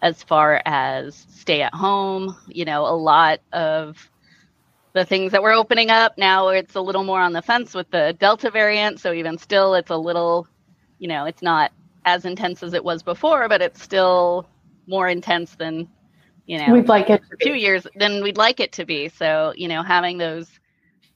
as 0.00 0.22
far 0.22 0.62
as 0.64 1.26
stay 1.28 1.60
at 1.60 1.74
home 1.74 2.34
you 2.48 2.64
know 2.64 2.86
a 2.86 2.96
lot 2.96 3.40
of 3.52 4.10
the 4.94 5.04
things 5.04 5.32
that 5.32 5.42
we're 5.42 5.54
opening 5.54 5.90
up 5.90 6.16
now 6.18 6.48
it's 6.48 6.74
a 6.74 6.80
little 6.80 7.04
more 7.04 7.20
on 7.20 7.32
the 7.32 7.42
fence 7.42 7.74
with 7.74 7.90
the 7.90 8.16
delta 8.18 8.50
variant 8.50 9.00
so 9.00 9.12
even 9.12 9.38
still 9.38 9.74
it's 9.74 9.90
a 9.90 9.96
little 9.96 10.46
you 10.98 11.08
know 11.08 11.24
it's 11.24 11.42
not 11.42 11.72
as 12.04 12.24
intense 12.24 12.62
as 12.62 12.74
it 12.74 12.84
was 12.84 13.02
before 13.02 13.48
but 13.48 13.62
it's 13.62 13.82
still 13.82 14.46
more 14.86 15.08
intense 15.08 15.54
than 15.56 15.88
you 16.46 16.58
know 16.58 16.72
we'd 16.72 16.88
like 16.88 17.08
it 17.08 17.22
a 17.32 17.36
few 17.36 17.54
years 17.54 17.86
than 17.96 18.22
we'd 18.22 18.36
like 18.36 18.60
it 18.60 18.72
to 18.72 18.84
be 18.84 19.08
so 19.08 19.52
you 19.56 19.68
know 19.68 19.82
having 19.82 20.18
those 20.18 20.48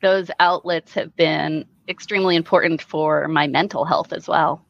those 0.02 0.30
outlets 0.40 0.94
have 0.94 1.14
been 1.16 1.64
extremely 1.88 2.36
important 2.36 2.82
for 2.82 3.28
my 3.28 3.46
mental 3.46 3.84
health 3.84 4.12
as 4.12 4.28
well. 4.28 4.64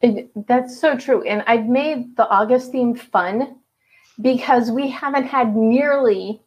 It, 0.00 0.30
that's 0.46 0.78
so 0.78 0.96
true. 0.96 1.22
And 1.22 1.42
I've 1.46 1.66
made 1.66 2.16
the 2.16 2.28
August 2.28 2.72
theme 2.72 2.94
fun 2.94 3.56
because 4.20 4.70
we 4.70 4.88
haven't 4.90 5.24
had 5.24 5.56
nearly 5.56 6.42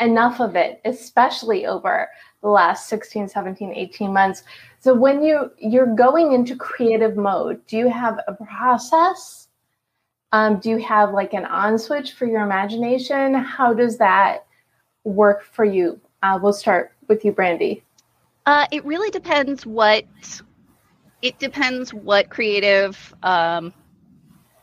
enough 0.00 0.40
of 0.40 0.56
it, 0.56 0.80
especially 0.84 1.66
over 1.66 2.08
the 2.42 2.48
last 2.48 2.88
16, 2.88 3.28
17, 3.28 3.72
18 3.72 4.12
months. 4.12 4.42
So 4.80 4.94
when 4.94 5.22
you 5.22 5.50
you're 5.58 5.94
going 5.94 6.32
into 6.32 6.54
creative 6.56 7.16
mode, 7.16 7.66
do 7.66 7.76
you 7.76 7.88
have 7.88 8.20
a 8.28 8.34
process? 8.34 9.48
Um, 10.32 10.60
do 10.60 10.70
you 10.70 10.78
have 10.78 11.12
like 11.12 11.34
an 11.34 11.44
on 11.44 11.78
switch 11.78 12.12
for 12.12 12.26
your 12.26 12.42
imagination? 12.42 13.34
How 13.34 13.72
does 13.72 13.98
that 13.98 14.46
work 15.04 15.42
for 15.42 15.64
you? 15.64 16.00
Uh, 16.22 16.38
we'll 16.40 16.52
start 16.52 16.92
with 17.08 17.24
you, 17.24 17.32
Brandie? 17.32 17.82
Uh, 18.46 18.66
it 18.70 18.84
really 18.84 19.10
depends 19.10 19.66
what 19.66 20.04
it 21.22 21.38
depends 21.38 21.92
what 21.92 22.30
creative 22.30 23.14
um, 23.22 23.72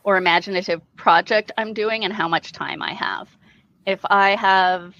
or 0.04 0.16
imaginative 0.16 0.80
project 0.96 1.52
I'm 1.58 1.74
doing 1.74 2.04
and 2.04 2.12
how 2.12 2.28
much 2.28 2.52
time 2.52 2.80
I 2.80 2.94
have. 2.94 3.28
If 3.86 4.00
I 4.04 4.30
have 4.36 4.94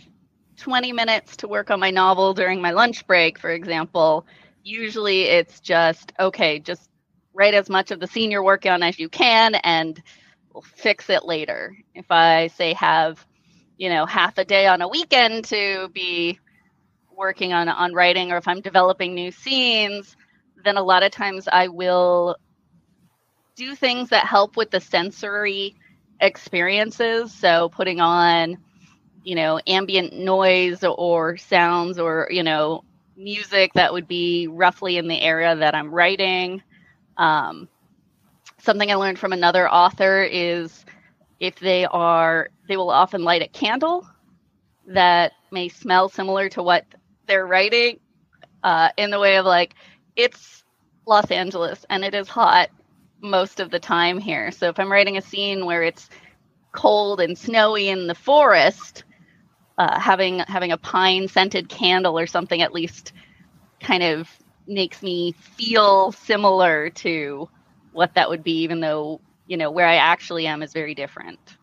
20 0.56 0.92
minutes 0.92 1.36
to 1.38 1.48
work 1.48 1.70
on 1.70 1.80
my 1.80 1.90
novel 1.90 2.34
during 2.34 2.60
my 2.60 2.70
lunch 2.70 3.06
break, 3.06 3.38
for 3.38 3.50
example, 3.50 4.26
usually 4.62 5.22
it's 5.22 5.60
just 5.60 6.12
okay, 6.18 6.58
just 6.58 6.90
write 7.34 7.54
as 7.54 7.68
much 7.68 7.90
of 7.90 8.00
the 8.00 8.06
scene 8.06 8.30
you're 8.30 8.42
working 8.42 8.72
on 8.72 8.82
as 8.82 8.98
you 8.98 9.08
can 9.08 9.54
and 9.56 10.02
we'll 10.52 10.62
fix 10.62 11.10
it 11.10 11.24
later. 11.24 11.76
If 11.94 12.10
I 12.10 12.48
say 12.48 12.72
have, 12.74 13.24
you 13.76 13.90
know, 13.90 14.06
half 14.06 14.38
a 14.38 14.44
day 14.44 14.66
on 14.66 14.82
a 14.82 14.88
weekend 14.88 15.44
to 15.46 15.88
be 15.92 16.38
working 17.14 17.52
on 17.52 17.68
on 17.68 17.94
writing 17.94 18.32
or 18.32 18.38
if 18.38 18.48
I'm 18.48 18.60
developing 18.60 19.14
new 19.14 19.30
scenes, 19.30 20.16
then 20.64 20.76
a 20.76 20.82
lot 20.82 21.02
of 21.02 21.12
times 21.12 21.48
I 21.50 21.68
will 21.68 22.36
do 23.54 23.74
things 23.74 24.10
that 24.10 24.26
help 24.26 24.56
with 24.56 24.70
the 24.70 24.80
sensory 24.80 25.76
experiences. 26.20 27.32
So 27.32 27.68
putting 27.68 28.00
on, 28.00 28.58
you 29.26 29.34
know, 29.34 29.60
ambient 29.66 30.12
noise 30.12 30.84
or 30.84 31.36
sounds 31.36 31.98
or, 31.98 32.28
you 32.30 32.44
know, 32.44 32.84
music 33.16 33.72
that 33.74 33.92
would 33.92 34.06
be 34.06 34.46
roughly 34.46 34.98
in 34.98 35.08
the 35.08 35.20
area 35.20 35.56
that 35.56 35.74
I'm 35.74 35.92
writing. 35.92 36.62
Um, 37.16 37.68
something 38.58 38.88
I 38.88 38.94
learned 38.94 39.18
from 39.18 39.32
another 39.32 39.68
author 39.68 40.22
is 40.22 40.84
if 41.40 41.58
they 41.58 41.86
are, 41.86 42.50
they 42.68 42.76
will 42.76 42.90
often 42.90 43.24
light 43.24 43.42
a 43.42 43.48
candle 43.48 44.06
that 44.86 45.32
may 45.50 45.70
smell 45.70 46.08
similar 46.08 46.48
to 46.50 46.62
what 46.62 46.84
they're 47.26 47.48
writing 47.48 47.98
uh, 48.62 48.90
in 48.96 49.10
the 49.10 49.18
way 49.18 49.38
of 49.38 49.44
like 49.44 49.74
it's 50.14 50.62
Los 51.04 51.32
Angeles 51.32 51.84
and 51.90 52.04
it 52.04 52.14
is 52.14 52.28
hot 52.28 52.70
most 53.20 53.58
of 53.58 53.72
the 53.72 53.80
time 53.80 54.20
here. 54.20 54.52
So 54.52 54.68
if 54.68 54.78
I'm 54.78 54.92
writing 54.92 55.16
a 55.16 55.22
scene 55.22 55.66
where 55.66 55.82
it's 55.82 56.08
cold 56.70 57.20
and 57.20 57.36
snowy 57.36 57.88
in 57.88 58.06
the 58.06 58.14
forest, 58.14 59.02
uh, 59.78 59.98
having 60.00 60.40
having 60.40 60.72
a 60.72 60.78
pine 60.78 61.28
scented 61.28 61.68
candle 61.68 62.18
or 62.18 62.26
something 62.26 62.62
at 62.62 62.72
least 62.72 63.12
kind 63.80 64.02
of 64.02 64.28
makes 64.66 65.02
me 65.02 65.32
feel 65.32 66.12
similar 66.12 66.90
to 66.90 67.48
what 67.92 68.14
that 68.14 68.28
would 68.28 68.42
be, 68.42 68.62
even 68.62 68.80
though 68.80 69.20
you 69.46 69.56
know 69.56 69.70
where 69.70 69.86
I 69.86 69.96
actually 69.96 70.46
am 70.46 70.62
is 70.62 70.72
very 70.72 70.94
different. 70.94 71.56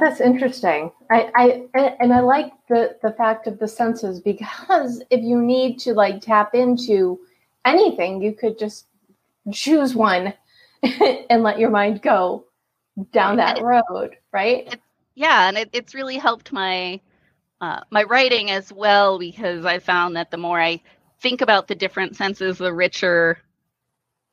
That's 0.00 0.20
interesting. 0.20 0.90
I, 1.10 1.30
I 1.74 1.90
and 2.00 2.14
I 2.14 2.20
like 2.20 2.52
the 2.68 2.96
the 3.02 3.12
fact 3.12 3.46
of 3.46 3.58
the 3.58 3.68
senses 3.68 4.20
because 4.20 5.02
if 5.10 5.22
you 5.22 5.42
need 5.42 5.78
to 5.80 5.92
like 5.92 6.22
tap 6.22 6.54
into 6.54 7.20
anything, 7.64 8.22
you 8.22 8.32
could 8.32 8.58
just 8.58 8.86
choose 9.52 9.94
one 9.94 10.32
and 11.30 11.42
let 11.42 11.58
your 11.58 11.70
mind 11.70 12.00
go 12.00 12.46
down 13.12 13.36
that 13.36 13.60
road, 13.62 14.16
right? 14.32 14.64
It's, 14.66 14.76
yeah, 15.14 15.48
and 15.48 15.58
it, 15.58 15.70
it's 15.72 15.94
really 15.94 16.18
helped 16.18 16.52
my 16.52 17.00
uh, 17.60 17.80
my 17.90 18.02
writing 18.04 18.50
as 18.50 18.72
well 18.72 19.18
because 19.18 19.64
I 19.64 19.78
found 19.78 20.16
that 20.16 20.30
the 20.30 20.36
more 20.36 20.60
I 20.60 20.82
think 21.20 21.40
about 21.40 21.68
the 21.68 21.74
different 21.74 22.16
senses, 22.16 22.58
the 22.58 22.72
richer 22.72 23.38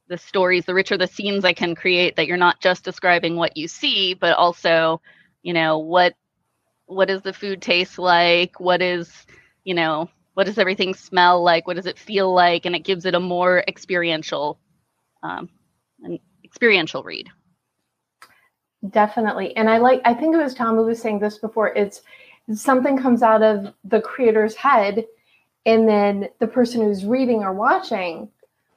the 0.07 0.17
stories, 0.17 0.65
the 0.65 0.73
richer 0.73 0.97
the 0.97 1.07
scenes 1.07 1.45
I 1.45 1.53
can 1.53 1.75
create. 1.75 2.15
That 2.15 2.27
you're 2.27 2.37
not 2.37 2.61
just 2.61 2.83
describing 2.83 3.35
what 3.35 3.57
you 3.57 3.67
see, 3.67 4.13
but 4.13 4.37
also 4.37 5.01
you 5.43 5.53
know 5.53 5.79
what 5.79 6.15
what 6.85 7.07
does 7.07 7.21
the 7.21 7.33
food 7.33 7.61
taste 7.61 7.99
like? 7.99 8.59
What 8.59 8.81
is 8.81 9.11
you 9.63 9.75
know 9.75 10.09
what 10.33 10.45
does 10.45 10.57
everything 10.57 10.93
smell 10.93 11.43
like? 11.43 11.67
What 11.67 11.75
does 11.77 11.85
it 11.87 11.99
feel 11.99 12.33
like? 12.33 12.65
And 12.65 12.75
it 12.75 12.85
gives 12.85 13.05
it 13.05 13.15
a 13.15 13.19
more 13.19 13.63
experiential 13.67 14.59
um, 15.23 15.49
an 16.03 16.19
experiential 16.43 17.03
read 17.03 17.29
definitely. 18.89 19.55
And 19.57 19.69
i 19.69 19.77
like 19.77 20.01
i 20.05 20.13
think 20.13 20.33
it 20.33 20.43
was 20.43 20.53
tom 20.53 20.75
who 20.75 20.85
was 20.85 21.01
saying 21.01 21.19
this 21.19 21.37
before 21.37 21.69
it's 21.75 22.01
something 22.53 22.97
comes 22.97 23.21
out 23.21 23.43
of 23.43 23.73
the 23.83 24.01
creator's 24.01 24.55
head 24.55 25.05
and 25.65 25.87
then 25.87 26.29
the 26.39 26.47
person 26.47 26.81
who's 26.81 27.05
reading 27.05 27.43
or 27.43 27.53
watching 27.53 28.29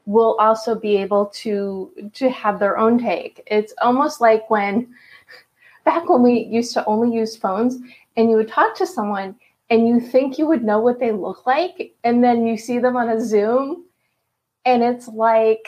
will 0.06 0.36
also 0.40 0.74
be 0.74 0.96
able 0.96 1.26
to 1.26 2.10
to 2.14 2.28
have 2.28 2.58
their 2.58 2.76
own 2.76 2.98
take. 2.98 3.42
It's 3.46 3.72
almost 3.80 4.20
like 4.20 4.50
when 4.50 4.92
back 5.84 6.08
when 6.08 6.22
we 6.22 6.40
used 6.40 6.72
to 6.74 6.84
only 6.86 7.16
use 7.16 7.36
phones 7.36 7.78
and 8.16 8.30
you 8.30 8.36
would 8.36 8.48
talk 8.48 8.76
to 8.76 8.86
someone 8.86 9.36
and 9.70 9.86
you 9.86 10.00
think 10.00 10.38
you 10.38 10.46
would 10.46 10.64
know 10.64 10.80
what 10.80 10.98
they 10.98 11.12
look 11.12 11.46
like 11.46 11.94
and 12.04 12.22
then 12.22 12.46
you 12.46 12.58
see 12.58 12.78
them 12.78 12.96
on 12.96 13.08
a 13.08 13.20
zoom 13.20 13.84
and 14.64 14.82
it's 14.82 15.08
like 15.08 15.66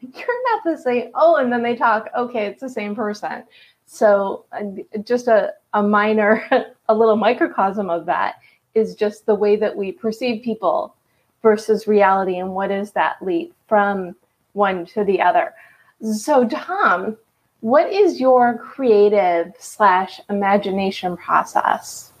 you're 0.00 0.52
not 0.52 0.64
the 0.64 0.76
same. 0.76 1.10
Oh 1.14 1.36
and 1.36 1.52
then 1.52 1.62
they 1.62 1.76
talk. 1.76 2.08
Okay 2.16 2.46
it's 2.46 2.60
the 2.60 2.68
same 2.68 2.94
person. 2.94 3.44
So 3.86 4.44
uh, 4.52 4.98
just 5.02 5.28
a, 5.28 5.54
a 5.74 5.82
minor 5.82 6.44
a 6.88 6.94
little 6.94 7.16
microcosm 7.16 7.90
of 7.90 8.06
that 8.06 8.36
is 8.74 8.94
just 8.94 9.26
the 9.26 9.34
way 9.34 9.56
that 9.56 9.76
we 9.76 9.92
perceive 9.92 10.42
people 10.42 10.94
versus 11.42 11.86
reality 11.86 12.38
and 12.38 12.52
what 12.52 12.70
is 12.70 12.92
that 12.92 13.16
leap 13.22 13.54
from 13.68 14.14
one 14.52 14.84
to 14.86 15.04
the 15.04 15.20
other. 15.20 15.54
So 16.02 16.46
tom 16.48 17.16
what 17.60 17.90
is 17.92 18.20
your 18.20 18.58
creative 18.58 19.52
slash 19.58 20.20
imagination 20.28 21.16
process? 21.16 22.12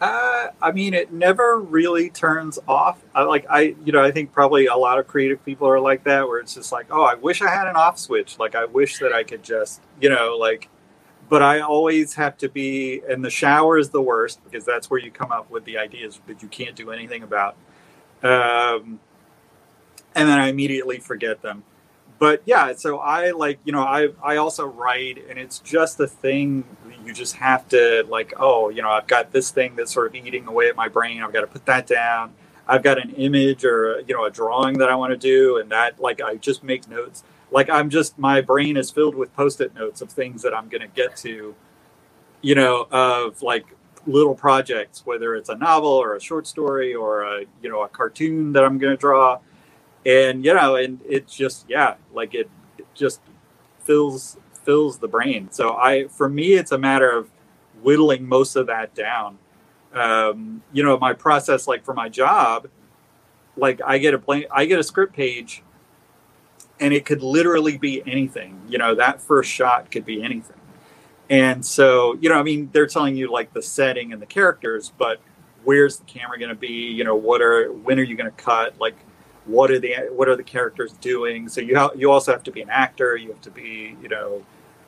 Uh, 0.00 0.48
I 0.62 0.72
mean, 0.72 0.94
it 0.94 1.12
never 1.12 1.60
really 1.60 2.08
turns 2.08 2.58
off. 2.66 3.02
I, 3.14 3.22
like 3.24 3.44
I, 3.50 3.74
you 3.84 3.92
know, 3.92 4.02
I 4.02 4.10
think 4.10 4.32
probably 4.32 4.66
a 4.66 4.76
lot 4.76 4.98
of 4.98 5.06
creative 5.06 5.44
people 5.44 5.68
are 5.68 5.78
like 5.78 6.04
that, 6.04 6.26
where 6.26 6.38
it's 6.38 6.54
just 6.54 6.72
like, 6.72 6.86
oh, 6.90 7.02
I 7.02 7.14
wish 7.14 7.42
I 7.42 7.50
had 7.50 7.66
an 7.66 7.76
off 7.76 7.98
switch. 7.98 8.38
Like 8.38 8.54
I 8.54 8.64
wish 8.64 8.98
that 8.98 9.12
I 9.12 9.24
could 9.24 9.42
just, 9.42 9.82
you 10.00 10.08
know, 10.08 10.36
like. 10.36 10.68
But 11.28 11.42
I 11.42 11.60
always 11.60 12.14
have 12.14 12.36
to 12.38 12.48
be, 12.48 13.02
and 13.08 13.24
the 13.24 13.30
shower 13.30 13.78
is 13.78 13.90
the 13.90 14.02
worst 14.02 14.42
because 14.42 14.64
that's 14.64 14.90
where 14.90 14.98
you 14.98 15.12
come 15.12 15.30
up 15.30 15.48
with 15.48 15.64
the 15.64 15.78
ideas 15.78 16.18
that 16.26 16.42
you 16.42 16.48
can't 16.48 16.74
do 16.74 16.90
anything 16.90 17.22
about. 17.22 17.54
Um, 18.20 18.98
and 20.16 20.28
then 20.28 20.40
I 20.40 20.48
immediately 20.48 20.98
forget 20.98 21.40
them 21.40 21.62
but 22.20 22.42
yeah, 22.44 22.74
so 22.74 22.98
I 22.98 23.30
like, 23.30 23.58
you 23.64 23.72
know, 23.72 23.82
I, 23.82 24.10
I 24.22 24.36
also 24.36 24.66
write 24.66 25.24
and 25.28 25.38
it's 25.38 25.58
just 25.58 25.98
a 25.98 26.06
thing 26.06 26.64
you 27.02 27.14
just 27.14 27.36
have 27.36 27.66
to 27.70 28.04
like, 28.10 28.34
oh, 28.36 28.68
you 28.68 28.82
know, 28.82 28.90
I've 28.90 29.06
got 29.06 29.32
this 29.32 29.50
thing 29.50 29.74
that's 29.74 29.90
sort 29.90 30.08
of 30.08 30.14
eating 30.14 30.46
away 30.46 30.68
at 30.68 30.76
my 30.76 30.86
brain. 30.86 31.22
I've 31.22 31.32
got 31.32 31.40
to 31.40 31.46
put 31.46 31.64
that 31.64 31.86
down. 31.86 32.34
I've 32.68 32.82
got 32.82 32.98
an 32.98 33.12
image 33.14 33.64
or, 33.64 34.02
you 34.06 34.14
know, 34.14 34.26
a 34.26 34.30
drawing 34.30 34.76
that 34.78 34.90
I 34.90 34.96
want 34.96 35.12
to 35.12 35.16
do. 35.16 35.56
And 35.56 35.70
that 35.70 35.98
like, 35.98 36.20
I 36.20 36.36
just 36.36 36.62
make 36.62 36.86
notes. 36.88 37.24
Like 37.50 37.70
I'm 37.70 37.88
just, 37.88 38.18
my 38.18 38.42
brain 38.42 38.76
is 38.76 38.90
filled 38.90 39.14
with 39.14 39.34
post-it 39.34 39.74
notes 39.74 40.02
of 40.02 40.10
things 40.10 40.42
that 40.42 40.54
I'm 40.54 40.68
going 40.68 40.82
to 40.82 40.88
get 40.88 41.16
to, 41.18 41.54
you 42.42 42.54
know, 42.54 42.86
of 42.90 43.40
like 43.40 43.64
little 44.06 44.34
projects, 44.34 45.06
whether 45.06 45.34
it's 45.34 45.48
a 45.48 45.56
novel 45.56 45.88
or 45.88 46.16
a 46.16 46.20
short 46.20 46.46
story 46.46 46.94
or 46.94 47.22
a, 47.22 47.46
you 47.62 47.70
know, 47.70 47.82
a 47.82 47.88
cartoon 47.88 48.52
that 48.52 48.62
I'm 48.62 48.76
going 48.76 48.92
to 48.92 49.00
draw 49.00 49.38
and 50.06 50.44
you 50.44 50.54
know 50.54 50.76
and 50.76 51.00
it 51.08 51.28
just 51.28 51.66
yeah 51.68 51.94
like 52.12 52.34
it, 52.34 52.48
it 52.78 52.86
just 52.94 53.20
fills 53.80 54.38
fills 54.64 54.98
the 54.98 55.08
brain. 55.08 55.48
So 55.50 55.76
i 55.76 56.06
for 56.08 56.28
me 56.28 56.54
it's 56.54 56.72
a 56.72 56.78
matter 56.78 57.10
of 57.10 57.30
whittling 57.82 58.28
most 58.28 58.56
of 58.56 58.66
that 58.66 58.94
down. 58.94 59.38
Um, 59.92 60.62
you 60.72 60.82
know 60.82 60.98
my 60.98 61.12
process 61.12 61.66
like 61.66 61.84
for 61.84 61.94
my 61.94 62.08
job 62.08 62.68
like 63.56 63.80
i 63.84 63.98
get 63.98 64.14
a 64.14 64.18
blank 64.18 64.46
i 64.52 64.64
get 64.64 64.78
a 64.78 64.84
script 64.84 65.12
page 65.12 65.64
and 66.78 66.94
it 66.94 67.04
could 67.04 67.22
literally 67.22 67.76
be 67.76 68.02
anything. 68.06 68.60
You 68.68 68.78
know 68.78 68.94
that 68.94 69.20
first 69.20 69.50
shot 69.50 69.90
could 69.90 70.04
be 70.04 70.22
anything. 70.22 70.56
And 71.28 71.64
so 71.64 72.16
you 72.20 72.28
know 72.28 72.38
i 72.38 72.42
mean 72.42 72.70
they're 72.72 72.86
telling 72.86 73.16
you 73.16 73.30
like 73.30 73.52
the 73.52 73.62
setting 73.62 74.12
and 74.12 74.22
the 74.22 74.26
characters 74.26 74.92
but 74.96 75.20
where's 75.64 75.98
the 75.98 76.04
camera 76.04 76.38
going 76.38 76.48
to 76.50 76.54
be? 76.54 76.68
You 76.68 77.04
know 77.04 77.16
what 77.16 77.42
are 77.42 77.72
when 77.72 77.98
are 77.98 78.02
you 78.02 78.16
going 78.16 78.30
to 78.30 78.36
cut? 78.36 78.78
Like 78.80 78.96
what 79.50 79.70
are 79.70 79.78
the 79.78 79.94
what 80.10 80.28
are 80.28 80.36
the 80.36 80.42
characters 80.42 80.92
doing? 80.94 81.48
So 81.48 81.60
you 81.60 81.76
ha- 81.76 81.92
you 81.96 82.10
also 82.10 82.32
have 82.32 82.42
to 82.44 82.52
be 82.52 82.62
an 82.62 82.70
actor 82.70 83.16
you 83.16 83.28
have 83.28 83.40
to 83.42 83.50
be 83.50 83.96
you 84.02 84.08
know 84.08 84.44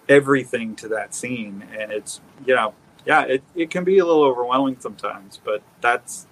everything 0.09 0.77
to 0.77 0.89
that 0.89 1.15
scene. 1.15 1.65
And 1.79 1.93
it's 1.93 2.21
you 2.47 2.55
know 2.55 2.75
yeah 3.05 3.23
it, 3.23 3.43
it 3.55 3.71
can 3.71 3.85
be 3.85 3.99
a 3.99 4.07
little 4.07 4.23
overwhelming 4.23 4.77
sometimes 4.79 5.41
but 5.45 5.63
that's 5.81 6.27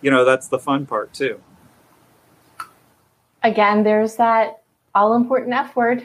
you 0.00 0.10
know 0.10 0.24
that's 0.24 0.48
the 0.48 0.58
fun 0.58 0.86
part 0.86 1.12
too. 1.12 1.40
Again 3.42 3.82
there's 3.82 4.16
that 4.16 4.62
all 4.94 5.14
important 5.14 5.54
f 5.54 5.76
word 5.76 6.04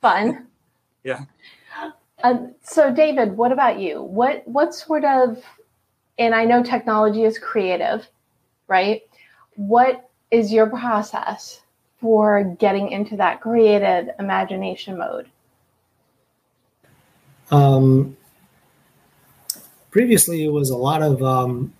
fun. 0.00 0.46
Yeah. 1.04 1.22
Um, 2.22 2.54
so 2.62 2.94
david 2.94 3.36
what 3.36 3.50
about 3.50 3.80
you? 3.80 4.00
What 4.00 4.46
what 4.46 4.72
sort 4.72 5.04
of 5.04 5.42
and 6.16 6.32
i 6.32 6.44
know 6.44 6.62
technology 6.62 7.24
is 7.24 7.40
creative 7.40 8.06
right? 8.72 9.02
What 9.56 10.08
is 10.32 10.50
your 10.50 10.66
process 10.66 11.60
for 12.00 12.42
getting 12.58 12.90
into 12.90 13.16
that 13.18 13.40
creative 13.40 14.08
imagination 14.18 14.98
mode? 14.98 15.28
Um, 17.50 18.16
previously, 19.90 20.44
it 20.44 20.50
was 20.50 20.70
a 20.70 20.76
lot 20.76 21.02
of 21.02 21.22
um, 21.22 21.74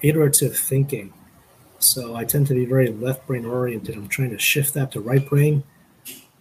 iterative 0.00 0.56
thinking. 0.56 1.12
So 1.78 2.16
I 2.16 2.24
tend 2.24 2.46
to 2.46 2.54
be 2.54 2.64
very 2.64 2.88
left 2.88 3.26
brain 3.26 3.44
oriented. 3.44 3.94
I'm 3.94 4.08
trying 4.08 4.30
to 4.30 4.38
shift 4.38 4.72
that 4.74 4.90
to 4.92 5.00
right 5.00 5.28
brain. 5.28 5.62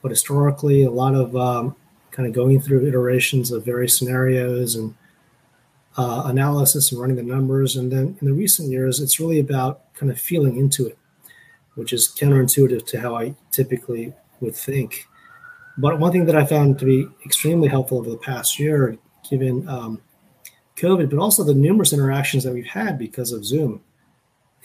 But 0.02 0.10
historically, 0.10 0.84
a 0.84 0.92
lot 0.92 1.14
of 1.14 1.36
um, 1.36 1.76
kind 2.12 2.28
of 2.28 2.34
going 2.34 2.62
through 2.62 2.88
iterations 2.88 3.52
of 3.52 3.66
various 3.66 3.98
scenarios 3.98 4.76
and 4.76 4.96
uh, 5.98 6.24
analysis 6.26 6.92
and 6.92 7.02
running 7.02 7.18
the 7.18 7.24
numbers. 7.24 7.76
And 7.76 7.92
then 7.92 8.18
in 8.22 8.28
the 8.28 8.34
recent 8.34 8.70
years, 8.70 9.02
it's 9.02 9.20
really 9.20 9.40
about 9.40 9.94
kind 9.96 10.12
of 10.12 10.20
feeling 10.20 10.56
into 10.58 10.88
it 10.88 10.98
which 11.76 11.94
is 11.94 12.08
counterintuitive 12.08 12.86
to 12.88 13.00
how 13.00 13.16
I 13.16 13.36
typically 13.52 14.14
would 14.40 14.56
think. 14.56 15.08
But 15.78 16.00
one 16.00 16.12
thing 16.12 16.26
that 16.26 16.36
I 16.36 16.46
found 16.46 16.80
to 16.80 16.86
be 16.86 17.08
extremely 17.26 17.70
helpful 17.70 18.00
over 18.00 18.10
the 18.10 18.18
past 18.18 18.60
year, 18.60 18.98
given 19.30 19.68
um, 19.68 20.02
COVID, 20.76 21.10
but 21.10 21.20
also 21.20 21.44
the 21.44 21.54
numerous 21.54 21.94
interactions 21.94 22.44
that 22.44 22.54
we've 22.54 22.66
had 22.66 22.98
because 22.98 23.32
of 23.32 23.46
Zoom, 23.46 23.82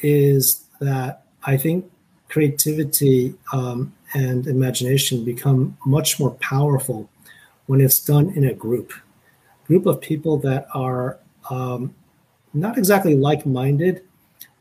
is 0.00 0.64
that 0.80 1.24
I 1.44 1.56
think 1.56 1.90
creativity 2.28 3.34
um, 3.52 3.94
and 4.14 4.46
imagination 4.46 5.24
become 5.24 5.76
much 5.86 6.18
more 6.18 6.32
powerful 6.32 7.08
when 7.66 7.80
it's 7.80 8.00
done 8.00 8.30
in 8.30 8.44
a 8.44 8.54
group, 8.54 8.92
group 9.66 9.86
of 9.86 10.00
people 10.00 10.38
that 10.38 10.66
are 10.74 11.18
um, 11.50 11.94
not 12.52 12.78
exactly 12.78 13.14
like-minded, 13.14 14.02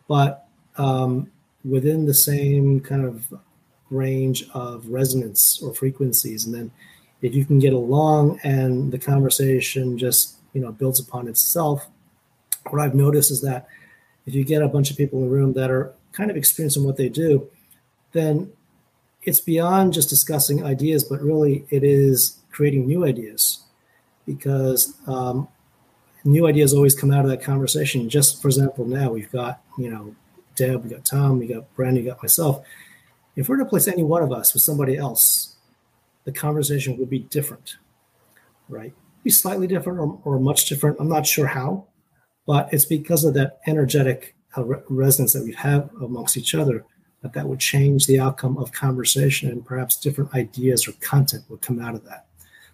but 0.08 0.48
um, 0.78 1.32
within 1.68 2.06
the 2.06 2.14
same 2.14 2.80
kind 2.80 3.06
of 3.06 3.34
range 3.90 4.46
of 4.54 4.88
resonance 4.88 5.62
or 5.62 5.74
frequencies. 5.74 6.46
And 6.46 6.54
then 6.54 6.72
if 7.22 7.34
you 7.34 7.46
can 7.46 7.60
get 7.60 7.74
along 7.74 8.40
and 8.44 8.92
the 8.92 9.00
conversation 9.00 9.98
just, 9.98 10.38
you 10.54 10.62
know, 10.62 10.72
builds 10.72 11.00
upon 11.00 11.28
itself, 11.28 11.88
what 12.70 12.82
I've 12.82 12.96
noticed 12.96 13.32
is 13.32 13.42
that 13.42 13.68
if 14.26 14.34
you 14.34 14.44
get 14.44 14.62
a 14.62 14.68
bunch 14.68 14.92
of 14.92 14.98
people 14.98 15.20
in 15.20 15.26
the 15.26 15.32
room 15.32 15.54
that 15.54 15.70
are 15.70 15.94
kind 16.12 16.32
of 16.32 16.38
experiencing 16.38 16.84
what 16.84 16.98
they 16.98 17.10
do, 17.10 17.50
then 18.12 18.52
it's 19.24 19.42
beyond 19.42 19.94
just 19.94 20.10
discussing 20.10 20.64
ideas, 20.64 21.04
but 21.04 21.22
really 21.22 21.66
it 21.70 21.84
is 21.84 22.40
creating 22.52 22.88
new 22.88 23.06
ideas 23.06 23.64
because 24.26 24.96
um, 25.08 25.48
new 26.24 26.48
ideas 26.48 26.74
always 26.74 26.96
come 26.96 27.12
out 27.12 27.26
of 27.26 27.30
that 27.30 27.42
conversation. 27.42 28.10
Just 28.10 28.42
for 28.42 28.48
example, 28.48 28.86
now 28.86 29.12
we've 29.12 29.32
got, 29.32 29.62
you 29.78 29.90
know, 29.90 30.16
Deb, 30.56 30.84
we 30.84 30.90
got 30.90 31.06
Tom, 31.06 31.40
we 31.40 31.48
got 31.48 31.74
Brandon, 31.76 32.04
we 32.04 32.10
got 32.10 32.22
myself. 32.22 32.66
If 33.36 33.50
we're 33.50 33.58
to 33.58 33.66
place 33.66 33.88
any 33.88 34.04
one 34.04 34.24
of 34.24 34.32
us 34.32 34.54
with 34.54 34.64
somebody 34.64 34.98
else, 34.98 35.56
the 36.24 36.32
conversation 36.32 36.98
would 36.98 37.10
be 37.10 37.20
different, 37.20 37.78
right? 38.70 38.94
be 39.26 39.32
slightly 39.32 39.66
different 39.68 40.00
or, 40.00 40.20
or 40.24 40.40
much 40.40 40.68
different. 40.68 40.98
I'm 41.00 41.10
not 41.10 41.26
sure 41.26 41.48
how, 41.48 41.86
but 42.46 42.72
it's 42.72 42.86
because 42.86 43.26
of 43.26 43.34
that 43.34 43.60
energetic 43.68 44.36
resonance 44.88 45.34
that 45.34 45.44
we 45.44 45.54
have 45.54 45.90
amongst 46.02 46.38
each 46.38 46.56
other 46.56 46.86
that 47.22 47.34
that 47.34 47.48
would 47.48 47.60
change 47.60 48.06
the 48.06 48.20
outcome 48.20 48.56
of 48.58 48.72
conversation 48.72 49.50
and 49.50 49.66
perhaps 49.66 50.00
different 50.00 50.34
ideas 50.36 50.88
or 50.88 50.92
content 51.02 51.44
would 51.50 51.62
come 51.62 51.82
out 51.82 51.96
of 51.96 52.06
that. 52.06 52.28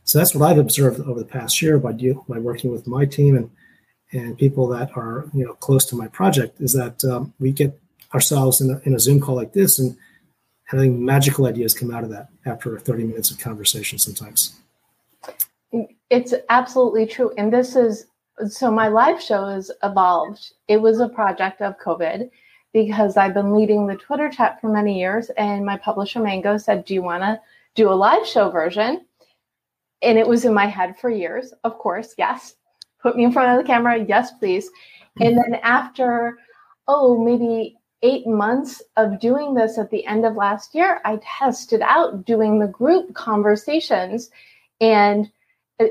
So 0.03 0.17
that's 0.17 0.35
what 0.35 0.47
I've 0.47 0.57
observed 0.57 0.99
over 0.99 1.19
the 1.19 1.25
past 1.25 1.61
year 1.61 1.79
by 1.79 1.93
deal, 1.93 2.25
by 2.27 2.37
working 2.37 2.69
with 2.69 2.85
my 2.85 3.05
team 3.05 3.37
and 3.37 3.49
and 4.11 4.37
people 4.37 4.67
that 4.67 4.95
are 4.95 5.29
you 5.33 5.45
know 5.45 5.53
close 5.53 5.85
to 5.85 5.95
my 5.95 6.07
project 6.07 6.59
is 6.61 6.73
that 6.73 7.03
um, 7.05 7.33
we 7.39 7.51
get 7.51 7.79
ourselves 8.13 8.61
in 8.61 8.71
a, 8.71 8.81
in 8.83 8.93
a 8.93 8.99
Zoom 8.99 9.19
call 9.19 9.35
like 9.35 9.53
this 9.53 9.79
and 9.79 9.97
having 10.65 11.03
magical 11.03 11.47
ideas 11.47 11.73
come 11.73 11.91
out 11.91 12.03
of 12.03 12.09
that 12.09 12.29
after 12.45 12.77
30 12.79 13.03
minutes 13.03 13.29
of 13.29 13.39
conversation 13.39 13.97
sometimes. 13.99 14.55
It's 16.09 16.33
absolutely 16.49 17.05
true. 17.05 17.31
And 17.37 17.51
this 17.51 17.75
is 17.75 18.07
so 18.47 18.71
my 18.71 18.87
live 18.87 19.21
show 19.21 19.45
has 19.47 19.71
evolved. 19.83 20.53
It 20.67 20.77
was 20.77 20.99
a 20.99 21.07
project 21.07 21.61
of 21.61 21.77
COVID 21.77 22.29
because 22.73 23.17
I've 23.17 23.33
been 23.33 23.53
leading 23.53 23.85
the 23.85 23.95
Twitter 23.95 24.29
chat 24.29 24.59
for 24.59 24.69
many 24.69 24.97
years. 24.99 25.29
And 25.31 25.65
my 25.65 25.77
publisher 25.77 26.21
Mango 26.21 26.57
said, 26.57 26.85
Do 26.85 26.93
you 26.93 27.01
want 27.01 27.23
to 27.23 27.39
do 27.75 27.89
a 27.89 27.93
live 27.93 28.25
show 28.25 28.49
version? 28.49 29.05
And 30.01 30.17
it 30.17 30.27
was 30.27 30.45
in 30.45 30.53
my 30.53 30.65
head 30.65 30.97
for 30.97 31.09
years. 31.09 31.53
Of 31.63 31.77
course, 31.77 32.15
yes. 32.17 32.55
Put 33.01 33.15
me 33.15 33.23
in 33.23 33.31
front 33.31 33.51
of 33.51 33.63
the 33.63 33.67
camera. 33.67 34.03
Yes, 34.03 34.31
please. 34.31 34.69
And 35.19 35.37
then 35.37 35.55
after, 35.63 36.37
oh, 36.87 37.23
maybe 37.23 37.77
eight 38.03 38.25
months 38.25 38.81
of 38.97 39.19
doing 39.19 39.53
this 39.53 39.77
at 39.77 39.89
the 39.91 40.05
end 40.05 40.25
of 40.25 40.35
last 40.35 40.73
year, 40.73 41.01
I 41.05 41.19
tested 41.21 41.81
out 41.81 42.25
doing 42.25 42.59
the 42.59 42.67
group 42.67 43.13
conversations. 43.13 44.29
And 44.79 45.29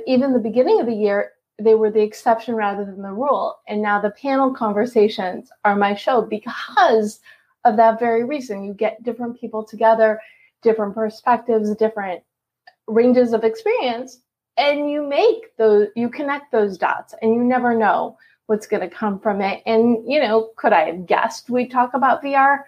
even 0.06 0.32
the 0.32 0.38
beginning 0.38 0.80
of 0.80 0.86
the 0.86 0.94
year, 0.94 1.32
they 1.58 1.74
were 1.74 1.90
the 1.90 2.02
exception 2.02 2.54
rather 2.54 2.84
than 2.84 3.02
the 3.02 3.12
rule. 3.12 3.58
And 3.68 3.82
now 3.82 4.00
the 4.00 4.10
panel 4.10 4.54
conversations 4.54 5.50
are 5.64 5.76
my 5.76 5.94
show 5.94 6.22
because 6.22 7.20
of 7.64 7.76
that 7.76 8.00
very 8.00 8.24
reason. 8.24 8.64
You 8.64 8.72
get 8.72 9.02
different 9.02 9.38
people 9.38 9.62
together, 9.62 10.20
different 10.62 10.94
perspectives, 10.94 11.74
different 11.76 12.22
ranges 12.86 13.32
of 13.32 13.44
experience, 13.44 14.20
and 14.56 14.90
you 14.90 15.06
make 15.06 15.56
those, 15.56 15.88
you 15.96 16.08
connect 16.08 16.52
those 16.52 16.78
dots, 16.78 17.14
and 17.22 17.34
you 17.34 17.42
never 17.42 17.74
know 17.74 18.16
what's 18.46 18.66
going 18.66 18.80
to 18.80 18.94
come 18.94 19.20
from 19.20 19.40
it. 19.40 19.62
And, 19.64 20.10
you 20.10 20.20
know, 20.20 20.50
could 20.56 20.72
I 20.72 20.86
have 20.86 21.06
guessed 21.06 21.50
we'd 21.50 21.70
talk 21.70 21.94
about 21.94 22.22
VR? 22.22 22.64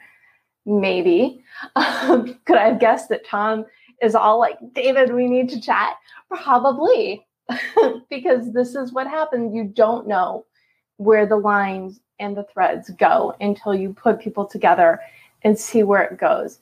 Maybe. 0.64 1.42
Um, 1.76 2.40
could 2.44 2.56
I 2.56 2.70
have 2.70 2.80
guessed 2.80 3.08
that 3.10 3.26
Tom 3.26 3.66
is 4.02 4.16
all 4.16 4.40
like, 4.40 4.56
David, 4.72 5.12
we 5.12 5.28
need 5.28 5.48
to 5.50 5.60
chat? 5.60 5.94
Probably, 6.28 7.24
because 8.10 8.52
this 8.52 8.74
is 8.74 8.92
what 8.92 9.06
happens. 9.06 9.54
You 9.54 9.64
don't 9.64 10.08
know 10.08 10.44
where 10.96 11.26
the 11.26 11.36
lines 11.36 12.00
and 12.18 12.36
the 12.36 12.44
threads 12.44 12.90
go 12.90 13.34
until 13.40 13.74
you 13.74 13.92
put 13.92 14.20
people 14.20 14.46
together 14.46 15.00
and 15.42 15.58
see 15.58 15.82
where 15.82 16.02
it 16.02 16.18
goes. 16.18 16.58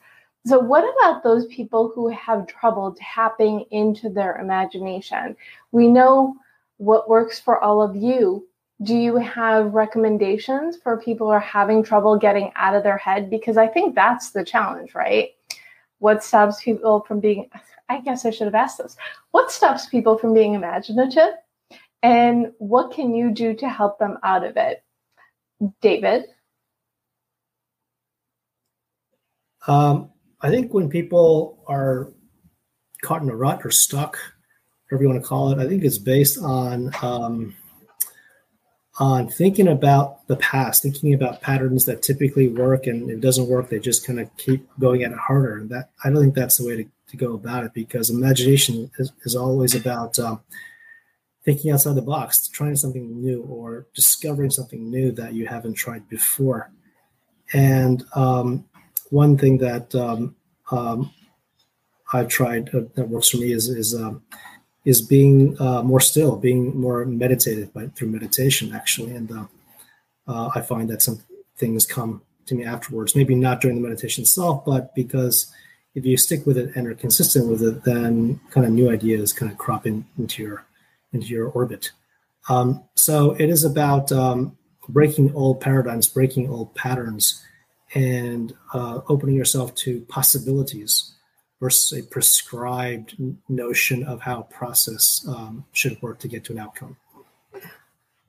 So, 0.47 0.59
what 0.59 0.85
about 0.85 1.23
those 1.23 1.47
people 1.47 1.93
who 1.95 2.09
have 2.09 2.47
trouble 2.47 2.97
tapping 2.99 3.67
into 3.71 4.09
their 4.09 4.37
imagination? 4.37 5.37
We 5.71 5.89
know 5.89 6.37
what 6.79 7.11
works 7.11 7.39
for 7.39 7.63
all 7.63 7.83
of 7.83 7.95
you. 7.95 8.47
Do 8.83 8.97
you 8.97 9.17
have 9.17 9.75
recommendations 9.75 10.79
for 10.83 10.97
people 10.97 11.27
who 11.27 11.33
are 11.33 11.41
having 11.41 11.83
trouble 11.83 12.17
getting 12.17 12.51
out 12.57 12.75
of 12.75 12.83
their 12.83 12.97
head? 12.97 13.29
Because 13.29 13.59
I 13.59 13.67
think 13.67 13.95
that's 13.95 14.31
the 14.31 14.43
challenge, 14.43 14.95
right? 14.95 15.31
What 15.99 16.25
stops 16.25 16.63
people 16.63 17.01
from 17.07 17.21
being 17.21 17.51
I 17.91 18.01
guess 18.01 18.25
I 18.25 18.31
should 18.31 18.47
have 18.47 18.55
asked 18.55 18.79
this. 18.79 18.97
What 19.33 19.51
stops 19.51 19.87
people 19.87 20.17
from 20.17 20.33
being 20.33 20.55
imaginative? 20.55 21.35
And 22.05 22.53
what 22.59 22.93
can 22.93 23.15
you 23.15 23.33
do 23.33 23.53
to 23.57 23.69
help 23.69 23.99
them 23.99 24.17
out 24.23 24.45
of 24.45 24.57
it? 24.57 24.85
David? 25.83 26.27
Um, 29.67 30.11
I 30.43 30.51
think 30.51 30.73
when 30.73 30.89
people 30.89 31.63
are 31.67 32.13
caught 33.03 33.23
in 33.23 33.31
a 33.31 33.37
rut 33.37 33.61
or 33.65 33.71
stuck, 33.71 34.19
whatever 34.89 35.05
you 35.05 35.11
want 35.11 35.23
to 35.23 35.29
call 35.29 35.53
it, 35.53 35.59
I 35.59 35.69
think 35.69 35.85
it's 35.85 35.99
based 35.99 36.39
on 36.39 36.93
um, 37.03 37.55
on 38.99 39.29
thinking 39.29 39.69
about 39.69 40.27
the 40.29 40.37
past, 40.37 40.83
thinking 40.83 41.15
about 41.15 41.41
patterns 41.41 41.87
that 41.87 42.03
typically 42.03 42.49
work 42.49 42.87
and 42.87 43.11
it 43.11 43.21
doesn't 43.21 43.49
work. 43.49 43.69
They 43.69 43.79
just 43.79 44.07
kind 44.07 44.21
of 44.21 44.35
keep 44.37 44.69
going 44.79 45.03
at 45.03 45.13
it 45.13 45.19
harder. 45.19 45.59
And 45.59 45.71
that 45.71 45.91
I 46.05 46.11
don't 46.11 46.21
think 46.21 46.35
that's 46.35 46.59
the 46.59 46.67
way 46.67 46.77
to 46.77 46.91
to 47.11 47.17
go 47.17 47.35
about 47.35 47.65
it 47.65 47.75
because 47.75 48.09
imagination 48.09 48.91
is, 48.99 49.13
is 49.25 49.37
always 49.37 49.75
about 49.75 50.19
um, 50.19 50.41
thinking 51.45 51.71
outside 51.71 51.97
the 51.97 52.03
box, 52.03 52.49
trying 52.49 52.77
something 52.77 53.21
new 53.21 53.43
or 53.43 53.87
discovering 53.95 54.51
something 54.51 54.91
new 54.91 55.13
that 55.13 55.35
you 55.35 55.47
haven't 55.47 55.75
tried 55.75 56.09
before. 56.09 56.71
And 57.53 58.05
um, 58.15 58.65
one 59.11 59.37
thing 59.37 59.59
that 59.59 59.95
um, 59.95 60.35
um 60.71 61.13
I've 62.13 62.29
tried 62.29 62.75
uh, 62.75 62.83
that 62.95 63.09
works 63.09 63.29
for 63.31 63.37
me 63.37 63.53
is 63.53 63.69
is 63.69 63.95
um, 63.95 64.23
is 64.85 65.03
being 65.03 65.61
uh, 65.61 65.83
more 65.83 66.01
still, 66.01 66.37
being 66.37 66.79
more 66.79 67.05
meditative 67.05 67.73
by, 67.73 67.87
through 67.89 68.09
meditation, 68.09 68.75
actually. 68.75 69.15
And 69.15 69.31
uh, 69.31 69.45
uh, 70.27 70.51
I 70.55 70.63
find 70.63 70.89
that 70.91 71.03
some 71.03 71.21
things 71.57 71.87
come 71.87 72.23
to 72.47 72.55
me 72.55 72.65
afterwards, 72.65 73.15
maybe 73.15 73.35
not 73.35 73.61
during 73.61 73.77
the 73.77 73.87
meditation 73.87 74.23
itself, 74.23 74.65
but 74.65 74.95
because 74.95 75.53
if 75.95 76.07
you 76.07 76.17
stick 76.17 76.47
with 76.47 76.57
it 76.57 76.75
and 76.75 76.87
are 76.87 76.95
consistent 76.95 77.49
with 77.49 77.63
it, 77.63 77.85
then 77.85 78.41
kind 78.51 78.67
of 78.67 78.73
new 78.73 78.91
ideas 78.91 79.33
kind 79.33 79.53
of 79.53 79.59
crop 79.59 79.87
in, 79.87 80.07
into 80.19 80.43
your 80.43 80.65
into 81.13 81.27
your 81.27 81.49
orbit. 81.49 81.91
Um, 82.49 82.85
so 82.95 83.33
it 83.33 83.51
is 83.51 83.65
about 83.65 84.11
um, 84.13 84.57
breaking 84.89 85.35
old 85.35 85.61
paradigms, 85.61 86.09
breaking 86.09 86.49
old 86.49 86.75
patterns, 86.75 87.45
and 87.95 88.55
uh, 88.73 89.01
opening 89.09 89.35
yourself 89.35 89.75
to 89.77 90.01
possibilities 90.03 91.15
versus 91.61 91.99
a 91.99 92.03
prescribed 92.03 93.17
notion 93.49 94.05
of 94.05 94.21
how 94.21 94.43
process 94.43 95.25
um, 95.29 95.65
should 95.73 96.01
work 96.01 96.19
to 96.21 96.29
get 96.29 96.45
to 96.45 96.53
an 96.53 96.59
outcome. 96.59 96.97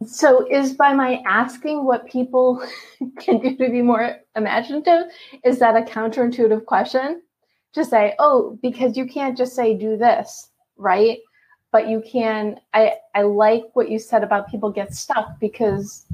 So, 0.05 0.47
is 0.49 0.73
by 0.73 0.93
my 0.93 1.21
asking 1.27 1.85
what 1.85 2.07
people 2.07 2.63
can 3.19 3.39
do 3.39 3.55
to 3.55 3.69
be 3.69 3.81
more 3.81 4.17
imaginative, 4.35 5.03
is 5.43 5.59
that 5.59 5.77
a 5.77 5.81
counterintuitive 5.81 6.65
question? 6.65 7.21
to 7.73 7.85
say, 7.85 8.15
oh, 8.19 8.57
because 8.61 8.97
you 8.97 9.05
can't 9.05 9.37
just 9.37 9.55
say 9.55 9.73
do 9.73 9.97
this, 9.97 10.49
right? 10.77 11.19
But 11.71 11.87
you 11.87 12.03
can 12.05 12.59
I 12.73 12.93
I 13.15 13.21
like 13.21 13.63
what 13.73 13.89
you 13.89 13.97
said 13.97 14.23
about 14.23 14.49
people 14.49 14.71
get 14.71 14.93
stuck 14.93 15.39
because 15.39 16.05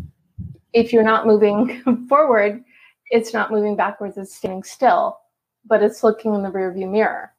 if 0.74 0.94
you're 0.94 1.04
not 1.04 1.26
moving 1.26 2.06
forward, 2.10 2.64
it's 3.10 3.34
not 3.34 3.52
moving 3.52 3.76
backwards, 3.76 4.18
it's 4.18 4.36
standing 4.36 4.64
still, 4.64 5.20
but 5.66 5.84
it's 5.84 6.04
looking 6.04 6.34
in 6.34 6.44
the 6.44 6.50
rearview 6.50 6.90
mirror. 6.90 7.34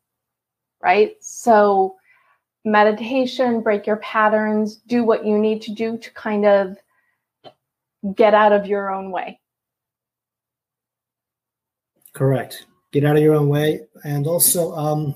Right? 0.81 1.17
So 1.21 1.97
meditation, 2.65 3.61
break 3.61 3.87
your 3.87 3.97
patterns, 3.97 4.77
do 4.77 5.05
what 5.05 5.27
you 5.27 5.39
need 5.39 5.63
to 5.63 5.75
do 5.75 5.99
to 5.99 6.11
kind 6.13 6.45
of 6.45 6.77
get 8.15 8.35
out 8.35 8.53
of 8.53 8.67
your 8.67 8.93
own 8.93 9.11
way. 9.11 9.41
Correct 12.13 12.67
get 12.93 13.05
out 13.05 13.17
of 13.17 13.23
your 13.23 13.35
own 13.35 13.49
way, 13.49 13.81
and 14.05 14.27
also 14.27 14.73
um, 14.73 15.15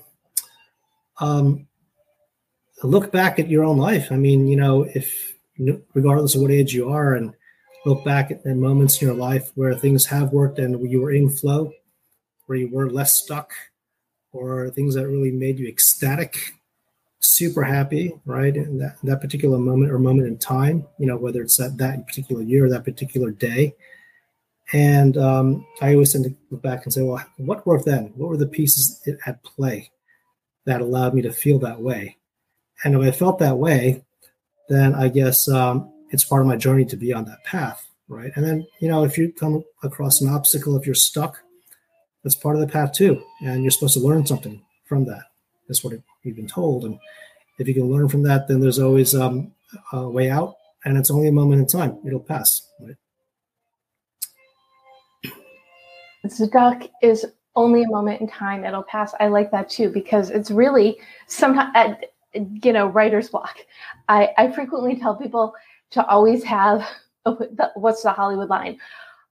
um, 1.19 1.67
look 2.83 3.11
back 3.11 3.39
at 3.39 3.49
your 3.49 3.63
own 3.63 3.77
life. 3.77 4.11
I 4.11 4.15
mean, 4.15 4.47
you 4.47 4.55
know, 4.55 4.83
if 4.83 5.33
regardless 5.93 6.35
of 6.35 6.41
what 6.41 6.51
age 6.51 6.73
you 6.73 6.89
are, 6.89 7.15
and 7.15 7.33
look 7.85 8.03
back 8.03 8.31
at, 8.31 8.45
moments 8.45 9.01
in 9.01 9.07
your 9.07 9.15
life 9.15 9.51
where 9.55 9.75
things 9.75 10.05
have 10.05 10.31
worked 10.31 10.59
and 10.59 10.89
you 10.89 11.01
were 11.01 11.11
in 11.11 11.29
flow, 11.29 11.73
where 12.45 12.57
you 12.57 12.69
were 12.69 12.89
less 12.89 13.15
stuck, 13.15 13.51
or 14.31 14.69
things 14.69 14.95
that 14.95 15.07
really 15.07 15.31
made 15.31 15.59
you 15.59 15.67
ecstatic, 15.67 16.37
super 17.19 17.63
happy, 17.63 18.13
right? 18.25 18.55
In 18.55 18.77
that, 18.79 18.97
that 19.03 19.21
particular 19.21 19.57
moment 19.57 19.91
or 19.91 19.99
moment 19.99 20.27
in 20.27 20.37
time, 20.37 20.87
you 20.97 21.05
know, 21.05 21.17
whether 21.17 21.41
it's 21.41 21.57
that, 21.57 21.77
that 21.77 22.07
particular 22.07 22.41
year 22.41 22.65
or 22.65 22.69
that 22.69 22.85
particular 22.85 23.31
day 23.31 23.75
and 24.73 25.17
um, 25.17 25.67
I 25.81 25.93
always 25.93 26.13
tend 26.13 26.25
to 26.25 26.35
look 26.49 26.61
back 26.61 26.83
and 26.83 26.91
say, 26.93 27.03
well, 27.03 27.23
what 27.37 27.65
worked 27.65 27.85
then? 27.85 28.11
What 28.15 28.29
were 28.29 28.37
the 28.37 28.47
pieces 28.47 29.07
at 29.25 29.43
play 29.43 29.91
that 30.65 30.81
allowed 30.81 31.13
me 31.13 31.21
to 31.21 31.31
feel 31.31 31.59
that 31.59 31.79
way? 31.79 32.17
And 32.83 32.95
if 32.95 33.01
I 33.01 33.11
felt 33.11 33.39
that 33.39 33.57
way, 33.57 34.03
then 34.69 34.95
I 34.95 35.09
guess 35.09 35.47
um, 35.47 35.92
it's 36.13 36.23
part 36.23 36.41
of 36.41 36.47
my 36.47 36.55
journey 36.55 36.85
to 36.85 36.95
be 36.95 37.11
on 37.11 37.25
that 37.25 37.43
path, 37.43 37.85
right? 38.07 38.31
And 38.35 38.45
then, 38.45 38.67
you 38.79 38.87
know, 38.87 39.03
if 39.03 39.17
you 39.17 39.33
come 39.33 39.63
across 39.81 40.21
an 40.21 40.29
obstacle, 40.29 40.77
if 40.77 40.85
you're 40.85 40.93
stuck, 40.93 41.41
that's 42.23 42.35
part 42.35 42.55
of 42.55 42.61
the 42.61 42.67
path 42.67 42.93
too. 42.93 43.21
And 43.41 43.63
you're 43.63 43.71
supposed 43.71 43.95
to 43.95 43.99
learn 43.99 44.25
something 44.25 44.61
from 44.85 45.05
that. 45.05 45.23
That's 45.67 45.83
what 45.83 45.95
we've 46.23 46.35
been 46.35 46.47
told. 46.47 46.85
And 46.85 46.99
if 47.57 47.67
you 47.67 47.73
can 47.73 47.91
learn 47.91 48.07
from 48.09 48.21
that, 48.23 48.47
then 48.47 48.59
there's 48.61 48.77
always 48.77 49.15
um, 49.15 49.53
a 49.91 50.07
way 50.07 50.29
out. 50.29 50.55
And 50.85 50.97
it's 50.97 51.09
only 51.09 51.29
a 51.29 51.31
moment 51.31 51.61
in 51.61 51.67
time. 51.67 51.97
It'll 52.05 52.19
pass, 52.19 52.69
right? 52.79 52.95
Stuck 56.29 56.83
is 57.01 57.25
only 57.55 57.83
a 57.83 57.87
moment 57.87 58.21
in 58.21 58.27
time. 58.27 58.65
It'll 58.65 58.83
pass. 58.83 59.15
I 59.19 59.29
like 59.29 59.49
that 59.51 59.67
too 59.67 59.89
because 59.89 60.29
it's 60.29 60.51
really 60.51 60.97
sometimes 61.27 61.97
you 62.33 62.73
know, 62.73 62.87
writer's 62.87 63.29
block. 63.29 63.57
I, 64.09 64.29
I 64.37 64.51
frequently 64.51 64.95
tell 64.95 65.15
people 65.15 65.53
to 65.93 66.05
always 66.07 66.43
have 66.43 66.87
what's 67.75 68.03
the 68.03 68.11
Hollywood 68.11 68.49
line? 68.49 68.77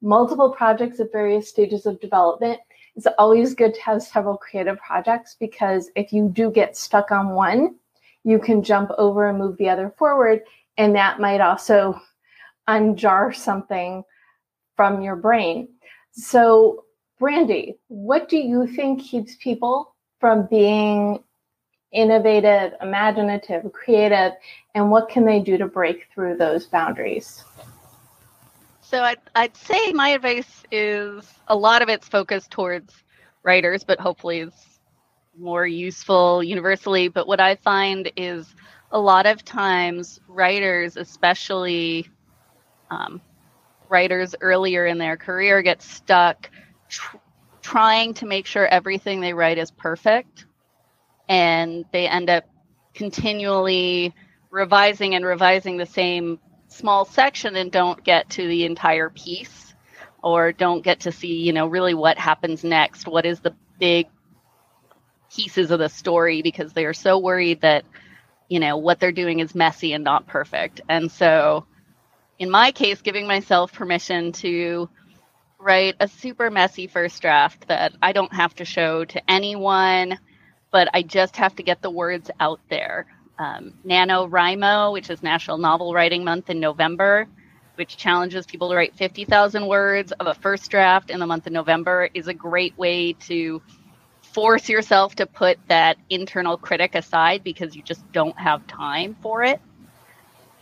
Multiple 0.01 0.51
projects 0.51 0.99
at 1.01 1.13
various 1.13 1.49
stages 1.49 1.87
of 1.87 2.01
development. 2.01 2.61
It's 2.97 3.07
always 3.19 3.55
good 3.55 3.75
to 3.75 3.83
have 3.83 4.03
several 4.03 4.37
creative 4.37 4.79
projects 4.79 5.37
because 5.39 5.91
if 5.97 6.13
you 6.13 6.29
do 6.29 6.51
get 6.51 6.77
stuck 6.77 7.11
on 7.11 7.31
one, 7.31 7.77
you 8.25 8.39
can 8.39 8.63
jump 8.63 8.91
over 8.99 9.29
and 9.29 9.39
move 9.39 9.57
the 9.57 9.69
other 9.69 9.95
forward. 9.97 10.43
And 10.77 10.95
that 10.97 11.21
might 11.21 11.41
also 11.41 12.01
unjar 12.69 13.35
something 13.35 14.05
from 14.77 15.03
your 15.03 15.17
brain. 15.17 15.69
So, 16.13 16.85
Brandie, 17.19 17.79
what 17.89 18.29
do 18.29 18.37
you 18.37 18.67
think 18.67 19.03
keeps 19.03 19.37
people 19.37 19.95
from 20.21 20.47
being 20.47 21.23
innovative, 21.93 22.73
imaginative, 22.81 23.71
creative, 23.73 24.33
and 24.75 24.91
what 24.91 25.09
can 25.09 25.25
they 25.25 25.41
do 25.41 25.59
to 25.59 25.67
break 25.67 26.09
through 26.13 26.37
those 26.37 26.67
boundaries? 26.67 27.45
So 28.81 29.03
I'd, 29.03 29.21
I'd 29.35 29.57
say 29.57 29.93
my 29.93 30.11
advice 30.11 30.65
is 30.71 31.27
a 31.49 31.57
lot 31.57 31.83
of 31.83 31.89
it's 31.89 32.09
focused 32.09 32.51
towards 32.51 32.93
writers, 33.43 33.85
but 33.85 34.01
hopefully 34.01 34.41
it's 34.41 34.81
more 35.39 35.67
useful 35.67 36.43
universally. 36.43 37.09
But 37.09 37.27
what 37.27 37.41
I 37.41 37.57
find 37.57 38.11
is 38.17 38.55
a 38.91 38.99
lot 38.99 39.27
of 39.27 39.45
times 39.45 40.21
writers, 40.29 40.97
especially 40.97 42.09
um, 42.91 43.21
writers 43.89 44.35
earlier 44.41 44.87
in 44.87 44.99
their 44.99 45.17
career, 45.17 45.63
get 45.63 45.81
stuck 45.81 46.51
tr- 46.89 47.17
trying 47.63 48.15
to 48.15 48.27
make 48.27 48.47
sure 48.47 48.67
everything 48.67 49.21
they 49.21 49.33
write 49.33 49.59
is 49.59 49.71
perfect 49.71 50.45
and 51.33 51.87
they 51.93 52.07
end 52.07 52.29
up 52.29 52.45
continually 52.93 54.15
revising 54.51 55.15
and 55.15 55.25
revising 55.25 55.79
the 55.79 55.87
same 55.87 56.39
small 56.69 57.07
section 57.07 57.57
and 57.57 57.73
don't 57.73 58.05
get 58.05 58.29
to 58.29 58.47
the 58.47 58.67
entire 58.67 59.09
piece 59.09 59.75
or 60.23 60.53
don't 60.53 60.85
get 60.85 61.01
to 61.01 61.11
see 61.11 61.41
you 61.41 61.55
know 61.55 61.67
really 61.67 61.95
what 61.95 62.19
happens 62.19 62.63
next. 62.63 63.07
What 63.07 63.25
is 63.25 63.41
the 63.41 63.55
big 63.79 64.09
pieces 65.35 65.71
of 65.71 65.79
the 65.79 65.89
story? 65.89 66.43
Because 66.43 66.75
they 66.75 66.85
are 66.85 66.93
so 66.93 67.19
worried 67.19 67.63
that 67.63 67.87
you 68.51 68.61
know 68.61 68.77
what 68.77 69.01
they're 69.01 69.11
doing 69.11 69.41
is 69.41 69.55
messy 69.55 69.95
and 69.95 70.05
not 70.05 70.27
perfect. 70.27 70.83
And 70.87 71.11
so 71.11 71.65
in 72.39 72.51
my 72.51 72.73
case 72.73 73.01
giving 73.01 73.27
myself 73.27 73.73
permission 73.73 74.33
to 74.33 74.91
write 75.59 75.97
a 75.99 76.09
super 76.09 76.51
messy 76.51 76.89
first 76.89 77.23
draft 77.23 77.69
that 77.69 77.93
i 78.03 78.11
don't 78.11 78.35
have 78.35 78.53
to 78.53 78.65
show 78.65 79.05
to 79.05 79.31
anyone 79.31 80.19
but 80.73 80.89
I 80.93 81.03
just 81.03 81.37
have 81.37 81.55
to 81.57 81.63
get 81.63 81.83
the 81.83 81.91
words 81.91 82.31
out 82.41 82.61
there. 82.69 83.07
Um, 83.39 83.75
NaNoWriMo, 83.87 84.93
which 84.93 85.11
is 85.11 85.23
National 85.23 85.59
Novel 85.59 85.93
Writing 85.93 86.25
Month 86.25 86.51
in 86.51 86.59
November, 86.59 87.29
which 87.77 87.97
challenges 87.97 88.47
people 88.47 88.71
to 88.71 88.75
write 88.77 88.97
50,000 88.97 89.67
words 89.67 90.13
of 90.13 90.27
a 90.27 90.35
first 90.35 90.71
draft 90.71 91.11
in 91.11 91.21
the 91.21 91.27
month 91.27 91.47
of 91.47 91.53
November, 91.53 92.09
is 92.15 92.27
a 92.27 92.35
great 92.35 92.77
way 92.79 93.13
to 93.13 93.63
force 94.23 94.69
yourself 94.69 95.15
to 95.17 95.27
put 95.27 95.59
that 95.69 95.99
internal 96.09 96.57
critic 96.57 96.95
aside 96.95 97.45
because 97.45 97.77
you 97.77 97.83
just 97.83 98.11
don't 98.13 98.39
have 98.39 98.67
time 98.67 99.15
for 99.21 99.43
it. 99.43 99.61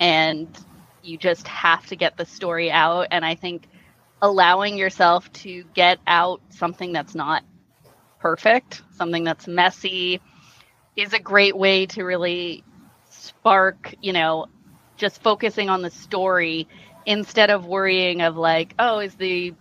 And 0.01 0.49
you 1.03 1.19
just 1.19 1.47
have 1.47 1.87
to 1.87 1.97
get 1.97 2.17
the 2.17 2.25
story 2.27 2.71
out. 2.71 3.09
And 3.11 3.25
I 3.25 3.37
think 3.37 3.69
allowing 4.21 4.77
yourself 4.77 5.33
to 5.33 5.65
get 5.75 5.99
out 6.07 6.41
something 6.51 6.93
that's 6.93 7.15
not 7.15 7.45
perfect, 8.21 8.83
something 8.93 9.25
that's 9.25 9.49
messy, 9.49 10.21
is 10.97 11.15
a 11.15 11.19
great 11.21 11.57
way 11.57 11.87
to 11.87 12.05
really 12.05 12.65
spark, 13.11 13.95
you 14.01 14.13
know, 14.13 14.47
just 14.97 15.23
focusing 15.23 15.71
on 15.71 15.83
the 15.83 15.91
story 15.91 16.69
instead 17.07 17.51
of 17.51 17.67
worrying 17.67 18.23
of 18.23 18.37
like, 18.37 18.75
oh, 18.79 19.01
is 19.01 19.15
the 19.17 19.55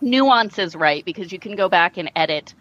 nuances 0.00 0.76
right? 0.76 1.04
Because 1.04 1.32
you 1.32 1.38
can 1.38 1.56
go 1.56 1.68
back 1.68 1.96
and 1.98 2.10
edit 2.16 2.54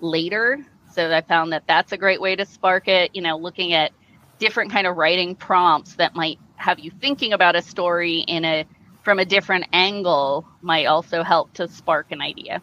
later. 0.00 0.58
So 0.92 1.12
I 1.14 1.22
found 1.22 1.52
that 1.52 1.64
that's 1.68 1.92
a 1.92 1.98
great 1.98 2.20
way 2.20 2.36
to 2.36 2.46
spark 2.46 2.88
it. 2.88 3.14
You 3.14 3.22
know, 3.22 3.38
looking 3.38 3.72
at 3.74 3.92
different 4.38 4.72
kind 4.72 4.86
of 4.86 4.96
writing 4.96 5.36
prompts 5.36 5.96
that 5.96 6.14
might 6.14 6.38
have 6.56 6.78
you 6.80 6.90
thinking 6.90 7.32
about 7.32 7.56
a 7.56 7.62
story 7.62 8.20
in 8.20 8.44
a 8.44 8.66
from 9.04 9.18
a 9.18 9.24
different 9.24 9.66
angle 9.72 10.46
might 10.62 10.86
also 10.86 11.22
help 11.22 11.54
to 11.54 11.68
spark 11.68 12.12
an 12.12 12.20
idea. 12.20 12.62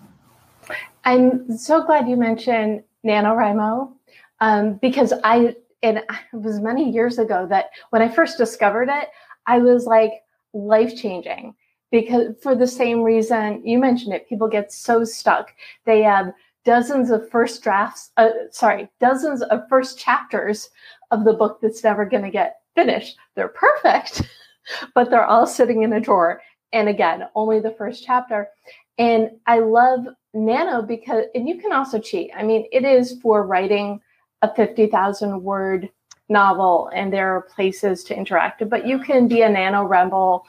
I'm 1.03 1.57
so 1.57 1.83
glad 1.85 2.07
you 2.07 2.17
mentioned 2.17 2.83
NaNoWriMo 3.05 3.91
um, 4.39 4.73
because 4.81 5.13
I, 5.23 5.55
and 5.83 5.99
it 5.99 6.05
was 6.33 6.59
many 6.59 6.89
years 6.89 7.19
ago 7.19 7.45
that 7.49 7.69
when 7.91 8.01
I 8.01 8.09
first 8.09 8.37
discovered 8.37 8.89
it, 8.89 9.09
I 9.45 9.59
was 9.59 9.85
like 9.85 10.11
life 10.53 10.95
changing 10.95 11.53
because 11.91 12.35
for 12.41 12.55
the 12.55 12.67
same 12.67 13.01
reason 13.03 13.61
you 13.65 13.77
mentioned 13.77 14.13
it, 14.13 14.27
people 14.27 14.47
get 14.47 14.71
so 14.71 15.03
stuck. 15.03 15.53
They 15.85 16.01
have 16.01 16.33
dozens 16.65 17.11
of 17.11 17.29
first 17.29 17.61
drafts, 17.61 18.11
uh, 18.17 18.29
sorry, 18.51 18.89
dozens 18.99 19.41
of 19.43 19.69
first 19.69 19.97
chapters 19.97 20.69
of 21.11 21.23
the 21.23 21.33
book 21.33 21.59
that's 21.61 21.83
never 21.83 22.05
going 22.05 22.23
to 22.23 22.31
get 22.31 22.57
finished. 22.73 23.15
They're 23.35 23.47
perfect, 23.47 24.23
but 24.95 25.09
they're 25.09 25.25
all 25.25 25.47
sitting 25.47 25.83
in 25.83 25.93
a 25.93 26.01
drawer. 26.01 26.41
And 26.73 26.89
again, 26.89 27.23
only 27.35 27.59
the 27.59 27.71
first 27.71 28.03
chapter. 28.03 28.49
And 28.97 29.31
I 29.45 29.59
love 29.59 30.07
Nano 30.33 30.81
because, 30.81 31.25
and 31.35 31.47
you 31.47 31.59
can 31.59 31.71
also 31.71 31.99
cheat. 31.99 32.31
I 32.35 32.43
mean, 32.43 32.67
it 32.71 32.85
is 32.85 33.19
for 33.21 33.45
writing 33.45 34.01
a 34.41 34.53
50,000 34.53 35.41
word 35.41 35.89
novel 36.29 36.89
and 36.93 37.11
there 37.11 37.35
are 37.35 37.41
places 37.41 38.03
to 38.05 38.17
interact, 38.17 38.67
but 38.69 38.87
you 38.87 38.99
can 38.99 39.27
be 39.27 39.41
a 39.41 39.49
NaNoWriMo 39.49 40.41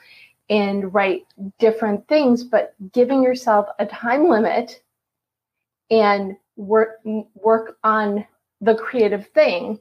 and 0.49 0.95
write 0.95 1.27
different 1.59 2.07
things, 2.09 2.45
but 2.45 2.75
giving 2.93 3.23
yourself 3.23 3.67
a 3.79 3.87
time 3.87 4.29
limit 4.29 4.83
and 5.91 6.37
work 6.57 7.01
work 7.35 7.79
on 7.85 8.25
the 8.61 8.75
creative 8.75 9.27
thing 9.29 9.79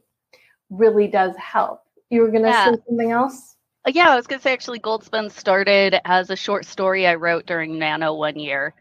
really 0.70 1.08
does 1.08 1.36
help. 1.38 1.84
You 2.10 2.22
were 2.22 2.30
going 2.30 2.44
to 2.44 2.50
yeah. 2.50 2.72
say 2.72 2.78
something 2.88 3.12
else? 3.12 3.55
Uh, 3.88 3.92
yeah, 3.94 4.10
I 4.12 4.16
was 4.16 4.28
going 4.28 4.40
to 4.40 4.44
say 4.44 4.54
actually, 4.54 4.80
Gold 4.80 5.04
Spun 5.04 5.30
started 5.30 5.96
as 6.06 6.30
a 6.30 6.36
short 6.36 6.66
story 6.66 7.08
I 7.08 7.16
wrote 7.16 7.46
during 7.46 7.80
Nano 7.80 8.14
one 8.16 8.40
year. 8.40 8.74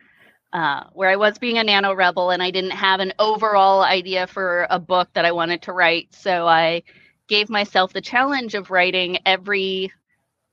Uh, 0.53 0.85
where 0.95 1.11
I 1.11 1.17
was 1.17 1.39
being 1.39 1.59
a 1.59 1.65
nano 1.65 1.95
rebel 1.95 2.31
and 2.31 2.43
I 2.43 2.51
didn't 2.51 2.73
have 2.73 3.01
an 3.01 3.13
overall 3.19 3.83
idea 3.83 4.27
for 4.27 4.67
a 4.71 4.81
book 4.81 5.09
that 5.15 5.25
I 5.25 5.33
wanted 5.33 5.63
to 5.63 5.73
write. 5.73 6.15
So 6.15 6.47
I 6.49 6.85
gave 7.29 7.51
myself 7.51 7.93
the 7.93 8.01
challenge 8.01 8.55
of 8.55 8.71
writing 8.71 9.19
every 9.27 9.93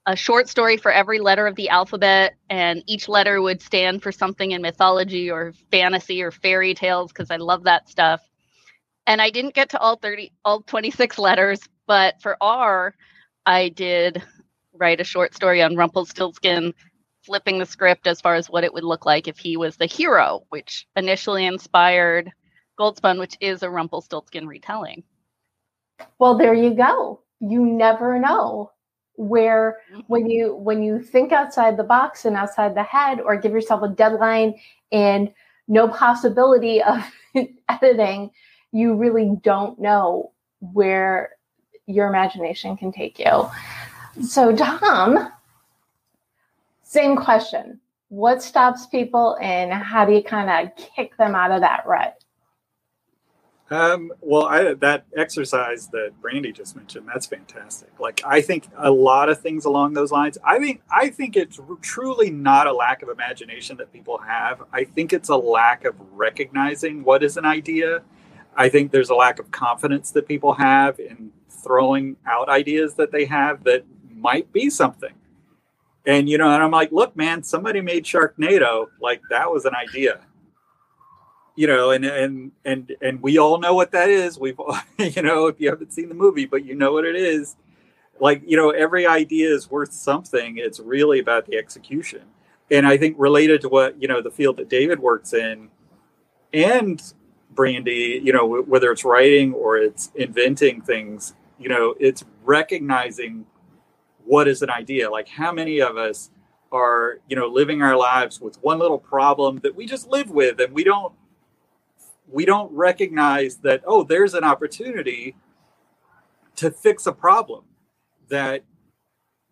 a 0.08 0.16
short 0.16 0.50
story 0.50 0.78
for 0.78 0.92
every 0.92 1.20
letter 1.20 1.48
of 1.48 1.56
the 1.56 1.70
alphabet 1.70 2.36
and 2.50 2.84
each 2.88 3.10
letter 3.10 3.42
would 3.42 3.62
stand 3.62 4.04
for 4.04 4.12
something 4.12 4.52
in 4.52 4.62
mythology 4.62 5.32
or 5.32 5.54
fantasy 5.72 6.24
or 6.24 6.32
fairy 6.32 6.74
tales 6.74 7.12
because 7.12 7.32
I 7.32 7.38
love 7.38 7.64
that 7.66 7.90
stuff. 7.90 8.22
And 9.08 9.22
I 9.22 9.30
didn't 9.32 9.56
get 9.56 9.70
to 9.72 9.80
all 9.80 9.98
30 9.98 10.32
all 10.46 10.62
26 10.62 11.20
letters, 11.20 11.60
but 11.88 12.22
for 12.22 12.38
R 12.42 12.96
I 13.46 13.70
did 13.70 14.24
write 14.82 15.00
a 15.00 15.06
short 15.06 15.34
story 15.34 15.62
on 15.62 15.78
Rumpelstiltskin 15.78 16.74
flipping 17.24 17.60
the 17.60 17.66
script 17.66 18.08
as 18.08 18.20
far 18.20 18.36
as 18.36 18.50
what 18.50 18.64
it 18.64 18.74
would 18.74 18.84
look 18.84 19.06
like 19.06 19.28
if 19.28 19.38
he 19.38 19.56
was 19.56 19.78
the 19.78 19.86
hero, 19.86 20.42
which 20.50 20.88
initially 20.96 21.46
inspired 21.46 22.32
Gold 22.78 22.98
Spun, 22.98 23.20
which 23.20 23.38
is 23.40 23.62
a 23.62 23.70
Rumpelstiltskin 23.70 24.48
retelling. 24.48 25.04
Well, 26.18 26.36
there 26.36 26.56
you 26.56 26.74
go. 26.74 27.22
You 27.40 27.64
never 27.64 28.18
know 28.20 28.72
where 29.16 29.78
mm-hmm. 29.92 30.02
when 30.08 30.28
you 30.28 30.56
when 30.56 30.82
you 30.82 31.00
think 31.00 31.32
outside 31.32 31.78
the 31.78 31.84
box 31.84 32.26
and 32.26 32.36
outside 32.36 32.76
the 32.76 32.84
head 32.84 33.22
or 33.22 33.36
give 33.38 33.52
yourself 33.52 33.84
a 33.84 33.90
deadline 33.90 34.56
and 34.92 35.32
no 35.68 35.88
possibility 35.88 36.82
of 36.84 37.04
editing, 37.70 38.32
you 38.72 38.96
really 38.96 39.38
don't 39.44 39.80
know 39.80 40.32
where 40.60 41.32
your 41.86 42.08
imagination 42.08 42.78
can 42.78 42.92
take 42.92 43.20
you. 43.20 43.48
So, 44.20 44.56
Tom, 44.56 45.32
same 46.84 47.16
question. 47.16 47.80
What 48.10 48.44
stops 48.44 48.86
people 48.88 49.38
and 49.42 49.72
how 49.72 50.06
do 50.06 50.14
you 50.14 50.24
kind 50.24 50.50
of 50.68 50.76
kick 50.76 51.16
them 51.18 51.34
out 51.34 51.52
of 51.52 51.62
that 51.62 51.84
rut? 51.88 52.22
Um, 53.70 54.12
well, 54.20 54.48
I, 54.48 54.74
that 54.74 55.06
exercise 55.16 55.88
that 55.94 56.12
Brandie 56.22 56.52
just 56.52 56.76
mentioned, 56.76 57.08
that's 57.08 57.26
fantastic. 57.26 57.88
Like, 58.02 58.22
I 58.26 58.42
think 58.42 58.68
a 58.78 58.92
lot 58.92 59.30
of 59.30 59.40
things 59.40 59.64
along 59.64 59.94
those 59.94 60.12
lines. 60.12 60.38
I 60.44 60.60
think, 60.60 60.82
I 60.92 61.08
think 61.08 61.38
it's 61.38 61.58
truly 61.82 62.30
not 62.30 62.68
a 62.68 62.74
lack 62.74 63.02
of 63.02 63.08
imagination 63.08 63.78
that 63.78 63.94
people 63.94 64.18
have. 64.18 64.62
I 64.74 64.84
think 64.84 65.14
it's 65.14 65.30
a 65.30 65.38
lack 65.38 65.86
of 65.86 65.96
recognizing 66.12 67.06
what 67.06 67.24
is 67.24 67.38
an 67.38 67.46
idea. 67.46 68.02
I 68.58 68.68
think 68.68 68.92
there's 68.92 69.10
a 69.10 69.16
lack 69.16 69.40
of 69.40 69.52
confidence 69.52 70.12
that 70.12 70.28
people 70.28 70.56
have 70.56 71.00
in 71.00 71.32
throwing 71.50 72.18
out 72.26 72.50
ideas 72.50 72.96
that 72.96 73.14
they 73.14 73.24
have 73.24 73.64
that 73.64 73.86
might 74.22 74.52
be 74.54 74.70
something. 74.70 75.14
And 76.06 76.30
you 76.30 76.38
know, 76.38 76.52
and 76.52 76.64
I'm 76.64 76.72
like, 76.72 76.92
look, 76.92 77.16
man, 77.16 77.44
somebody 77.44 77.82
made 77.82 78.06
Sharknado. 78.06 78.88
Like 79.02 79.22
that 79.30 79.52
was 79.52 79.66
an 79.66 79.76
idea. 79.76 80.22
you 81.56 81.68
know, 81.68 81.92
and 81.92 82.06
and 82.06 82.52
and 82.66 82.94
and 83.02 83.22
we 83.22 83.38
all 83.38 83.60
know 83.60 83.74
what 83.76 83.92
that 83.92 84.10
is. 84.10 84.40
We've, 84.40 84.60
you 84.98 85.22
know, 85.22 85.48
if 85.48 85.60
you 85.60 85.70
haven't 85.70 85.94
seen 85.94 86.10
the 86.10 86.16
movie, 86.16 86.46
but 86.46 86.66
you 86.66 86.76
know 86.76 86.94
what 86.94 87.06
it 87.06 87.16
is. 87.16 87.56
Like, 88.20 88.44
you 88.46 88.56
know, 88.56 88.70
every 88.70 89.08
idea 89.08 89.54
is 89.54 89.70
worth 89.72 89.94
something. 89.94 90.58
It's 90.58 90.80
really 90.80 91.20
about 91.20 91.48
the 91.48 91.58
execution. 91.58 92.22
And 92.70 92.88
I 92.88 92.98
think 92.98 93.16
related 93.20 93.62
to 93.62 93.70
what 93.70 94.02
you 94.02 94.08
know, 94.08 94.22
the 94.22 94.32
field 94.32 94.58
that 94.58 94.70
David 94.70 95.00
works 95.00 95.34
in, 95.34 95.70
and 96.54 97.02
Brandie, 97.52 98.22
you 98.24 98.32
know, 98.34 98.62
whether 98.64 98.92
it's 98.92 99.04
writing 99.06 99.54
or 99.54 99.78
it's 99.78 100.12
inventing 100.16 100.82
things, 100.82 101.34
you 101.60 101.70
know, 101.70 101.96
it's 102.00 102.24
recognizing 102.44 103.46
what 104.26 104.48
is 104.48 104.62
an 104.62 104.70
idea. 104.70 105.10
Like, 105.10 105.28
how 105.28 105.52
many 105.52 105.80
of 105.82 105.98
us 105.98 106.30
are, 106.72 107.20
you 107.28 107.36
know, 107.36 107.48
living 107.48 107.82
our 107.82 107.98
lives 107.98 108.40
with 108.40 108.62
one 108.64 108.80
little 108.80 109.00
problem 109.00 109.60
that 109.64 109.76
we 109.76 109.86
just 109.86 110.08
live 110.08 110.30
with, 110.30 110.60
and 110.60 110.74
we 110.74 110.84
don't 110.84 111.14
we 112.32 112.46
don't 112.46 112.72
recognize 112.72 113.58
that 113.58 113.84
oh, 113.86 114.04
there's 114.04 114.34
an 114.34 114.44
opportunity 114.44 115.36
to 116.56 116.72
fix 116.72 117.06
a 117.06 117.12
problem 117.12 117.64
that 118.30 118.64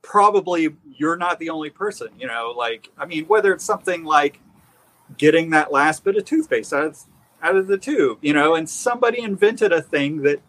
probably 0.02 0.70
you're 0.98 1.18
not 1.18 1.40
the 1.40 1.50
only 1.50 1.70
person. 1.70 2.10
You 2.18 2.28
know, 2.28 2.54
like 2.56 2.90
I 2.98 3.06
mean, 3.06 3.26
whether 3.26 3.54
it's 3.54 3.66
something 3.66 4.04
like 4.04 4.40
getting 5.18 5.50
that 5.50 5.72
last 5.72 6.04
bit 6.04 6.16
of 6.16 6.26
toothpaste 6.26 6.74
out 6.74 6.86
of 6.86 7.00
out 7.42 7.56
of 7.56 7.68
the 7.68 7.78
tube, 7.78 8.20
you 8.22 8.34
know, 8.34 8.56
and 8.56 8.70
somebody 8.70 9.22
invented 9.22 9.72
a 9.72 9.82
thing 9.82 10.22
that 10.24 10.42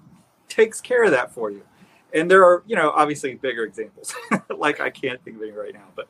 takes 0.49 0.81
care 0.81 1.05
of 1.05 1.13
that 1.13 1.33
for 1.33 1.51
you. 1.51 1.63
And 2.13 2.31
there 2.31 2.45
are, 2.45 2.63
you 2.67 2.77
know, 2.77 2.91
obviously 2.91 3.35
bigger 3.35 3.65
examples. 3.65 4.15
like 4.57 4.81
I 4.81 4.91
can't 4.91 5.23
think 5.25 5.37
of 5.37 5.43
any 5.43 5.53
right 5.53 5.75
now, 5.75 5.89
but 5.95 6.09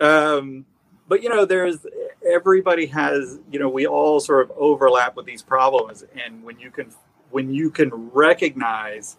um 0.00 0.64
but 1.08 1.22
you 1.22 1.28
know 1.28 1.44
there's 1.44 1.84
everybody 2.24 2.86
has 2.86 3.38
you 3.50 3.58
know 3.58 3.68
we 3.68 3.86
all 3.86 4.20
sort 4.20 4.48
of 4.48 4.56
overlap 4.56 5.16
with 5.16 5.26
these 5.26 5.42
problems. 5.42 6.04
And 6.24 6.42
when 6.44 6.58
you 6.58 6.70
can 6.70 6.92
when 7.30 7.52
you 7.52 7.70
can 7.70 7.90
recognize 8.10 9.16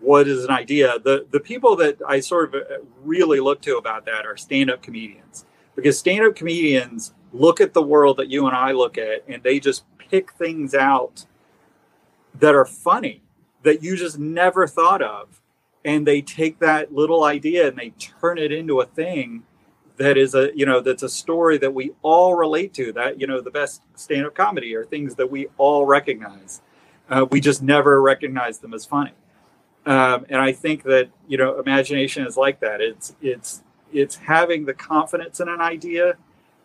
what 0.00 0.26
is 0.26 0.44
an 0.44 0.50
idea 0.50 0.98
the 0.98 1.26
the 1.30 1.40
people 1.40 1.76
that 1.76 1.98
i 2.06 2.20
sort 2.20 2.54
of 2.54 2.62
really 3.04 3.38
look 3.38 3.60
to 3.60 3.76
about 3.76 4.06
that 4.06 4.26
are 4.26 4.36
stand-up 4.36 4.82
comedians. 4.82 5.44
Because 5.76 5.98
stand-up 5.98 6.34
comedians 6.34 7.14
look 7.32 7.60
at 7.60 7.74
the 7.74 7.82
world 7.82 8.16
that 8.16 8.28
you 8.28 8.46
and 8.46 8.56
i 8.56 8.72
look 8.72 8.98
at 8.98 9.22
and 9.28 9.42
they 9.42 9.60
just 9.60 9.84
pick 9.98 10.32
things 10.32 10.74
out 10.74 11.26
that 12.34 12.54
are 12.54 12.64
funny 12.64 13.22
that 13.62 13.82
you 13.82 13.96
just 13.96 14.18
never 14.18 14.66
thought 14.66 15.02
of 15.02 15.39
and 15.84 16.06
they 16.06 16.20
take 16.20 16.58
that 16.58 16.92
little 16.92 17.24
idea 17.24 17.68
and 17.68 17.78
they 17.78 17.90
turn 17.90 18.38
it 18.38 18.52
into 18.52 18.80
a 18.80 18.86
thing 18.86 19.42
that 19.96 20.16
is 20.16 20.34
a 20.34 20.50
you 20.54 20.64
know 20.64 20.80
that's 20.80 21.02
a 21.02 21.08
story 21.08 21.58
that 21.58 21.74
we 21.74 21.92
all 22.02 22.34
relate 22.34 22.72
to 22.74 22.92
that 22.92 23.20
you 23.20 23.26
know 23.26 23.40
the 23.40 23.50
best 23.50 23.82
stand-up 23.94 24.34
comedy 24.34 24.74
are 24.74 24.84
things 24.84 25.14
that 25.16 25.30
we 25.30 25.48
all 25.58 25.86
recognize. 25.86 26.62
Uh, 27.08 27.26
we 27.30 27.40
just 27.40 27.62
never 27.62 28.00
recognize 28.00 28.60
them 28.60 28.72
as 28.72 28.84
funny. 28.84 29.12
Um, 29.86 30.26
and 30.28 30.40
i 30.40 30.52
think 30.52 30.82
that 30.84 31.08
you 31.26 31.38
know 31.38 31.58
imagination 31.58 32.26
is 32.26 32.36
like 32.36 32.60
that. 32.60 32.80
It's 32.80 33.14
it's 33.20 33.62
it's 33.92 34.16
having 34.16 34.64
the 34.66 34.74
confidence 34.74 35.40
in 35.40 35.48
an 35.48 35.60
idea 35.60 36.16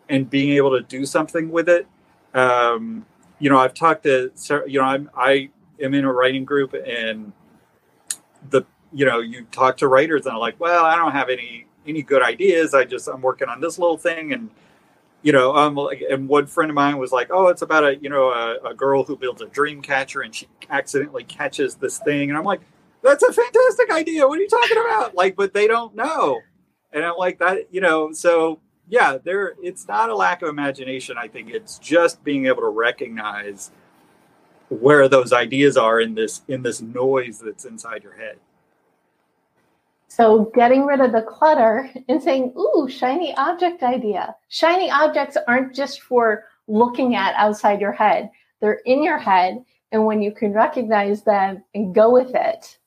and 0.08 0.30
being 0.30 0.50
able 0.52 0.70
to 0.70 0.82
do 0.82 1.04
something 1.04 1.50
with 1.50 1.68
it. 1.68 1.86
Um, 2.32 3.06
you 3.38 3.50
know 3.50 3.58
i've 3.58 3.74
talked 3.74 4.04
to 4.04 4.30
you 4.66 4.80
know 4.80 4.84
i'm 4.84 5.10
i 5.16 5.48
am 5.80 5.94
in 5.94 6.04
a 6.04 6.12
writing 6.12 6.44
group 6.44 6.74
and 6.74 7.32
the 8.50 8.62
you 8.96 9.04
know 9.04 9.20
you 9.20 9.44
talk 9.52 9.76
to 9.76 9.88
writers 9.88 10.26
and 10.26 10.34
are 10.34 10.40
like 10.40 10.58
well 10.58 10.84
i 10.84 10.96
don't 10.96 11.12
have 11.12 11.28
any 11.28 11.66
any 11.88 12.02
good 12.02 12.22
ideas. 12.22 12.74
I 12.74 12.84
just 12.84 13.08
I'm 13.08 13.20
working 13.20 13.48
on 13.48 13.60
this 13.60 13.78
little 13.78 13.98
thing, 13.98 14.32
and 14.32 14.50
you 15.22 15.32
know, 15.32 15.56
um, 15.56 15.74
like, 15.74 16.02
and 16.08 16.28
one 16.28 16.46
friend 16.46 16.70
of 16.70 16.74
mine 16.74 16.98
was 16.98 17.12
like, 17.12 17.28
"Oh, 17.30 17.48
it's 17.48 17.62
about 17.62 17.84
a 17.84 17.96
you 17.96 18.08
know 18.08 18.30
a, 18.30 18.70
a 18.70 18.74
girl 18.74 19.04
who 19.04 19.16
builds 19.16 19.42
a 19.42 19.46
dream 19.46 19.82
catcher, 19.82 20.22
and 20.22 20.34
she 20.34 20.48
accidentally 20.70 21.24
catches 21.24 21.76
this 21.76 21.98
thing," 21.98 22.28
and 22.28 22.38
I'm 22.38 22.44
like, 22.44 22.60
"That's 23.02 23.22
a 23.22 23.32
fantastic 23.32 23.90
idea. 23.90 24.26
What 24.26 24.38
are 24.38 24.42
you 24.42 24.48
talking 24.48 24.78
about?" 24.78 25.14
Like, 25.14 25.36
but 25.36 25.54
they 25.54 25.66
don't 25.66 25.94
know, 25.94 26.40
and 26.92 27.04
I'm 27.04 27.16
like 27.16 27.38
that, 27.38 27.72
you 27.72 27.80
know, 27.80 28.12
so 28.12 28.60
yeah, 28.88 29.18
there. 29.22 29.54
It's 29.62 29.88
not 29.88 30.10
a 30.10 30.16
lack 30.16 30.42
of 30.42 30.48
imagination. 30.48 31.16
I 31.18 31.28
think 31.28 31.50
it's 31.50 31.78
just 31.78 32.22
being 32.24 32.46
able 32.46 32.62
to 32.62 32.68
recognize 32.68 33.70
where 34.68 35.08
those 35.08 35.32
ideas 35.32 35.76
are 35.76 36.00
in 36.00 36.14
this 36.14 36.42
in 36.48 36.62
this 36.62 36.80
noise 36.80 37.38
that's 37.38 37.64
inside 37.64 38.02
your 38.02 38.14
head. 38.16 38.38
So 40.16 40.50
getting 40.54 40.86
rid 40.86 41.02
of 41.02 41.12
the 41.12 41.20
clutter 41.20 41.90
and 42.08 42.22
saying, 42.22 42.54
ooh, 42.56 42.88
shiny 42.88 43.34
object 43.36 43.82
idea. 43.82 44.34
Shiny 44.48 44.90
objects 44.90 45.36
aren't 45.46 45.74
just 45.74 46.00
for 46.00 46.44
looking 46.68 47.14
at 47.14 47.34
outside 47.34 47.82
your 47.82 47.92
head. 47.92 48.30
They're 48.62 48.80
in 48.86 49.04
your 49.04 49.18
head. 49.18 49.62
And 49.92 50.06
when 50.06 50.22
you 50.22 50.32
can 50.32 50.54
recognize 50.54 51.22
them 51.22 51.62
and 51.74 51.94
go 51.94 52.10
with 52.10 52.34
it, 52.34 52.78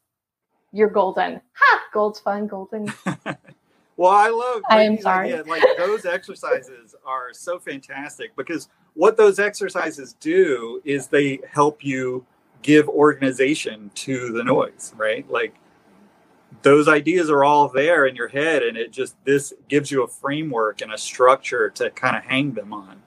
you're 0.72 0.90
golden. 0.90 1.40
Ha! 1.54 1.82
Gold 1.94 2.18
Spun, 2.18 2.48
golden. 2.48 2.92
well, 3.96 4.10
I 4.12 4.30
love 4.30 4.64
I 4.68 4.82
am 4.82 5.00
sorry. 5.00 5.32
Ideas. 5.32 5.46
Like 5.46 5.64
those 5.78 6.08
exercises 6.08 6.96
are 7.06 7.32
so 7.34 7.60
fantastic 7.60 8.36
because 8.36 8.70
what 8.96 9.18
those 9.18 9.38
exercises 9.38 10.16
do 10.20 10.82
is 10.84 11.06
they 11.06 11.42
help 11.48 11.86
you 11.86 12.26
give 12.64 12.90
organization 12.90 13.92
to 13.94 14.32
the 14.32 14.44
noise, 14.44 14.96
right? 14.98 15.30
Like 15.30 15.54
those 16.62 16.88
ideas 16.88 17.30
are 17.30 17.44
all 17.44 17.70
there 17.70 18.06
in 18.06 18.16
your 18.16 18.28
head 18.28 18.64
and 18.64 18.78
it 18.78 18.92
just 18.92 19.16
this 19.24 19.54
gives 19.68 19.92
you 19.92 20.04
a 20.04 20.08
framework 20.08 20.82
and 20.82 20.92
a 20.92 20.98
structure 20.98 21.70
to 21.70 21.90
kind 21.92 22.16
of 22.18 22.24
hang 22.24 22.54
them 22.54 22.74
on. 22.74 23.02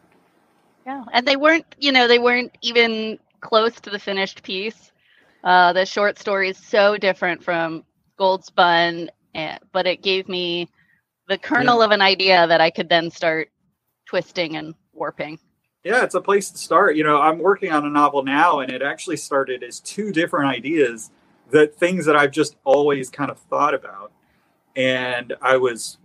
Yeah 0.86 1.04
and 1.12 1.26
they 1.26 1.36
weren't 1.36 1.66
you 1.78 1.92
know 1.92 2.08
they 2.08 2.18
weren't 2.18 2.56
even 2.62 3.18
close 3.40 3.80
to 3.80 3.90
the 3.90 3.98
finished 3.98 4.42
piece. 4.42 4.92
Uh, 5.44 5.72
the 5.72 5.84
short 5.84 6.18
story 6.18 6.50
is 6.50 6.58
so 6.58 6.96
different 6.96 7.42
from 7.42 7.84
Gold 8.16 8.44
Spun 8.44 9.10
and, 9.34 9.58
but 9.72 9.86
it 9.86 10.02
gave 10.02 10.28
me 10.28 10.68
the 11.28 11.38
kernel 11.38 11.80
yeah. 11.80 11.84
of 11.86 11.90
an 11.90 12.02
idea 12.02 12.46
that 12.46 12.60
i 12.60 12.70
could 12.70 12.88
then 12.88 13.10
start 13.10 13.48
twisting 14.06 14.56
and 14.56 14.74
warping. 14.92 15.38
Yeah 15.84 16.04
it's 16.04 16.14
a 16.14 16.20
place 16.20 16.50
to 16.50 16.58
start. 16.58 16.96
You 16.96 17.04
know 17.04 17.20
i'm 17.20 17.38
working 17.38 17.72
on 17.72 17.84
a 17.84 17.90
novel 17.90 18.22
now 18.22 18.60
and 18.60 18.72
it 18.72 18.82
actually 18.82 19.18
started 19.18 19.62
as 19.62 19.80
two 19.80 20.10
different 20.10 20.46
ideas 20.46 21.10
that 21.52 21.76
things 21.76 22.04
that 22.06 22.16
I've 22.16 22.32
just 22.32 22.56
always 22.64 23.08
kind 23.08 23.30
of 23.30 23.38
thought 23.38 23.74
about. 23.74 24.10
And 24.74 25.34
I 25.40 25.58
was 25.58 25.98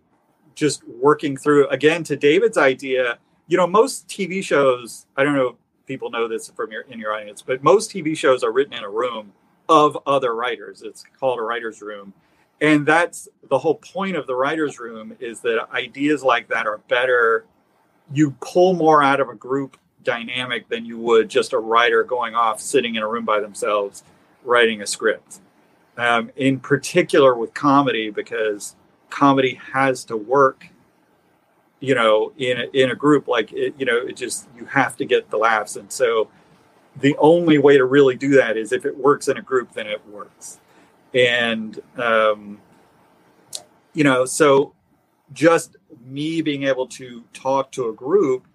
just 0.53 0.87
working 0.87 1.37
through 1.37 1.67
again 1.69 2.03
to 2.03 2.15
David's 2.15 2.57
idea. 2.57 3.17
You 3.47 3.57
know, 3.57 3.65
most 3.65 4.07
TV 4.07 4.43
shows, 4.43 5.07
I 5.15 5.23
don't 5.23 5.35
know 5.35 5.47
if 5.47 5.55
people 5.87 6.11
know 6.11 6.27
this 6.27 6.49
from 6.49 6.71
your 6.71 6.81
in 6.81 6.99
your 6.99 7.13
audience, 7.13 7.41
but 7.41 7.63
most 7.63 7.91
TV 7.91 8.15
shows 8.15 8.43
are 8.43 8.51
written 8.51 8.73
in 8.73 8.83
a 8.83 8.89
room 8.89 9.31
of 9.69 9.97
other 10.05 10.35
writers. 10.35 10.81
It's 10.81 11.03
called 11.19 11.39
a 11.39 11.41
writer's 11.41 11.81
room. 11.81 12.13
And 12.59 12.85
that's 12.85 13.29
the 13.49 13.59
whole 13.59 13.75
point 13.75 14.17
of 14.17 14.27
the 14.27 14.35
writer's 14.35 14.79
room 14.79 15.15
is 15.19 15.41
that 15.41 15.67
ideas 15.71 16.23
like 16.23 16.49
that 16.49 16.67
are 16.67 16.79
better. 16.89 17.45
You 18.11 18.31
pull 18.41 18.73
more 18.73 19.03
out 19.03 19.19
of 19.19 19.29
a 19.29 19.35
group 19.35 19.77
dynamic 20.03 20.67
than 20.67 20.85
you 20.85 20.97
would 20.97 21.29
just 21.29 21.53
a 21.53 21.59
writer 21.59 22.03
going 22.03 22.33
off 22.33 22.59
sitting 22.59 22.95
in 22.95 23.03
a 23.03 23.07
room 23.07 23.25
by 23.25 23.39
themselves 23.39 24.03
writing 24.47 24.81
a 24.81 24.87
script. 24.87 25.41
Um, 25.97 26.31
in 26.35 26.59
particular 26.59 27.35
with 27.35 27.53
comedy, 27.53 28.09
because 28.09 28.75
comedy 29.09 29.59
has 29.73 30.05
to 30.05 30.17
work, 30.17 30.67
you 31.79 31.95
know, 31.95 32.33
in 32.37 32.59
a, 32.59 32.65
in 32.73 32.91
a 32.91 32.95
group 32.95 33.27
like 33.27 33.51
it, 33.51 33.73
you 33.77 33.85
know, 33.85 33.97
it 33.97 34.15
just 34.15 34.47
you 34.55 34.65
have 34.65 34.95
to 34.97 35.05
get 35.05 35.29
the 35.29 35.37
laughs, 35.37 35.75
and 35.75 35.91
so 35.91 36.29
the 36.99 37.15
only 37.17 37.57
way 37.57 37.77
to 37.77 37.85
really 37.85 38.15
do 38.15 38.29
that 38.35 38.57
is 38.57 38.71
if 38.71 38.85
it 38.85 38.95
works 38.97 39.27
in 39.27 39.37
a 39.37 39.41
group, 39.41 39.73
then 39.73 39.87
it 39.87 40.07
works, 40.07 40.59
and 41.13 41.79
um, 41.97 42.59
you 43.93 44.03
know, 44.03 44.25
so 44.25 44.73
just 45.33 45.77
me 46.05 46.41
being 46.41 46.63
able 46.63 46.87
to 46.87 47.23
talk 47.33 47.71
to 47.71 47.89
a 47.89 47.93
group 47.93 48.45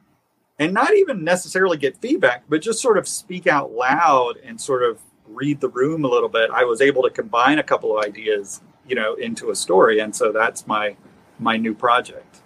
and 0.58 0.72
not 0.72 0.94
even 0.94 1.24
necessarily 1.24 1.76
get 1.76 1.96
feedback, 1.98 2.44
but 2.48 2.62
just 2.62 2.80
sort 2.80 2.96
of 2.96 3.08
speak 3.08 3.48
out 3.48 3.72
loud 3.72 4.36
and 4.44 4.60
sort 4.60 4.84
of 4.84 5.00
read 5.34 5.60
the 5.60 5.68
room 5.68 6.04
a 6.04 6.08
little 6.08 6.28
bit, 6.28 6.50
I 6.50 6.64
was 6.64 6.80
able 6.80 7.02
to 7.02 7.10
combine 7.10 7.58
a 7.58 7.62
couple 7.62 7.96
of 7.96 8.04
ideas, 8.04 8.60
you 8.86 8.94
know, 8.94 9.14
into 9.14 9.50
a 9.50 9.56
story, 9.56 10.00
and 10.00 10.14
so 10.14 10.32
that's 10.32 10.66
my 10.66 10.96
my 11.38 11.56
new 11.56 11.74
project. 11.74 12.40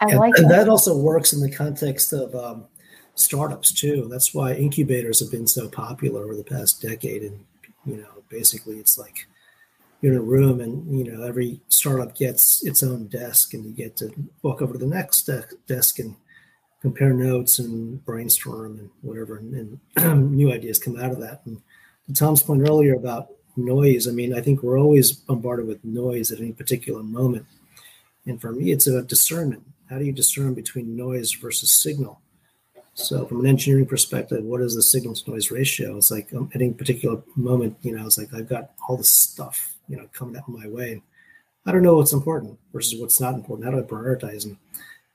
I 0.00 0.14
like 0.14 0.34
and, 0.36 0.50
that. 0.50 0.64
that 0.64 0.68
also 0.68 0.96
works 0.96 1.32
in 1.32 1.40
the 1.40 1.50
context 1.50 2.12
of 2.12 2.34
um, 2.34 2.64
startups 3.14 3.72
too. 3.72 4.08
That's 4.10 4.34
why 4.34 4.54
incubators 4.54 5.20
have 5.20 5.30
been 5.30 5.46
so 5.46 5.68
popular 5.68 6.24
over 6.24 6.34
the 6.34 6.44
past 6.44 6.80
decade. 6.80 7.22
And 7.22 7.44
you 7.84 7.98
know, 7.98 8.22
basically, 8.28 8.76
it's 8.76 8.98
like 8.98 9.26
you're 10.00 10.12
in 10.12 10.18
a 10.18 10.22
room, 10.22 10.60
and 10.60 10.98
you 10.98 11.12
know, 11.12 11.22
every 11.22 11.60
startup 11.68 12.16
gets 12.16 12.64
its 12.64 12.82
own 12.82 13.08
desk, 13.08 13.54
and 13.54 13.64
you 13.64 13.72
get 13.72 13.96
to 13.98 14.10
walk 14.42 14.62
over 14.62 14.72
to 14.72 14.78
the 14.78 14.86
next 14.86 15.28
desk 15.66 15.98
and 15.98 16.16
compare 16.80 17.12
notes 17.12 17.58
and 17.58 18.04
brainstorm 18.04 18.78
and 18.78 18.90
whatever, 19.02 19.38
and, 19.38 19.78
and 19.96 20.32
new 20.32 20.52
ideas 20.52 20.78
come 20.78 20.98
out 20.98 21.12
of 21.12 21.20
that. 21.20 21.42
And 21.44 21.60
to 22.06 22.14
Tom's 22.14 22.42
point 22.42 22.62
earlier 22.62 22.94
about 22.94 23.28
noise, 23.56 24.08
I 24.08 24.12
mean, 24.12 24.34
I 24.34 24.40
think 24.40 24.62
we're 24.62 24.78
always 24.78 25.12
bombarded 25.12 25.66
with 25.66 25.84
noise 25.84 26.32
at 26.32 26.40
any 26.40 26.52
particular 26.52 27.02
moment. 27.02 27.46
And 28.26 28.40
for 28.40 28.52
me, 28.52 28.72
it's 28.72 28.86
about 28.86 29.08
discernment. 29.08 29.62
How 29.88 29.98
do 29.98 30.04
you 30.04 30.12
discern 30.12 30.54
between 30.54 30.96
noise 30.96 31.32
versus 31.32 31.82
signal? 31.82 32.20
So 32.94 33.26
from 33.26 33.40
an 33.40 33.46
engineering 33.46 33.86
perspective, 33.86 34.42
what 34.44 34.60
is 34.60 34.74
the 34.74 34.82
signal 34.82 35.14
to 35.14 35.30
noise 35.30 35.50
ratio? 35.50 35.96
It's 35.96 36.10
like 36.10 36.32
um, 36.34 36.50
at 36.54 36.60
any 36.60 36.72
particular 36.72 37.22
moment, 37.34 37.76
you 37.82 37.96
know, 37.96 38.04
it's 38.04 38.18
like 38.18 38.32
I've 38.34 38.48
got 38.48 38.70
all 38.88 38.96
this 38.96 39.10
stuff, 39.10 39.74
you 39.88 39.96
know, 39.96 40.06
coming 40.12 40.36
out 40.36 40.48
my 40.48 40.68
way. 40.68 41.02
I 41.66 41.72
don't 41.72 41.82
know 41.82 41.96
what's 41.96 42.12
important 42.12 42.58
versus 42.72 43.00
what's 43.00 43.20
not 43.20 43.34
important. 43.34 43.64
How 43.64 43.70
do 43.72 43.78
I 43.78 43.86
prioritize 43.86 44.44
them? 44.44 44.58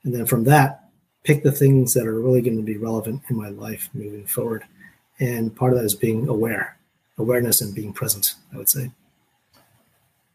And 0.04 0.14
then 0.14 0.26
from 0.26 0.44
that, 0.44 0.85
pick 1.26 1.42
the 1.42 1.50
things 1.50 1.92
that 1.92 2.06
are 2.06 2.20
really 2.20 2.40
going 2.40 2.56
to 2.56 2.62
be 2.62 2.76
relevant 2.76 3.20
in 3.28 3.36
my 3.36 3.48
life 3.48 3.90
moving 3.92 4.24
forward. 4.24 4.64
And 5.18 5.54
part 5.54 5.72
of 5.72 5.78
that 5.78 5.84
is 5.84 5.94
being 5.94 6.28
aware, 6.28 6.78
awareness 7.18 7.60
and 7.60 7.74
being 7.74 7.92
present, 7.92 8.36
I 8.54 8.58
would 8.58 8.68
say. 8.68 8.92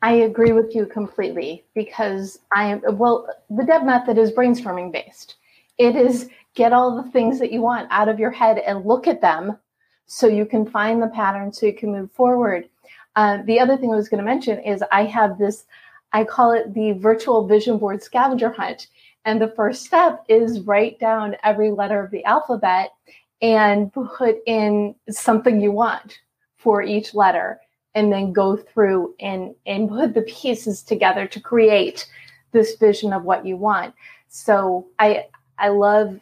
I 0.01 0.13
agree 0.13 0.51
with 0.51 0.75
you 0.75 0.85
completely 0.85 1.63
because 1.75 2.39
I 2.53 2.65
am, 2.65 2.81
well, 2.97 3.27
the 3.49 3.63
DEB 3.63 3.85
method 3.85 4.17
is 4.17 4.31
brainstorming 4.31 4.91
based. 4.91 5.35
It 5.77 5.95
is 5.95 6.29
get 6.55 6.73
all 6.73 7.01
the 7.01 7.09
things 7.11 7.39
that 7.39 7.53
you 7.53 7.61
want 7.61 7.87
out 7.89 8.09
of 8.09 8.19
your 8.19 8.31
head 8.31 8.57
and 8.57 8.85
look 8.85 9.07
at 9.07 9.21
them 9.21 9.57
so 10.07 10.27
you 10.27 10.45
can 10.45 10.69
find 10.69 11.01
the 11.01 11.07
pattern 11.07 11.53
so 11.53 11.67
you 11.67 11.73
can 11.73 11.93
move 11.93 12.11
forward. 12.11 12.67
Uh, 13.15 13.37
the 13.45 13.59
other 13.59 13.77
thing 13.77 13.93
I 13.93 13.95
was 13.95 14.09
going 14.09 14.17
to 14.17 14.29
mention 14.29 14.59
is 14.59 14.83
I 14.91 15.05
have 15.05 15.37
this, 15.37 15.63
I 16.11 16.25
call 16.25 16.51
it 16.51 16.73
the 16.73 16.93
virtual 16.93 17.47
vision 17.47 17.77
board 17.77 18.03
scavenger 18.03 18.49
hunt. 18.49 18.87
And 19.25 19.41
the 19.41 19.53
first 19.55 19.85
step 19.85 20.23
is 20.27 20.61
write 20.61 20.99
down 20.99 21.35
every 21.43 21.71
letter 21.71 22.03
of 22.03 22.11
the 22.11 22.23
alphabet 22.25 22.91
and 23.41 23.91
put 23.93 24.37
in 24.45 24.95
something 25.09 25.61
you 25.61 25.71
want 25.71 26.19
for 26.57 26.81
each 26.81 27.13
letter 27.13 27.59
and 27.95 28.11
then 28.11 28.33
go 28.33 28.55
through 28.55 29.15
and 29.19 29.53
and 29.65 29.89
put 29.89 30.13
the 30.13 30.21
pieces 30.23 30.83
together 30.83 31.27
to 31.27 31.39
create 31.39 32.07
this 32.51 32.75
vision 32.75 33.13
of 33.13 33.23
what 33.23 33.45
you 33.45 33.57
want. 33.57 33.93
So 34.27 34.87
i 34.99 35.25
i 35.57 35.69
love 35.69 36.19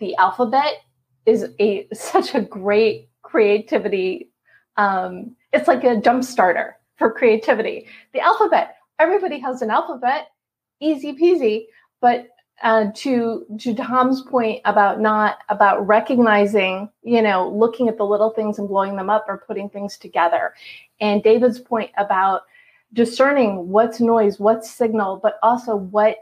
the 0.00 0.16
alphabet 0.16 0.82
is 1.26 1.46
a 1.60 1.86
such 1.92 2.34
a 2.34 2.40
great 2.40 3.08
creativity 3.22 4.28
um, 4.78 5.36
it's 5.52 5.68
like 5.68 5.84
a 5.84 6.00
jump 6.00 6.24
starter 6.24 6.78
for 6.96 7.12
creativity. 7.12 7.86
The 8.12 8.20
alphabet 8.20 8.76
everybody 8.98 9.38
has 9.40 9.62
an 9.62 9.70
alphabet 9.70 10.28
easy 10.80 11.12
peasy 11.12 11.66
but 12.00 12.28
uh, 12.62 12.86
to 12.94 13.44
to 13.58 13.74
tom's 13.74 14.22
point 14.22 14.60
about 14.64 15.00
not 15.00 15.38
about 15.48 15.86
recognizing 15.86 16.88
you 17.02 17.22
know 17.22 17.48
looking 17.48 17.88
at 17.88 17.96
the 17.96 18.04
little 18.04 18.30
things 18.30 18.58
and 18.58 18.68
blowing 18.68 18.96
them 18.96 19.10
up 19.10 19.24
or 19.28 19.44
putting 19.46 19.68
things 19.68 19.98
together. 19.98 20.54
And 21.00 21.22
david's 21.22 21.58
point 21.58 21.90
about 21.96 22.42
discerning 22.92 23.68
what's 23.68 24.00
noise 24.00 24.38
what's 24.38 24.70
signal 24.70 25.18
but 25.22 25.38
also 25.42 25.76
what 25.76 26.16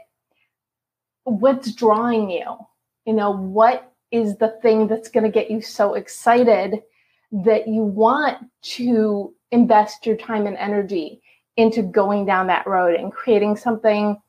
what's 1.23 1.73
drawing 1.73 2.29
you. 2.29 2.57
You 3.05 3.13
know 3.13 3.31
what 3.31 3.91
is 4.11 4.37
the 4.37 4.57
thing 4.61 4.87
that's 4.87 5.09
going 5.09 5.23
to 5.23 5.29
get 5.29 5.49
you 5.49 5.61
so 5.61 5.93
excited 5.93 6.81
that 7.31 7.67
you 7.67 7.81
want 7.83 8.37
to 8.61 9.33
invest 9.51 10.05
your 10.05 10.17
time 10.17 10.47
and 10.47 10.57
energy 10.57 11.21
into 11.57 11.81
going 11.81 12.25
down 12.25 12.47
that 12.47 12.67
road 12.67 12.95
and 12.95 13.11
creating 13.11 13.55
something 13.55 14.21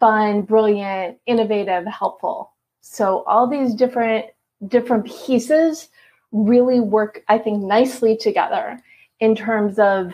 fun 0.00 0.42
brilliant 0.42 1.18
innovative 1.26 1.86
helpful 1.86 2.52
so 2.80 3.24
all 3.24 3.48
these 3.48 3.74
different 3.74 4.26
different 4.68 5.06
pieces 5.06 5.88
really 6.32 6.80
work 6.80 7.22
i 7.28 7.38
think 7.38 7.62
nicely 7.62 8.16
together 8.16 8.78
in 9.20 9.34
terms 9.34 9.78
of 9.78 10.12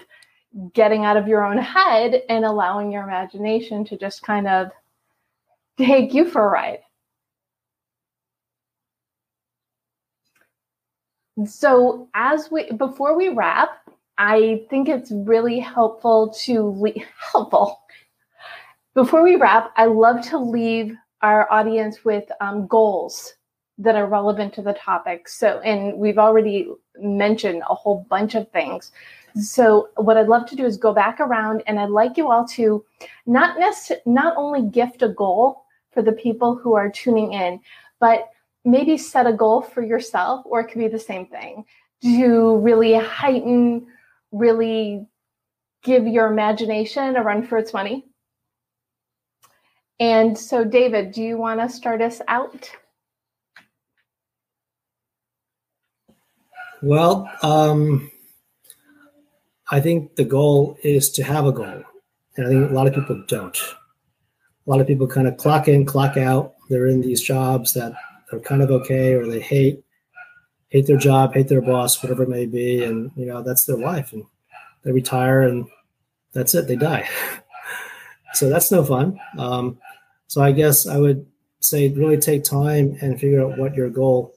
getting 0.74 1.04
out 1.04 1.16
of 1.16 1.26
your 1.28 1.44
own 1.44 1.58
head 1.58 2.22
and 2.28 2.44
allowing 2.44 2.92
your 2.92 3.02
imagination 3.02 3.84
to 3.84 3.96
just 3.96 4.22
kind 4.22 4.46
of 4.46 4.70
take 5.78 6.14
you 6.14 6.28
for 6.28 6.44
a 6.46 6.50
ride 6.50 6.80
So, 11.46 12.08
as 12.14 12.50
we 12.50 12.70
before 12.72 13.16
we 13.16 13.28
wrap, 13.28 13.70
I 14.18 14.64
think 14.68 14.88
it's 14.88 15.10
really 15.10 15.60
helpful 15.60 16.34
to 16.44 16.62
le- 16.62 16.92
helpful. 17.32 17.81
Before 18.94 19.22
we 19.22 19.36
wrap, 19.36 19.72
I 19.76 19.86
love 19.86 20.20
to 20.28 20.38
leave 20.38 20.94
our 21.22 21.50
audience 21.50 22.04
with 22.04 22.24
um, 22.42 22.66
goals 22.66 23.34
that 23.78 23.96
are 23.96 24.06
relevant 24.06 24.52
to 24.54 24.62
the 24.62 24.74
topic. 24.74 25.28
So, 25.28 25.60
and 25.60 25.96
we've 25.96 26.18
already 26.18 26.68
mentioned 26.98 27.62
a 27.70 27.74
whole 27.74 28.06
bunch 28.10 28.34
of 28.34 28.50
things. 28.50 28.92
So, 29.34 29.88
what 29.96 30.18
I'd 30.18 30.28
love 30.28 30.44
to 30.48 30.56
do 30.56 30.66
is 30.66 30.76
go 30.76 30.92
back 30.92 31.20
around, 31.20 31.62
and 31.66 31.80
I'd 31.80 31.88
like 31.88 32.18
you 32.18 32.30
all 32.30 32.46
to 32.48 32.84
not 33.24 33.56
necess- 33.58 34.04
not 34.04 34.36
only 34.36 34.60
gift 34.60 35.02
a 35.02 35.08
goal 35.08 35.64
for 35.92 36.02
the 36.02 36.12
people 36.12 36.54
who 36.54 36.74
are 36.74 36.90
tuning 36.90 37.32
in, 37.32 37.60
but 37.98 38.28
maybe 38.66 38.98
set 38.98 39.26
a 39.26 39.32
goal 39.32 39.62
for 39.62 39.82
yourself, 39.82 40.42
or 40.44 40.60
it 40.60 40.66
could 40.66 40.80
be 40.80 40.88
the 40.88 40.98
same 40.98 41.24
thing 41.26 41.64
to 42.02 42.58
really 42.58 42.92
heighten, 42.92 43.86
really 44.32 45.06
give 45.82 46.06
your 46.06 46.26
imagination 46.26 47.16
a 47.16 47.22
run 47.22 47.42
for 47.42 47.56
its 47.56 47.72
money. 47.72 48.04
And 50.00 50.36
so, 50.36 50.64
David, 50.64 51.12
do 51.12 51.22
you 51.22 51.36
want 51.36 51.60
to 51.60 51.68
start 51.68 52.02
us 52.02 52.20
out? 52.28 52.70
Well, 56.82 57.30
um, 57.42 58.10
I 59.70 59.80
think 59.80 60.16
the 60.16 60.24
goal 60.24 60.76
is 60.82 61.10
to 61.12 61.22
have 61.22 61.46
a 61.46 61.52
goal. 61.52 61.82
And 62.36 62.46
I 62.46 62.48
think 62.48 62.70
a 62.70 62.74
lot 62.74 62.88
of 62.88 62.94
people 62.94 63.22
don't. 63.28 63.56
A 64.66 64.70
lot 64.70 64.80
of 64.80 64.86
people 64.86 65.06
kind 65.06 65.28
of 65.28 65.36
clock 65.36 65.68
in, 65.68 65.84
clock 65.84 66.16
out. 66.16 66.54
They're 66.68 66.86
in 66.86 67.00
these 67.00 67.22
jobs 67.22 67.74
that 67.74 67.92
they're 68.30 68.40
kind 68.40 68.62
of 68.62 68.70
okay 68.70 69.14
or 69.14 69.26
they 69.26 69.40
hate 69.40 69.84
hate 70.72 70.86
their 70.86 70.96
job, 70.96 71.34
hate 71.34 71.48
their 71.48 71.60
boss, 71.60 72.02
whatever 72.02 72.22
it 72.22 72.30
may 72.30 72.46
be, 72.46 72.82
and 72.82 73.10
you 73.14 73.26
know 73.26 73.42
that's 73.42 73.64
their 73.64 73.76
life, 73.76 74.12
and 74.12 74.24
they 74.82 74.92
retire 74.92 75.42
and 75.42 75.66
that's 76.32 76.54
it. 76.54 76.66
They 76.66 76.76
die. 76.76 77.08
so 78.34 78.48
that's 78.48 78.70
no 78.70 78.84
fun. 78.84 79.18
Um, 79.38 79.78
so 80.26 80.42
I 80.42 80.52
guess 80.52 80.86
I 80.86 80.98
would 80.98 81.26
say 81.60 81.88
really 81.88 82.18
take 82.18 82.44
time 82.44 82.96
and 83.00 83.20
figure 83.20 83.42
out 83.42 83.58
what 83.58 83.74
your 83.74 83.90
goal 83.90 84.34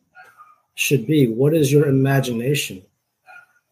should 0.76 1.08
be. 1.08 1.28
What 1.28 1.54
is 1.54 1.72
your 1.72 1.88
imagination? 1.88 2.84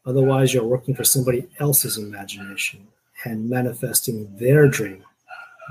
Otherwise, 0.06 0.54
you're 0.54 0.64
working 0.64 0.96
for 0.96 1.04
somebody 1.04 1.48
else's 1.60 1.98
imagination 1.98 2.88
and 3.26 3.50
manifesting 3.50 4.36
their 4.38 4.68
dream 4.68 5.04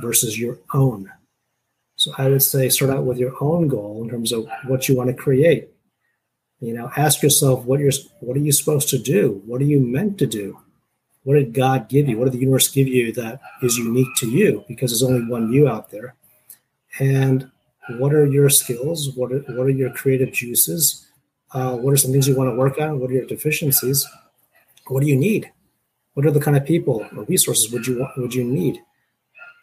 versus 0.01 0.39
your 0.39 0.59
own. 0.73 1.11
So 1.97 2.13
I 2.17 2.29
would 2.29 2.43
say 2.43 2.69
start 2.69 2.91
out 2.91 3.05
with 3.05 3.19
your 3.19 3.35
own 3.43 3.69
goal 3.69 4.03
in 4.03 4.11
terms 4.11 4.33
of 4.33 4.49
what 4.67 4.89
you 4.89 4.97
want 4.97 5.09
to 5.09 5.15
create. 5.15 5.69
You 6.61 6.75
know, 6.75 6.91
ask 6.97 7.23
yourself 7.23 7.65
what 7.65 7.81
you're 7.81 7.93
what 8.21 8.37
are 8.37 8.41
you 8.41 8.53
supposed 8.53 8.89
to 8.91 8.99
do? 8.99 9.43
What 9.47 9.61
are 9.61 9.67
you 9.67 9.81
meant 9.81 10.19
to 10.19 10.27
do? 10.27 10.59
What 11.25 11.35
did 11.35 11.55
God 11.55 11.89
give 11.89 12.09
you? 12.09 12.19
What 12.19 12.25
did 12.25 12.35
the 12.35 12.39
universe 12.39 12.69
give 12.69 12.89
you 12.89 13.13
that 13.13 13.41
is 13.63 13.79
unique 13.79 14.15
to 14.17 14.29
you? 14.29 14.65
Because 14.67 14.91
there's 14.91 15.09
only 15.09 15.25
one 15.25 15.53
you 15.53 15.69
out 15.69 15.91
there. 15.91 16.15
And 16.99 17.51
what 17.89 18.13
are 18.13 18.27
your 18.27 18.51
skills? 18.51 19.11
What 19.15 19.33
are, 19.33 19.39
what 19.41 19.67
are 19.67 19.71
your 19.71 19.93
creative 19.93 20.33
juices? 20.33 21.07
Uh, 21.53 21.77
what 21.77 21.93
are 21.93 21.97
some 21.97 22.13
things 22.13 22.27
you 22.27 22.37
want 22.37 22.51
to 22.51 22.57
work 22.57 22.81
on? 22.81 22.99
What 22.99 23.11
are 23.11 23.15
your 23.15 23.27
deficiencies? 23.27 24.07
What 24.89 25.01
do 25.01 25.07
you 25.07 25.17
need? 25.17 25.53
What 26.15 26.27
are 26.27 26.31
the 26.31 26.41
kind 26.41 26.57
of 26.57 26.65
people 26.65 27.07
or 27.17 27.25
resources 27.25 27.73
would 27.73 27.87
you 27.87 28.01
want, 28.01 28.19
would 28.19 28.35
you 28.35 28.45
need 28.45 28.81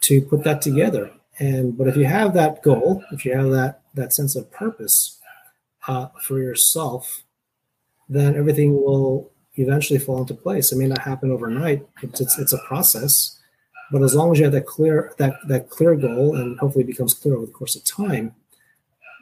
to 0.02 0.22
put 0.22 0.44
that 0.44 0.62
together? 0.62 1.12
And 1.40 1.78
but 1.78 1.88
if 1.88 1.96
you 1.96 2.06
have 2.06 2.34
that 2.34 2.64
goal, 2.64 3.04
if 3.12 3.26
you 3.26 3.36
have 3.36 3.52
that 3.52 3.82
that 3.94 4.14
sense 4.14 4.36
of 4.36 4.52
purpose 4.52 5.20
uh, 5.88 6.08
for 6.24 6.40
yourself, 6.40 7.24
then 8.08 8.36
everything 8.36 8.74
will 8.74 9.32
eventually 9.56 10.00
fall 10.00 10.22
into 10.22 10.34
place. 10.34 10.72
It 10.72 10.78
may 10.78 10.88
not 10.88 11.02
happen 11.02 11.32
overnight. 11.32 11.88
It's, 12.02 12.22
it's, 12.22 12.38
it's 12.38 12.54
a 12.54 12.60
process, 12.60 13.40
but 13.92 14.02
as 14.02 14.16
long 14.16 14.32
as 14.32 14.40
you 14.40 14.46
have 14.46 14.54
that 14.54 14.68
clear 14.68 15.14
that 15.18 15.36
that 15.48 15.70
clear 15.70 15.96
goal, 15.96 16.36
and 16.36 16.60
hopefully 16.60 16.84
becomes 16.84 17.14
clear 17.14 17.36
over 17.36 17.46
the 17.46 17.52
course 17.52 17.76
of 17.76 17.84
time, 17.84 18.36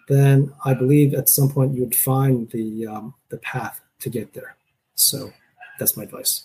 then 0.08 0.54
I 0.66 0.74
believe 0.74 1.14
at 1.14 1.30
some 1.30 1.50
point 1.50 1.74
you 1.74 1.84
would 1.84 1.96
find 1.96 2.50
the 2.52 2.88
um, 2.88 3.14
the 3.30 3.38
path 3.38 3.82
to 4.00 4.10
get 4.10 4.34
there. 4.34 4.56
So 4.96 5.32
that's 5.80 5.96
my 5.96 6.04
advice. 6.04 6.44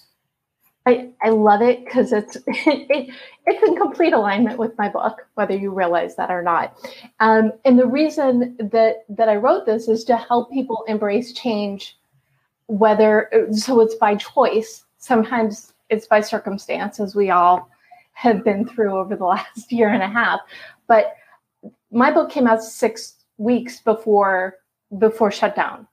I, 0.85 1.11
I 1.22 1.30
love 1.30 1.62
it 1.62 1.85
because 1.85 2.12
it's 2.12 2.37
it, 2.47 3.14
it's 3.47 3.68
in 3.68 3.76
complete 3.76 4.12
alignment 4.12 4.59
with 4.59 4.76
my 4.78 4.89
book, 4.89 5.26
whether 5.35 5.57
you 5.57 5.72
realize 5.72 6.16
that 6.16 6.30
or 6.30 6.43
not. 6.43 6.76
Um, 7.20 7.53
and 7.64 7.78
the 7.78 7.87
reason 7.87 8.57
that 8.59 9.05
that 9.09 9.28
I 9.28 9.37
wrote 9.37 9.66
this 9.66 9.89
is 9.89 10.05
to 10.05 10.16
help 10.16 10.51
people 10.51 10.85
embrace 10.89 11.33
change, 11.33 11.97
whether 12.66 13.48
so 13.52 13.80
it's 13.80 13.94
by 13.94 14.16
choice. 14.16 14.84
Sometimes 14.98 15.72
it's 15.90 16.06
by 16.06 16.20
circumstance, 16.20 17.00
as 17.00 17.14
we 17.14 17.30
all 17.30 17.68
have 18.12 18.44
been 18.44 18.66
through 18.66 18.96
over 18.96 19.16
the 19.16 19.24
last 19.36 19.72
year 19.72 19.88
and 19.88 20.02
a 20.02 20.08
half. 20.08 20.40
But 20.86 21.14
my 21.90 22.10
book 22.10 22.30
came 22.30 22.46
out 22.46 22.62
six 22.62 23.16
weeks 23.38 23.80
before 23.80 24.56
before 24.98 25.30
shutdown, 25.30 25.86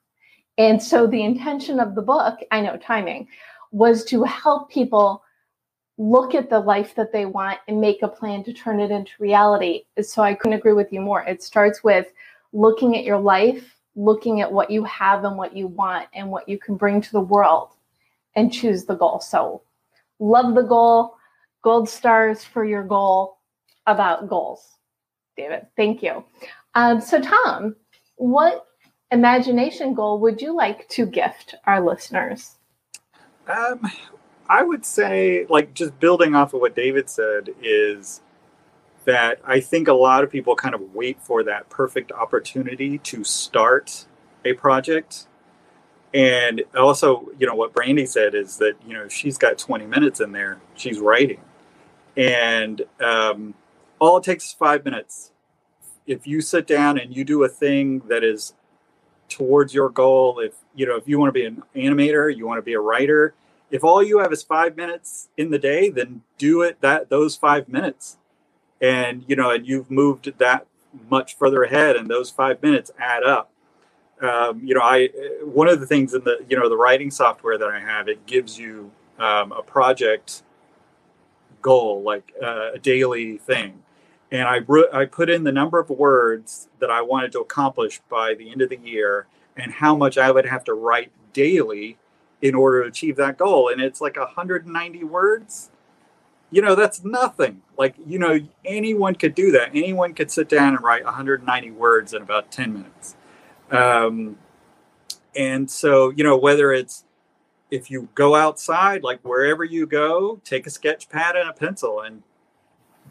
and 0.58 0.82
so 0.82 1.08
the 1.08 1.24
intention 1.24 1.80
of 1.80 1.96
the 1.96 2.02
book, 2.02 2.40
I 2.52 2.62
know 2.62 2.78
timing 2.78 3.28
was 3.72 4.04
to 4.06 4.24
help 4.24 4.70
people 4.70 5.24
look 5.98 6.34
at 6.34 6.50
the 6.50 6.60
life 6.60 6.96
that 6.96 7.12
they 7.12 7.26
want 7.26 7.60
and 7.68 7.80
make 7.80 8.02
a 8.02 8.08
plan 8.08 8.44
to 8.46 8.54
turn 8.54 8.80
it 8.80 8.90
into 8.90 9.12
reality. 9.20 9.84
So 10.02 10.22
I 10.22 10.34
couldn't 10.34 10.58
agree 10.58 10.74
with 10.74 10.94
you 10.94 11.02
more. 11.02 11.24
It 11.24 11.44
starts 11.44 11.84
with 11.84 12.08
looking 12.54 12.98
at 12.98 13.04
your 13.04 13.20
life 13.20 13.76
looking 13.96 14.42
at 14.42 14.52
what 14.52 14.72
you 14.72 14.84
have 14.86 15.24
and 15.24 15.38
what 15.38 15.56
you 15.56 15.68
want 15.68 16.08
and 16.14 16.30
what 16.30 16.48
you 16.48 16.58
can 16.58 16.76
bring 16.76 17.02
to 17.02 17.12
the 17.12 17.20
world 17.20 17.70
and 18.36 18.54
choose 18.54 18.86
the 18.86 18.96
goal. 18.96 19.20
So, 19.20 19.62
love 20.20 20.56
the 20.56 20.64
goal. 20.64 21.16
Gold 21.62 21.90
stars 21.90 22.44
for 22.44 22.64
your 22.64 22.84
goal 22.84 23.38
about 23.86 24.30
goals. 24.30 24.78
David, 25.36 25.68
thank 25.76 26.04
you. 26.04 26.24
Um, 26.76 27.02
so, 27.02 27.20
Tom, 27.20 27.76
what 28.16 28.66
imagination 29.12 29.94
goal 29.94 30.20
would 30.20 30.42
you 30.42 30.56
like 30.56 30.88
to 30.90 31.06
gift 31.06 31.56
our 31.66 31.82
listeners? 31.82 32.56
Um, 33.48 33.90
I 34.48 34.64
would 34.64 34.86
say, 34.86 35.46
like, 35.50 35.74
just 35.74 36.00
building 36.00 36.36
off 36.36 36.54
of 36.54 36.62
what 36.62 36.76
David 36.76 37.10
said, 37.10 37.50
is 37.62 38.22
that 39.06 39.40
I 39.46 39.60
think 39.60 39.88
a 39.88 39.94
lot 39.94 40.24
of 40.24 40.32
people 40.32 40.56
kind 40.56 40.76
of 40.76 40.94
wait 40.94 41.22
for 41.22 41.44
that 41.44 41.70
perfect 41.70 42.12
opportunity 42.12 42.98
to 43.00 43.24
start 43.24 44.06
a 44.46 44.54
project. 44.54 45.28
And 46.14 46.64
also, 46.78 47.30
you 47.38 47.46
know, 47.46 47.56
what 47.56 47.74
Brandie 47.74 48.06
said 48.06 48.36
is 48.36 48.58
that, 48.58 48.74
you 48.86 48.94
know, 48.94 49.08
she's 49.08 49.38
got 49.38 49.58
20 49.58 49.86
minutes 49.86 50.20
in 50.20 50.32
there, 50.32 50.60
she's 50.76 51.00
writing. 51.00 51.42
And 52.18 52.82
um, 53.00 53.54
all 54.00 54.18
it 54.18 54.24
takes 54.24 54.48
is 54.48 54.54
five 54.54 54.84
minutes. 54.84 55.32
If 56.08 56.26
you 56.26 56.42
sit 56.42 56.66
down 56.66 56.98
and 56.98 57.16
you 57.16 57.24
do 57.24 57.44
a 57.44 57.50
thing 57.50 58.00
that 58.08 58.24
is 58.24 58.54
towards 59.28 59.74
your 59.74 59.90
goal, 59.90 60.40
if, 60.40 60.56
you 60.76 60.88
know, 60.88 60.96
if 60.96 61.08
you 61.08 61.20
want 61.20 61.30
to 61.30 61.40
be 61.40 61.46
an 61.46 61.64
animator, 61.76 62.36
you 62.36 62.48
want 62.48 62.58
to 62.58 62.64
be 62.64 62.74
a 62.74 62.80
writer, 62.80 63.36
if 63.72 63.84
all 63.84 64.02
you 64.02 64.18
have 64.20 64.34
is 64.34 64.42
five 64.42 64.76
minutes 64.76 65.30
in 65.38 65.52
the 65.52 65.60
day, 65.60 65.90
then 65.90 66.24
do 66.38 66.64
it 66.64 66.82
that 66.82 67.10
those 67.10 67.36
five 67.36 67.70
minutes 67.70 68.18
and 68.82 69.24
you 69.28 69.36
know 69.36 69.52
and 69.52 69.68
you've 69.68 69.92
moved 69.92 70.32
that 70.38 70.66
much 71.10 71.38
further 71.38 71.64
ahead 71.64 71.96
and 71.96 72.10
those 72.10 72.30
five 72.30 72.62
minutes 72.62 72.92
add 72.98 73.24
up. 73.24 73.52
Um, 74.22 74.62
you 74.66 74.76
know 74.76 74.82
i 74.82 75.08
one 75.44 75.70
of 75.70 75.80
the 75.80 75.86
things 75.86 76.14
in 76.14 76.26
the 76.26 76.44
you 76.50 76.60
know 76.60 76.68
the 76.68 76.76
writing 76.76 77.10
software 77.10 77.58
that 77.58 77.70
i 77.70 77.80
have 77.80 78.10
it 78.10 78.26
gives 78.26 78.60
you 78.60 78.92
um, 79.18 79.54
a 79.54 79.62
project 79.62 80.44
goal 81.62 82.02
like 82.02 82.34
uh, 82.42 82.72
a 82.74 82.80
daily 82.80 83.38
thing. 83.38 83.84
And 84.32 84.44
I, 84.48 84.60
I 84.94 85.06
put 85.06 85.30
in 85.30 85.44
the 85.44 85.52
number 85.52 85.80
of 85.80 85.90
words 85.90 86.68
that 86.80 86.92
i 86.92 87.02
wanted 87.02 87.32
to 87.34 87.40
accomplish 87.40 88.02
by 88.10 88.34
the 88.34 88.52
end 88.52 88.62
of 88.62 88.70
the 88.70 88.78
year 88.78 89.28
and 89.56 89.72
how 89.72 89.96
much 89.96 90.18
i 90.18 90.32
would 90.32 90.46
have 90.46 90.64
to 90.66 90.74
write 90.74 91.12
daily 91.34 91.98
in 92.42 92.56
order 92.56 92.84
to 92.84 92.90
achieve 92.90 93.16
that 93.18 93.38
goal. 93.38 93.70
And 93.70 93.82
it's 93.82 94.02
like 94.02 94.18
190 94.18 95.04
words 95.04 95.72
you 96.52 96.62
know 96.62 96.76
that's 96.76 97.04
nothing. 97.04 97.62
Like 97.78 97.96
you 98.06 98.20
know 98.20 98.40
anyone 98.66 99.16
could 99.16 99.36
do 99.36 99.52
that. 99.52 99.70
Anyone 99.74 100.14
could 100.14 100.32
sit 100.32 100.50
down 100.50 100.76
and 100.76 100.84
write 100.84 101.06
190 101.06 101.72
words 101.72 102.14
in 102.14 102.22
about 102.22 102.52
10 102.52 102.74
minutes. 102.74 103.16
Um, 103.72 104.38
and 105.36 105.70
so 105.70 106.10
you 106.10 106.24
know 106.24 106.38
whether 106.38 106.72
it's 106.72 107.06
if 107.72 107.92
you 107.92 108.10
go 108.16 108.36
outside 108.36 109.04
like 109.04 109.20
wherever 109.22 109.64
you 109.64 109.86
go 109.86 110.42
take 110.44 110.66
a 110.66 110.72
sketch 110.72 111.08
pad 111.08 111.36
and 111.36 111.48
a 111.48 111.54
pencil 111.54 112.02
and 112.02 112.24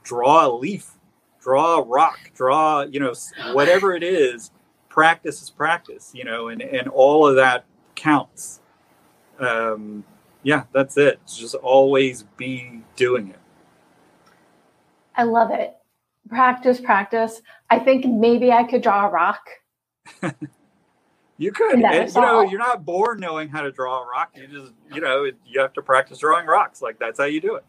draw 0.02 0.44
a 0.44 0.50
leaf 0.52 0.94
draw 1.40 1.76
a 1.76 1.82
rock 1.82 2.18
draw 2.34 2.82
you 2.82 2.98
know 2.98 3.14
whatever 3.52 3.94
it 3.94 4.02
is 4.02 4.50
practice 4.88 5.40
is 5.40 5.48
practice 5.48 6.10
you 6.12 6.24
know 6.24 6.48
and 6.48 6.60
and 6.60 6.88
all 6.88 7.24
of 7.24 7.36
that 7.36 7.64
counts. 7.98 8.60
Um, 9.38 10.04
yeah, 10.48 10.64
that's 10.72 10.96
it. 10.96 11.20
just 11.26 11.54
always 11.56 12.22
be 12.38 12.82
doing 12.96 13.28
it. 13.28 13.38
I 15.14 15.24
love 15.24 15.50
it. 15.50 15.76
Practice, 16.30 16.80
practice. 16.80 17.42
I 17.68 17.78
think 17.78 18.06
maybe 18.06 18.50
I 18.50 18.64
could 18.64 18.82
draw 18.82 19.06
a 19.06 19.10
rock. 19.10 19.46
you 21.36 21.52
could. 21.52 21.80
And, 21.80 22.14
you 22.14 22.20
know, 22.22 22.40
you're 22.40 22.58
not 22.58 22.86
born 22.86 23.20
knowing 23.20 23.50
how 23.50 23.60
to 23.60 23.70
draw 23.70 24.02
a 24.02 24.06
rock. 24.06 24.30
You 24.36 24.46
just, 24.46 24.72
you 24.90 25.02
know, 25.02 25.30
you 25.44 25.60
have 25.60 25.74
to 25.74 25.82
practice 25.82 26.16
drawing 26.16 26.46
rocks. 26.46 26.80
Like 26.80 26.98
that's 26.98 27.18
how 27.18 27.26
you 27.26 27.42
do 27.42 27.56
it. 27.56 27.64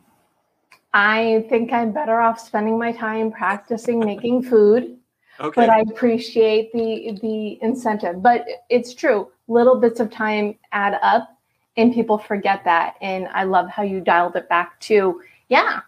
I 0.93 1.45
think 1.49 1.73
I'm 1.73 1.91
better 1.91 2.21
off 2.21 2.39
spending 2.39 2.79
my 2.79 2.93
time 2.93 3.29
practicing 3.29 3.99
making 3.99 4.43
food. 4.43 4.95
Okay. 5.41 5.51
But 5.53 5.69
I 5.69 5.81
appreciate 5.81 6.71
the 6.71 7.19
the 7.21 7.61
incentive. 7.61 8.23
But 8.23 8.45
it's 8.69 8.93
true. 8.93 9.27
Little 9.49 9.81
bits 9.81 9.99
of 9.99 10.09
time 10.09 10.55
add 10.71 10.97
up 11.01 11.38
and 11.77 11.93
people 11.93 12.17
forget 12.17 12.63
that. 12.65 12.95
And 13.01 13.27
I 13.29 13.43
love 13.43 13.69
how 13.69 13.83
you 13.83 14.01
dialed 14.01 14.35
it 14.35 14.49
back 14.49 14.79
to, 14.81 15.21
yeah, 15.47 15.81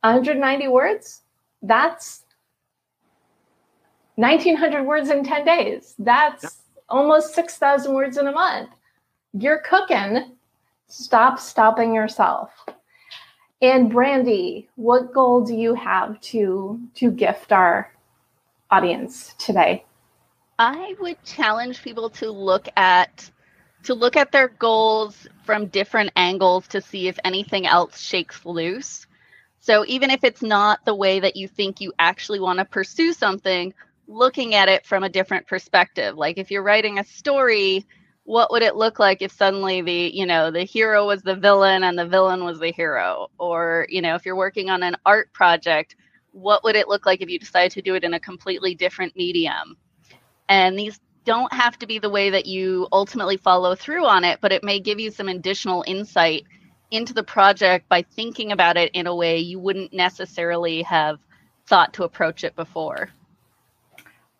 190 0.00 0.68
words. 0.68 1.22
That's 1.62 2.24
1900 4.16 4.84
words 4.84 5.10
in 5.10 5.24
10 5.24 5.44
days. 5.44 5.94
That's 5.98 6.42
yeah. 6.42 6.50
almost 6.88 7.34
6,000 7.34 7.92
words 7.92 8.16
in 8.16 8.26
a 8.26 8.32
month. 8.32 8.70
You're 9.32 9.60
cooking. 9.60 10.32
Stop 10.88 11.38
stopping 11.38 11.94
yourself. 11.94 12.50
And 13.60 13.90
Brandie, 13.90 14.68
what 14.76 15.12
goal 15.12 15.44
do 15.44 15.54
you 15.54 15.74
have 15.74 16.20
to 16.20 16.80
to 16.94 17.10
gift 17.10 17.52
our 17.52 17.92
audience 18.70 19.34
today? 19.38 19.84
I 20.58 20.94
would 21.00 21.22
challenge 21.24 21.82
people 21.82 22.10
to 22.10 22.30
look 22.30 22.68
at 22.76 23.30
to 23.88 23.94
look 23.94 24.16
at 24.16 24.30
their 24.32 24.48
goals 24.48 25.26
from 25.44 25.64
different 25.68 26.10
angles 26.14 26.68
to 26.68 26.78
see 26.78 27.08
if 27.08 27.18
anything 27.24 27.66
else 27.66 27.98
shakes 27.98 28.44
loose. 28.44 29.06
So 29.60 29.82
even 29.86 30.10
if 30.10 30.24
it's 30.24 30.42
not 30.42 30.84
the 30.84 30.94
way 30.94 31.20
that 31.20 31.36
you 31.36 31.48
think 31.48 31.80
you 31.80 31.94
actually 31.98 32.38
want 32.38 32.58
to 32.58 32.66
pursue 32.66 33.14
something, 33.14 33.72
looking 34.06 34.54
at 34.54 34.68
it 34.68 34.84
from 34.84 35.04
a 35.04 35.08
different 35.08 35.46
perspective. 35.46 36.18
Like 36.18 36.36
if 36.36 36.50
you're 36.50 36.62
writing 36.62 36.98
a 36.98 37.04
story, 37.04 37.86
what 38.24 38.50
would 38.50 38.62
it 38.62 38.76
look 38.76 38.98
like 38.98 39.22
if 39.22 39.32
suddenly 39.32 39.80
the, 39.80 40.14
you 40.14 40.26
know, 40.26 40.50
the 40.50 40.64
hero 40.64 41.06
was 41.06 41.22
the 41.22 41.36
villain 41.36 41.82
and 41.82 41.98
the 41.98 42.06
villain 42.06 42.44
was 42.44 42.58
the 42.58 42.72
hero? 42.72 43.28
Or, 43.38 43.86
you 43.88 44.02
know, 44.02 44.16
if 44.16 44.26
you're 44.26 44.36
working 44.36 44.68
on 44.68 44.82
an 44.82 44.96
art 45.06 45.32
project, 45.32 45.96
what 46.32 46.62
would 46.62 46.76
it 46.76 46.88
look 46.88 47.06
like 47.06 47.22
if 47.22 47.30
you 47.30 47.38
decided 47.38 47.72
to 47.72 47.80
do 47.80 47.94
it 47.94 48.04
in 48.04 48.12
a 48.12 48.20
completely 48.20 48.74
different 48.74 49.16
medium? 49.16 49.78
And 50.46 50.78
these 50.78 51.00
don't 51.28 51.52
have 51.52 51.78
to 51.78 51.86
be 51.86 51.98
the 51.98 52.08
way 52.08 52.30
that 52.30 52.46
you 52.46 52.88
ultimately 52.90 53.36
follow 53.36 53.74
through 53.74 54.06
on 54.06 54.24
it, 54.24 54.38
but 54.40 54.50
it 54.50 54.64
may 54.64 54.80
give 54.80 54.98
you 54.98 55.10
some 55.10 55.28
additional 55.28 55.84
insight 55.86 56.46
into 56.90 57.12
the 57.12 57.22
project 57.22 57.86
by 57.90 58.00
thinking 58.00 58.50
about 58.50 58.78
it 58.78 58.90
in 58.94 59.06
a 59.06 59.14
way 59.14 59.36
you 59.36 59.58
wouldn't 59.58 59.92
necessarily 59.92 60.80
have 60.80 61.18
thought 61.66 61.92
to 61.92 62.04
approach 62.04 62.44
it 62.44 62.56
before. 62.56 63.10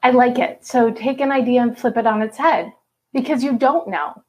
I 0.03 0.13
like 0.13 0.39
it. 0.39 0.65
So 0.65 0.91
take 0.91 1.21
an 1.21 1.31
idea 1.31 1.61
and 1.61 1.79
flip 1.79 1.99
it 1.99 2.07
on 2.07 2.23
its 2.23 2.39
head 2.39 2.73
because 3.13 3.45
you 3.45 3.59
don't 3.59 3.89
know. 3.89 4.23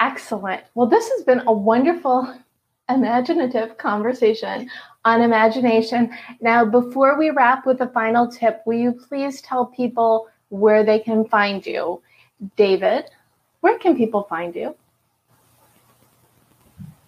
Excellent. 0.00 0.62
Well, 0.74 0.86
this 0.86 1.10
has 1.10 1.24
been 1.24 1.42
a 1.46 1.52
wonderful 1.52 2.34
imaginative 2.88 3.76
conversation 3.76 4.70
on 5.04 5.22
imagination. 5.22 6.10
Now, 6.40 6.64
before 6.64 7.18
we 7.18 7.30
wrap 7.30 7.66
with 7.66 7.80
a 7.80 7.88
final 7.88 8.28
tip, 8.28 8.62
will 8.66 8.78
you 8.78 8.92
please 8.92 9.40
tell 9.40 9.66
people 9.66 10.28
where 10.48 10.84
they 10.84 10.98
can 10.98 11.24
find 11.26 11.64
you? 11.64 12.02
David, 12.56 13.04
where 13.60 13.78
can 13.78 13.96
people 13.96 14.24
find 14.24 14.54
you? 14.54 14.74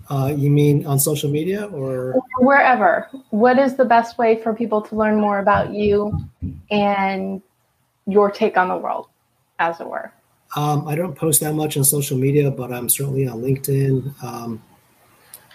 Uh, 0.08 0.34
you 0.36 0.50
mean 0.50 0.84
on 0.86 0.98
social 0.98 1.30
media 1.30 1.66
or 1.66 2.16
wherever? 2.38 3.08
What 3.30 3.58
is 3.58 3.76
the 3.76 3.84
best 3.84 4.18
way 4.18 4.42
for 4.42 4.52
people 4.52 4.82
to 4.82 4.96
learn 4.96 5.20
more 5.20 5.38
about 5.38 5.72
you 5.72 6.28
and 6.70 7.40
your 8.08 8.28
take 8.28 8.56
on 8.56 8.68
the 8.68 8.76
world, 8.76 9.06
as 9.60 9.80
it 9.80 9.86
were? 9.86 10.12
Um, 10.56 10.88
I 10.88 10.96
don't 10.96 11.14
post 11.14 11.40
that 11.42 11.54
much 11.54 11.76
on 11.76 11.84
social 11.84 12.18
media, 12.18 12.50
but 12.50 12.72
I'm 12.72 12.88
certainly 12.88 13.28
on 13.28 13.40
LinkedIn. 13.40 14.20
Um, 14.24 14.60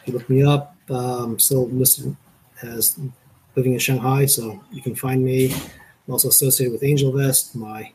you 0.06 0.14
look 0.14 0.30
me 0.30 0.44
up. 0.44 0.74
Um, 0.90 1.38
still 1.38 1.68
listed 1.68 2.16
as 2.62 3.00
living 3.56 3.74
in 3.74 3.80
Shanghai, 3.80 4.26
so 4.26 4.62
you 4.72 4.82
can 4.82 4.96
find 4.96 5.24
me. 5.24 5.54
I'm 5.54 6.14
also 6.14 6.30
associated 6.30 6.72
with 6.72 6.82
AngelVest, 6.82 7.56
my 7.56 7.92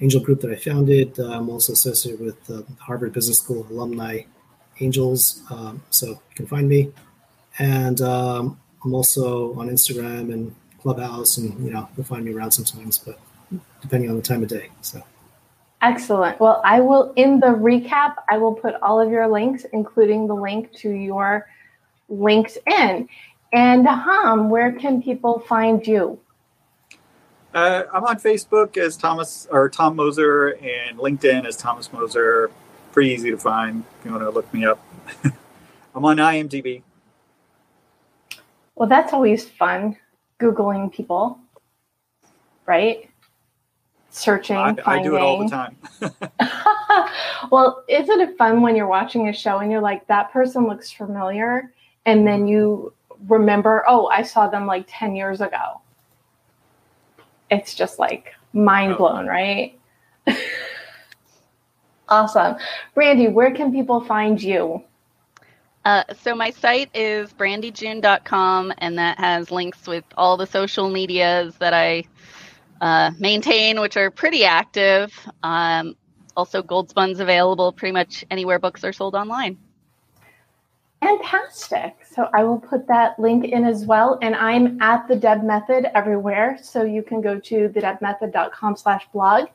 angel 0.00 0.20
group 0.20 0.40
that 0.40 0.50
I 0.50 0.56
founded. 0.56 1.18
Uh, 1.18 1.30
I'm 1.30 1.50
also 1.50 1.72
associated 1.72 2.20
with 2.20 2.42
the 2.44 2.64
Harvard 2.78 3.12
Business 3.12 3.38
School 3.38 3.66
alumni 3.70 4.22
angels, 4.80 5.42
um, 5.50 5.82
so 5.90 6.08
you 6.08 6.34
can 6.34 6.46
find 6.46 6.68
me. 6.68 6.92
And 7.58 8.00
um, 8.00 8.58
I'm 8.84 8.94
also 8.94 9.54
on 9.54 9.68
Instagram 9.68 10.32
and 10.32 10.54
Clubhouse, 10.80 11.38
and 11.38 11.64
you 11.64 11.72
know 11.72 11.88
you'll 11.96 12.06
find 12.06 12.24
me 12.24 12.32
around 12.32 12.52
sometimes, 12.52 12.98
but 12.98 13.18
depending 13.80 14.10
on 14.10 14.16
the 14.16 14.22
time 14.22 14.42
of 14.42 14.48
day. 14.48 14.70
So. 14.80 15.02
Excellent. 15.82 16.40
Well, 16.40 16.62
I 16.64 16.80
will, 16.80 17.12
in 17.14 17.40
the 17.40 17.48
recap, 17.48 18.14
I 18.30 18.38
will 18.38 18.54
put 18.54 18.74
all 18.80 18.98
of 18.98 19.10
your 19.10 19.28
links, 19.28 19.66
including 19.74 20.26
the 20.26 20.34
link 20.34 20.72
to 20.76 20.88
your 20.88 21.46
LinkedIn. 22.10 23.06
And 23.54 23.86
Ham, 23.86 24.50
where 24.50 24.72
can 24.72 25.00
people 25.00 25.38
find 25.38 25.86
you? 25.86 26.18
Uh, 27.54 27.84
I'm 27.92 28.02
on 28.04 28.18
Facebook 28.18 28.76
as 28.76 28.96
Thomas 28.96 29.46
or 29.48 29.68
Tom 29.68 29.94
Moser 29.94 30.58
and 30.60 30.98
LinkedIn 30.98 31.46
as 31.46 31.56
Thomas 31.56 31.92
Moser. 31.92 32.50
Pretty 32.90 33.10
easy 33.10 33.30
to 33.30 33.38
find 33.38 33.84
if 34.00 34.04
you 34.04 34.10
want 34.10 34.24
to 34.24 34.30
look 34.30 34.52
me 34.52 34.64
up. 34.64 34.84
I'm 35.94 36.04
on 36.04 36.16
IMDb. 36.16 36.82
Well, 38.74 38.88
that's 38.88 39.12
always 39.12 39.48
fun, 39.48 39.96
Googling 40.40 40.92
people, 40.92 41.38
right? 42.66 43.08
searching, 44.14 44.56
I, 44.56 44.74
finding. 44.74 44.84
I 44.86 45.02
do 45.02 45.16
it 45.16 45.20
all 45.20 45.38
the 45.38 45.48
time. 45.48 45.76
well, 47.50 47.84
isn't 47.88 48.20
it 48.20 48.38
fun 48.38 48.62
when 48.62 48.76
you're 48.76 48.86
watching 48.86 49.28
a 49.28 49.32
show 49.32 49.58
and 49.58 49.70
you're 49.70 49.80
like, 49.80 50.06
that 50.06 50.32
person 50.32 50.66
looks 50.66 50.90
familiar, 50.90 51.72
and 52.06 52.26
then 52.26 52.46
you 52.46 52.92
remember, 53.28 53.84
oh, 53.88 54.06
I 54.06 54.22
saw 54.22 54.48
them 54.48 54.66
like 54.66 54.86
ten 54.88 55.14
years 55.16 55.40
ago. 55.40 55.80
It's 57.50 57.74
just 57.74 57.98
like 57.98 58.34
mind 58.52 58.96
blown, 58.96 59.26
right? 59.26 59.78
awesome, 62.08 62.56
Brandie. 62.94 63.28
Where 63.28 63.54
can 63.54 63.72
people 63.72 64.00
find 64.00 64.42
you? 64.42 64.82
Uh, 65.84 66.02
so 66.22 66.34
my 66.34 66.50
site 66.50 66.88
is 66.94 67.32
brandiejune.com, 67.34 68.72
and 68.78 68.98
that 68.98 69.18
has 69.18 69.50
links 69.50 69.86
with 69.86 70.04
all 70.16 70.36
the 70.36 70.46
social 70.46 70.88
medias 70.88 71.54
that 71.56 71.74
I 71.74 72.04
uh, 72.80 73.10
maintain, 73.18 73.80
which 73.80 73.96
are 73.96 74.10
pretty 74.10 74.44
active. 74.44 75.12
Um, 75.42 75.94
also, 76.36 76.62
Gold 76.62 76.88
Spun's 76.88 77.20
available 77.20 77.72
pretty 77.72 77.92
much 77.92 78.24
anywhere 78.30 78.58
books 78.58 78.82
are 78.82 78.92
sold 78.92 79.14
online. 79.14 79.58
Fantastic. 81.04 81.96
So 82.10 82.30
I 82.32 82.44
will 82.44 82.58
put 82.58 82.86
that 82.86 83.18
link 83.18 83.44
in 83.44 83.66
as 83.66 83.84
well. 83.84 84.18
And 84.22 84.34
I'm 84.34 84.80
at 84.80 85.06
the 85.06 85.14
Deb 85.14 85.44
Method 85.44 85.86
everywhere. 85.94 86.58
So 86.62 86.82
you 86.82 87.02
can 87.02 87.20
go 87.20 87.38
to 87.40 87.68
thedebmethod.com 87.68 88.76
slash 88.76 89.06
blog 89.12 89.48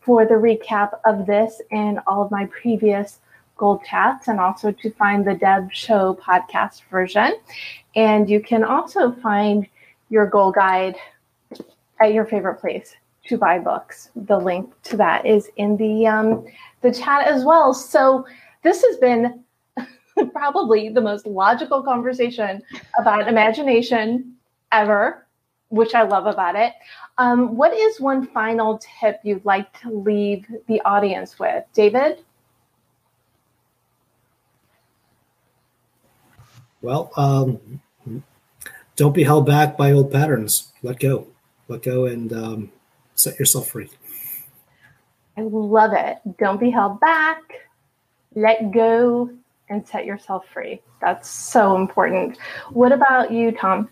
for 0.00 0.24
the 0.24 0.34
recap 0.34 0.96
of 1.04 1.26
this 1.26 1.60
and 1.72 1.98
all 2.06 2.22
of 2.22 2.30
my 2.30 2.46
previous 2.46 3.18
goal 3.56 3.82
chats 3.84 4.28
and 4.28 4.38
also 4.38 4.70
to 4.70 4.92
find 4.92 5.26
the 5.26 5.34
Deb 5.34 5.72
Show 5.72 6.14
podcast 6.22 6.82
version. 6.88 7.34
And 7.96 8.30
you 8.30 8.40
can 8.40 8.62
also 8.62 9.10
find 9.10 9.66
your 10.08 10.26
goal 10.26 10.52
guide 10.52 10.94
at 12.00 12.12
your 12.12 12.26
favorite 12.26 12.60
place 12.60 12.94
to 13.26 13.36
buy 13.36 13.58
books. 13.58 14.10
The 14.14 14.38
link 14.38 14.72
to 14.84 14.96
that 14.98 15.26
is 15.26 15.50
in 15.56 15.76
the 15.76 16.06
um, 16.06 16.46
the 16.80 16.92
chat 16.92 17.26
as 17.26 17.44
well. 17.44 17.74
So 17.74 18.24
this 18.62 18.84
has 18.84 18.98
been 18.98 19.42
probably 20.32 20.88
the 20.88 21.00
most 21.00 21.26
logical 21.26 21.82
conversation 21.82 22.62
about 22.98 23.28
imagination 23.28 24.34
ever, 24.70 25.26
which 25.68 25.94
I 25.94 26.02
love 26.02 26.26
about 26.26 26.56
it. 26.56 26.72
Um, 27.18 27.56
what 27.56 27.74
is 27.74 28.00
one 28.00 28.26
final 28.26 28.80
tip 29.00 29.20
you'd 29.22 29.44
like 29.44 29.78
to 29.80 29.90
leave 29.90 30.46
the 30.66 30.80
audience 30.82 31.38
with, 31.38 31.64
David? 31.74 32.24
Well, 36.80 37.12
um, 37.16 37.80
don't 38.96 39.14
be 39.14 39.22
held 39.22 39.46
back 39.46 39.76
by 39.76 39.92
old 39.92 40.10
patterns. 40.10 40.72
Let 40.82 40.98
go, 40.98 41.28
let 41.68 41.82
go, 41.82 42.06
and 42.06 42.32
um, 42.32 42.72
set 43.14 43.38
yourself 43.38 43.68
free. 43.68 43.88
I 45.36 45.42
love 45.42 45.92
it. 45.94 46.18
Don't 46.38 46.60
be 46.60 46.70
held 46.70 47.00
back. 47.00 47.40
Let 48.34 48.72
go 48.72 49.30
and 49.72 49.86
set 49.86 50.04
yourself 50.04 50.46
free. 50.52 50.80
That's 51.00 51.28
so 51.28 51.76
important. 51.76 52.38
What 52.70 52.92
about 52.92 53.32
you, 53.32 53.52
Tom? 53.52 53.88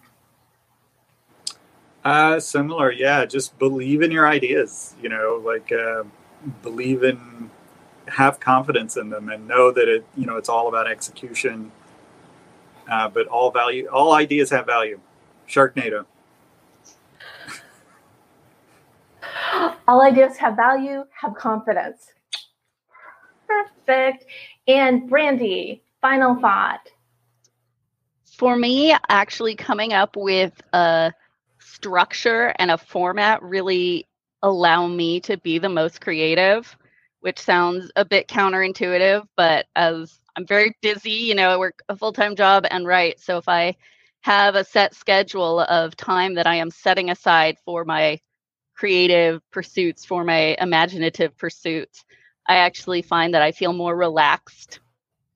Uh, 2.05 2.39
similar, 2.39 2.93
yeah. 2.93 3.25
Just 3.27 3.59
believe 3.59 4.03
in 4.03 4.11
your 4.11 4.29
ideas. 4.29 4.95
You 5.03 5.09
know, 5.09 5.43
like 5.45 5.73
uh, 5.73 6.05
believe 6.63 7.03
in, 7.03 7.51
have 8.09 8.41
confidence 8.41 8.97
in 8.97 9.11
them, 9.11 9.29
and 9.29 9.49
know 9.49 9.71
that 9.73 9.89
it. 9.89 10.05
You 10.17 10.27
know, 10.27 10.37
it's 10.37 10.49
all 10.49 10.69
about 10.69 10.87
execution. 10.87 11.73
Uh, 12.91 13.09
but 13.09 13.27
all 13.27 13.51
value, 13.51 13.87
all 13.89 14.13
ideas 14.13 14.51
have 14.51 14.67
value. 14.67 15.01
Sharknado. 15.49 16.07
All 19.87 20.03
ideas 20.03 20.37
have 20.39 20.57
value. 20.57 21.05
Have 21.21 21.35
confidence. 21.35 22.13
Perfect. 23.47 24.25
And 24.69 25.09
Brandie, 25.09 25.83
final 26.01 26.37
thought. 26.41 26.89
For 28.37 28.57
me, 28.57 28.95
actually 29.09 29.55
coming 29.55 29.93
up 29.93 30.17
with 30.17 30.61
a 30.73 31.13
structure 31.59 32.55
and 32.59 32.71
a 32.71 32.79
format 32.79 33.43
really 33.43 34.07
allow 34.43 34.87
me 34.87 35.21
to 35.21 35.37
be 35.37 35.59
the 35.59 35.69
most 35.69 36.01
creative, 36.01 36.77
which 37.21 37.39
sounds 37.39 37.91
a 37.97 38.05
bit 38.05 38.29
counterintuitive, 38.29 39.27
but 39.37 39.67
as 39.77 40.19
I'm 40.37 40.47
very 40.47 40.75
busy, 40.81 41.11
you 41.11 41.35
know, 41.35 41.51
I 41.51 41.57
work 41.59 41.83
a 41.89 41.97
full-time 41.97 42.37
job 42.37 42.65
and 42.71 42.87
write. 42.87 43.21
So 43.21 43.37
if 43.37 43.49
I 43.49 43.77
have 44.23 44.55
a 44.55 44.65
set 44.65 44.95
schedule 44.95 45.61
of 45.61 45.97
time 45.97 46.35
that 46.35 46.47
I 46.47 46.57
am 46.57 46.71
setting 46.71 47.11
aside 47.11 47.57
for 47.65 47.85
my 47.85 48.21
creative 48.75 49.43
pursuits, 49.51 50.05
for 50.07 50.25
my 50.25 50.57
imaginative 50.59 51.37
pursuits, 51.37 52.05
I 52.51 52.57
actually 52.57 53.03
find 53.03 53.33
that 53.35 53.43
I 53.43 53.53
feel 53.53 53.73
more 53.73 53.95
relaxed 53.95 54.81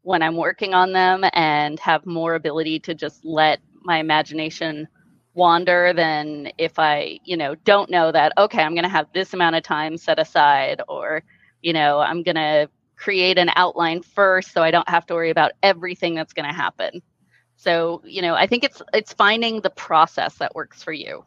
when 0.02 0.20
I'm 0.20 0.36
working 0.36 0.74
on 0.74 0.92
them 0.92 1.24
and 1.32 1.78
have 1.78 2.04
more 2.04 2.34
ability 2.34 2.80
to 2.80 2.94
just 2.94 3.24
let 3.24 3.60
my 3.84 3.98
imagination 3.98 4.88
wander 5.32 5.92
than 5.92 6.50
if 6.58 6.76
I, 6.80 7.20
you 7.24 7.36
know, 7.36 7.54
don't 7.54 7.88
know 7.88 8.10
that, 8.10 8.32
okay, 8.36 8.60
I'm 8.60 8.74
going 8.74 8.82
to 8.82 8.88
have 8.88 9.06
this 9.14 9.32
amount 9.32 9.54
of 9.54 9.62
time 9.62 9.96
set 9.96 10.18
aside 10.18 10.82
or, 10.88 11.22
you 11.62 11.72
know, 11.72 12.00
I'm 12.00 12.24
going 12.24 12.34
to 12.34 12.68
create 12.96 13.38
an 13.38 13.50
outline 13.54 14.02
first 14.02 14.50
so 14.50 14.60
I 14.60 14.72
don't 14.72 14.88
have 14.88 15.06
to 15.06 15.14
worry 15.14 15.30
about 15.30 15.52
everything 15.62 16.16
that's 16.16 16.32
going 16.32 16.48
to 16.48 16.54
happen. 16.54 17.00
So, 17.54 18.02
you 18.04 18.22
know, 18.22 18.34
I 18.34 18.48
think 18.48 18.64
it's 18.64 18.82
it's 18.92 19.12
finding 19.12 19.60
the 19.60 19.70
process 19.70 20.34
that 20.38 20.56
works 20.56 20.82
for 20.82 20.92
you. 20.92 21.24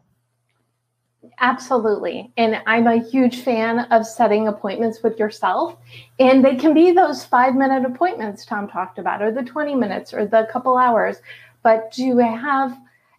Absolutely. 1.40 2.32
And 2.36 2.62
I'm 2.66 2.86
a 2.86 3.02
huge 3.02 3.42
fan 3.42 3.80
of 3.90 4.06
setting 4.06 4.48
appointments 4.48 5.02
with 5.02 5.18
yourself. 5.18 5.76
And 6.18 6.44
they 6.44 6.56
can 6.56 6.74
be 6.74 6.92
those 6.92 7.24
five 7.24 7.54
minute 7.54 7.84
appointments 7.84 8.44
Tom 8.44 8.68
talked 8.68 8.98
about, 8.98 9.22
or 9.22 9.30
the 9.32 9.42
20 9.42 9.74
minutes, 9.74 10.12
or 10.12 10.26
the 10.26 10.48
couple 10.52 10.76
hours. 10.76 11.16
But 11.62 11.92
do 11.92 12.18
have 12.18 12.72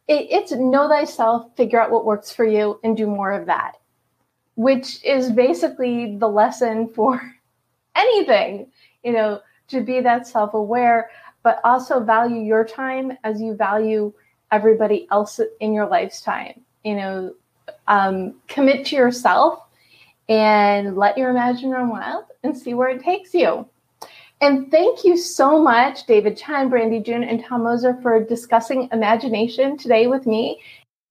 it, 0.08 0.28
it's 0.32 0.52
know 0.54 0.88
thyself, 0.89 1.56
figure 1.56 1.80
out 1.80 1.91
what 1.91 2.06
works 2.06 2.32
for 2.32 2.45
you, 2.45 2.80
and 2.84 2.97
do 2.97 3.06
more 3.06 3.32
of 3.32 3.45
that, 3.45 3.74
which 4.56 5.04
is 5.04 5.32
basically 5.32 6.18
the 6.18 6.28
lesson 6.28 6.88
for 6.95 7.22
anything, 7.95 8.72
you 9.04 9.12
know, 9.12 9.41
to 9.68 9.82
be 9.82 10.00
that 10.02 10.28
self 10.28 10.54
aware, 10.54 11.10
but 11.43 11.60
also 11.64 12.00
value 12.00 12.41
your 12.41 12.66
time 12.66 13.18
as 13.24 13.41
you 13.41 13.56
value 13.56 14.12
everybody 14.52 15.08
else 15.12 15.39
in 15.60 15.74
your 15.74 15.88
life's 15.88 16.22
time. 16.22 16.62
You 16.84 16.95
know, 16.95 17.34
um, 17.88 18.36
commit 18.47 18.86
to 18.88 18.95
yourself 18.95 19.63
and 20.28 20.95
let 20.95 21.17
your 21.17 21.32
imagination 21.32 21.72
run 21.72 21.89
wild 21.89 22.26
and 22.43 22.55
see 22.55 22.74
where 22.74 22.89
it 22.89 23.01
takes 23.01 23.34
you. 23.34 23.67
And 24.41 24.72
thank 24.72 25.03
you 25.03 25.17
so 25.17 25.61
much, 25.61 26.05
David 26.05 26.38
Chen, 26.38 26.70
Brandie 26.70 27.01
June, 27.01 27.24
and 27.24 27.43
Tom 27.43 27.63
Moser 27.63 27.99
for 28.01 28.24
discussing 28.24 28.88
imagination 28.93 29.78
today 29.78 30.07
with 30.07 30.26
me. 30.26 30.61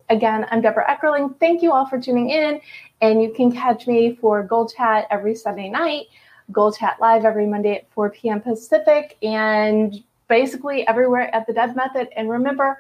Again, 0.08 0.46
I'm 0.50 0.62
Debra 0.62 0.86
Eckerling. 0.86 1.38
Thank 1.38 1.62
you 1.62 1.72
all 1.72 1.86
for 1.86 2.00
tuning 2.00 2.30
in. 2.30 2.60
And 3.02 3.22
you 3.22 3.34
can 3.34 3.52
catch 3.52 3.86
me 3.86 4.16
for 4.16 4.42
Goal 4.42 4.66
Chat 4.66 5.06
every 5.10 5.34
Sunday 5.34 5.68
night, 5.68 6.06
Goal 6.50 6.72
Chat 6.72 6.96
Live 7.00 7.26
every 7.26 7.46
Monday 7.46 7.76
at 7.76 7.92
4 7.92 8.10
p.m. 8.10 8.40
Pacific, 8.40 9.18
and 9.22 10.02
basically 10.28 10.86
everywhere 10.86 11.34
at 11.34 11.46
the 11.46 11.52
Deb 11.52 11.76
Method. 11.76 12.08
And 12.16 12.30
remember, 12.30 12.78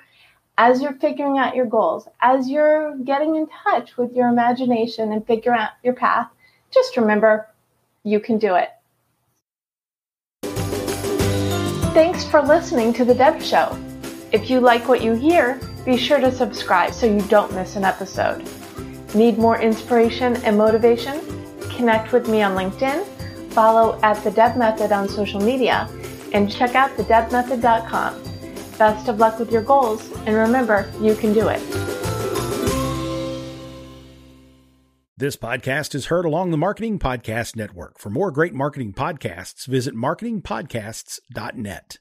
as 0.58 0.82
you're 0.82 0.94
figuring 0.94 1.38
out 1.38 1.54
your 1.54 1.66
goals, 1.66 2.08
as 2.20 2.50
you're 2.50 2.96
getting 2.98 3.36
in 3.36 3.46
touch 3.46 3.96
with 3.96 4.12
your 4.14 4.28
imagination 4.28 5.12
and 5.12 5.24
figuring 5.24 5.58
out 5.58 5.70
your 5.84 5.94
path, 5.94 6.28
just 6.72 6.96
remember 6.96 7.48
you 8.02 8.18
can 8.18 8.38
do 8.38 8.56
it. 8.56 8.70
Thanks 11.94 12.24
for 12.24 12.42
listening 12.42 12.92
to 12.94 13.04
The 13.04 13.14
Deb 13.14 13.40
Show. 13.40 13.78
If 14.32 14.50
you 14.50 14.60
like 14.60 14.88
what 14.88 15.00
you 15.00 15.14
hear, 15.14 15.60
be 15.86 15.96
sure 15.96 16.20
to 16.20 16.30
subscribe 16.30 16.92
so 16.92 17.06
you 17.06 17.22
don't 17.28 17.54
miss 17.54 17.76
an 17.76 17.84
episode. 17.84 18.44
Need 19.14 19.38
more 19.38 19.60
inspiration 19.60 20.36
and 20.44 20.58
motivation? 20.58 21.20
Connect 21.70 22.12
with 22.12 22.28
me 22.28 22.42
on 22.42 22.56
LinkedIn, 22.56 23.06
follow 23.52 23.98
at 24.02 24.22
The 24.24 24.32
Deb 24.32 24.56
Method 24.56 24.90
on 24.90 25.08
social 25.08 25.40
media, 25.40 25.88
and 26.32 26.50
check 26.50 26.74
out 26.74 26.90
thedebmethod.com. 26.96 28.37
Best 28.78 29.08
of 29.08 29.18
luck 29.18 29.38
with 29.38 29.50
your 29.50 29.62
goals, 29.62 30.10
and 30.24 30.36
remember, 30.36 30.90
you 31.00 31.14
can 31.16 31.32
do 31.32 31.48
it. 31.48 31.60
This 35.16 35.36
podcast 35.36 35.96
is 35.96 36.06
heard 36.06 36.24
along 36.24 36.52
the 36.52 36.56
Marketing 36.56 37.00
Podcast 37.00 37.56
Network. 37.56 37.98
For 37.98 38.08
more 38.08 38.30
great 38.30 38.54
marketing 38.54 38.92
podcasts, 38.92 39.66
visit 39.66 39.96
marketingpodcasts.net. 39.96 41.96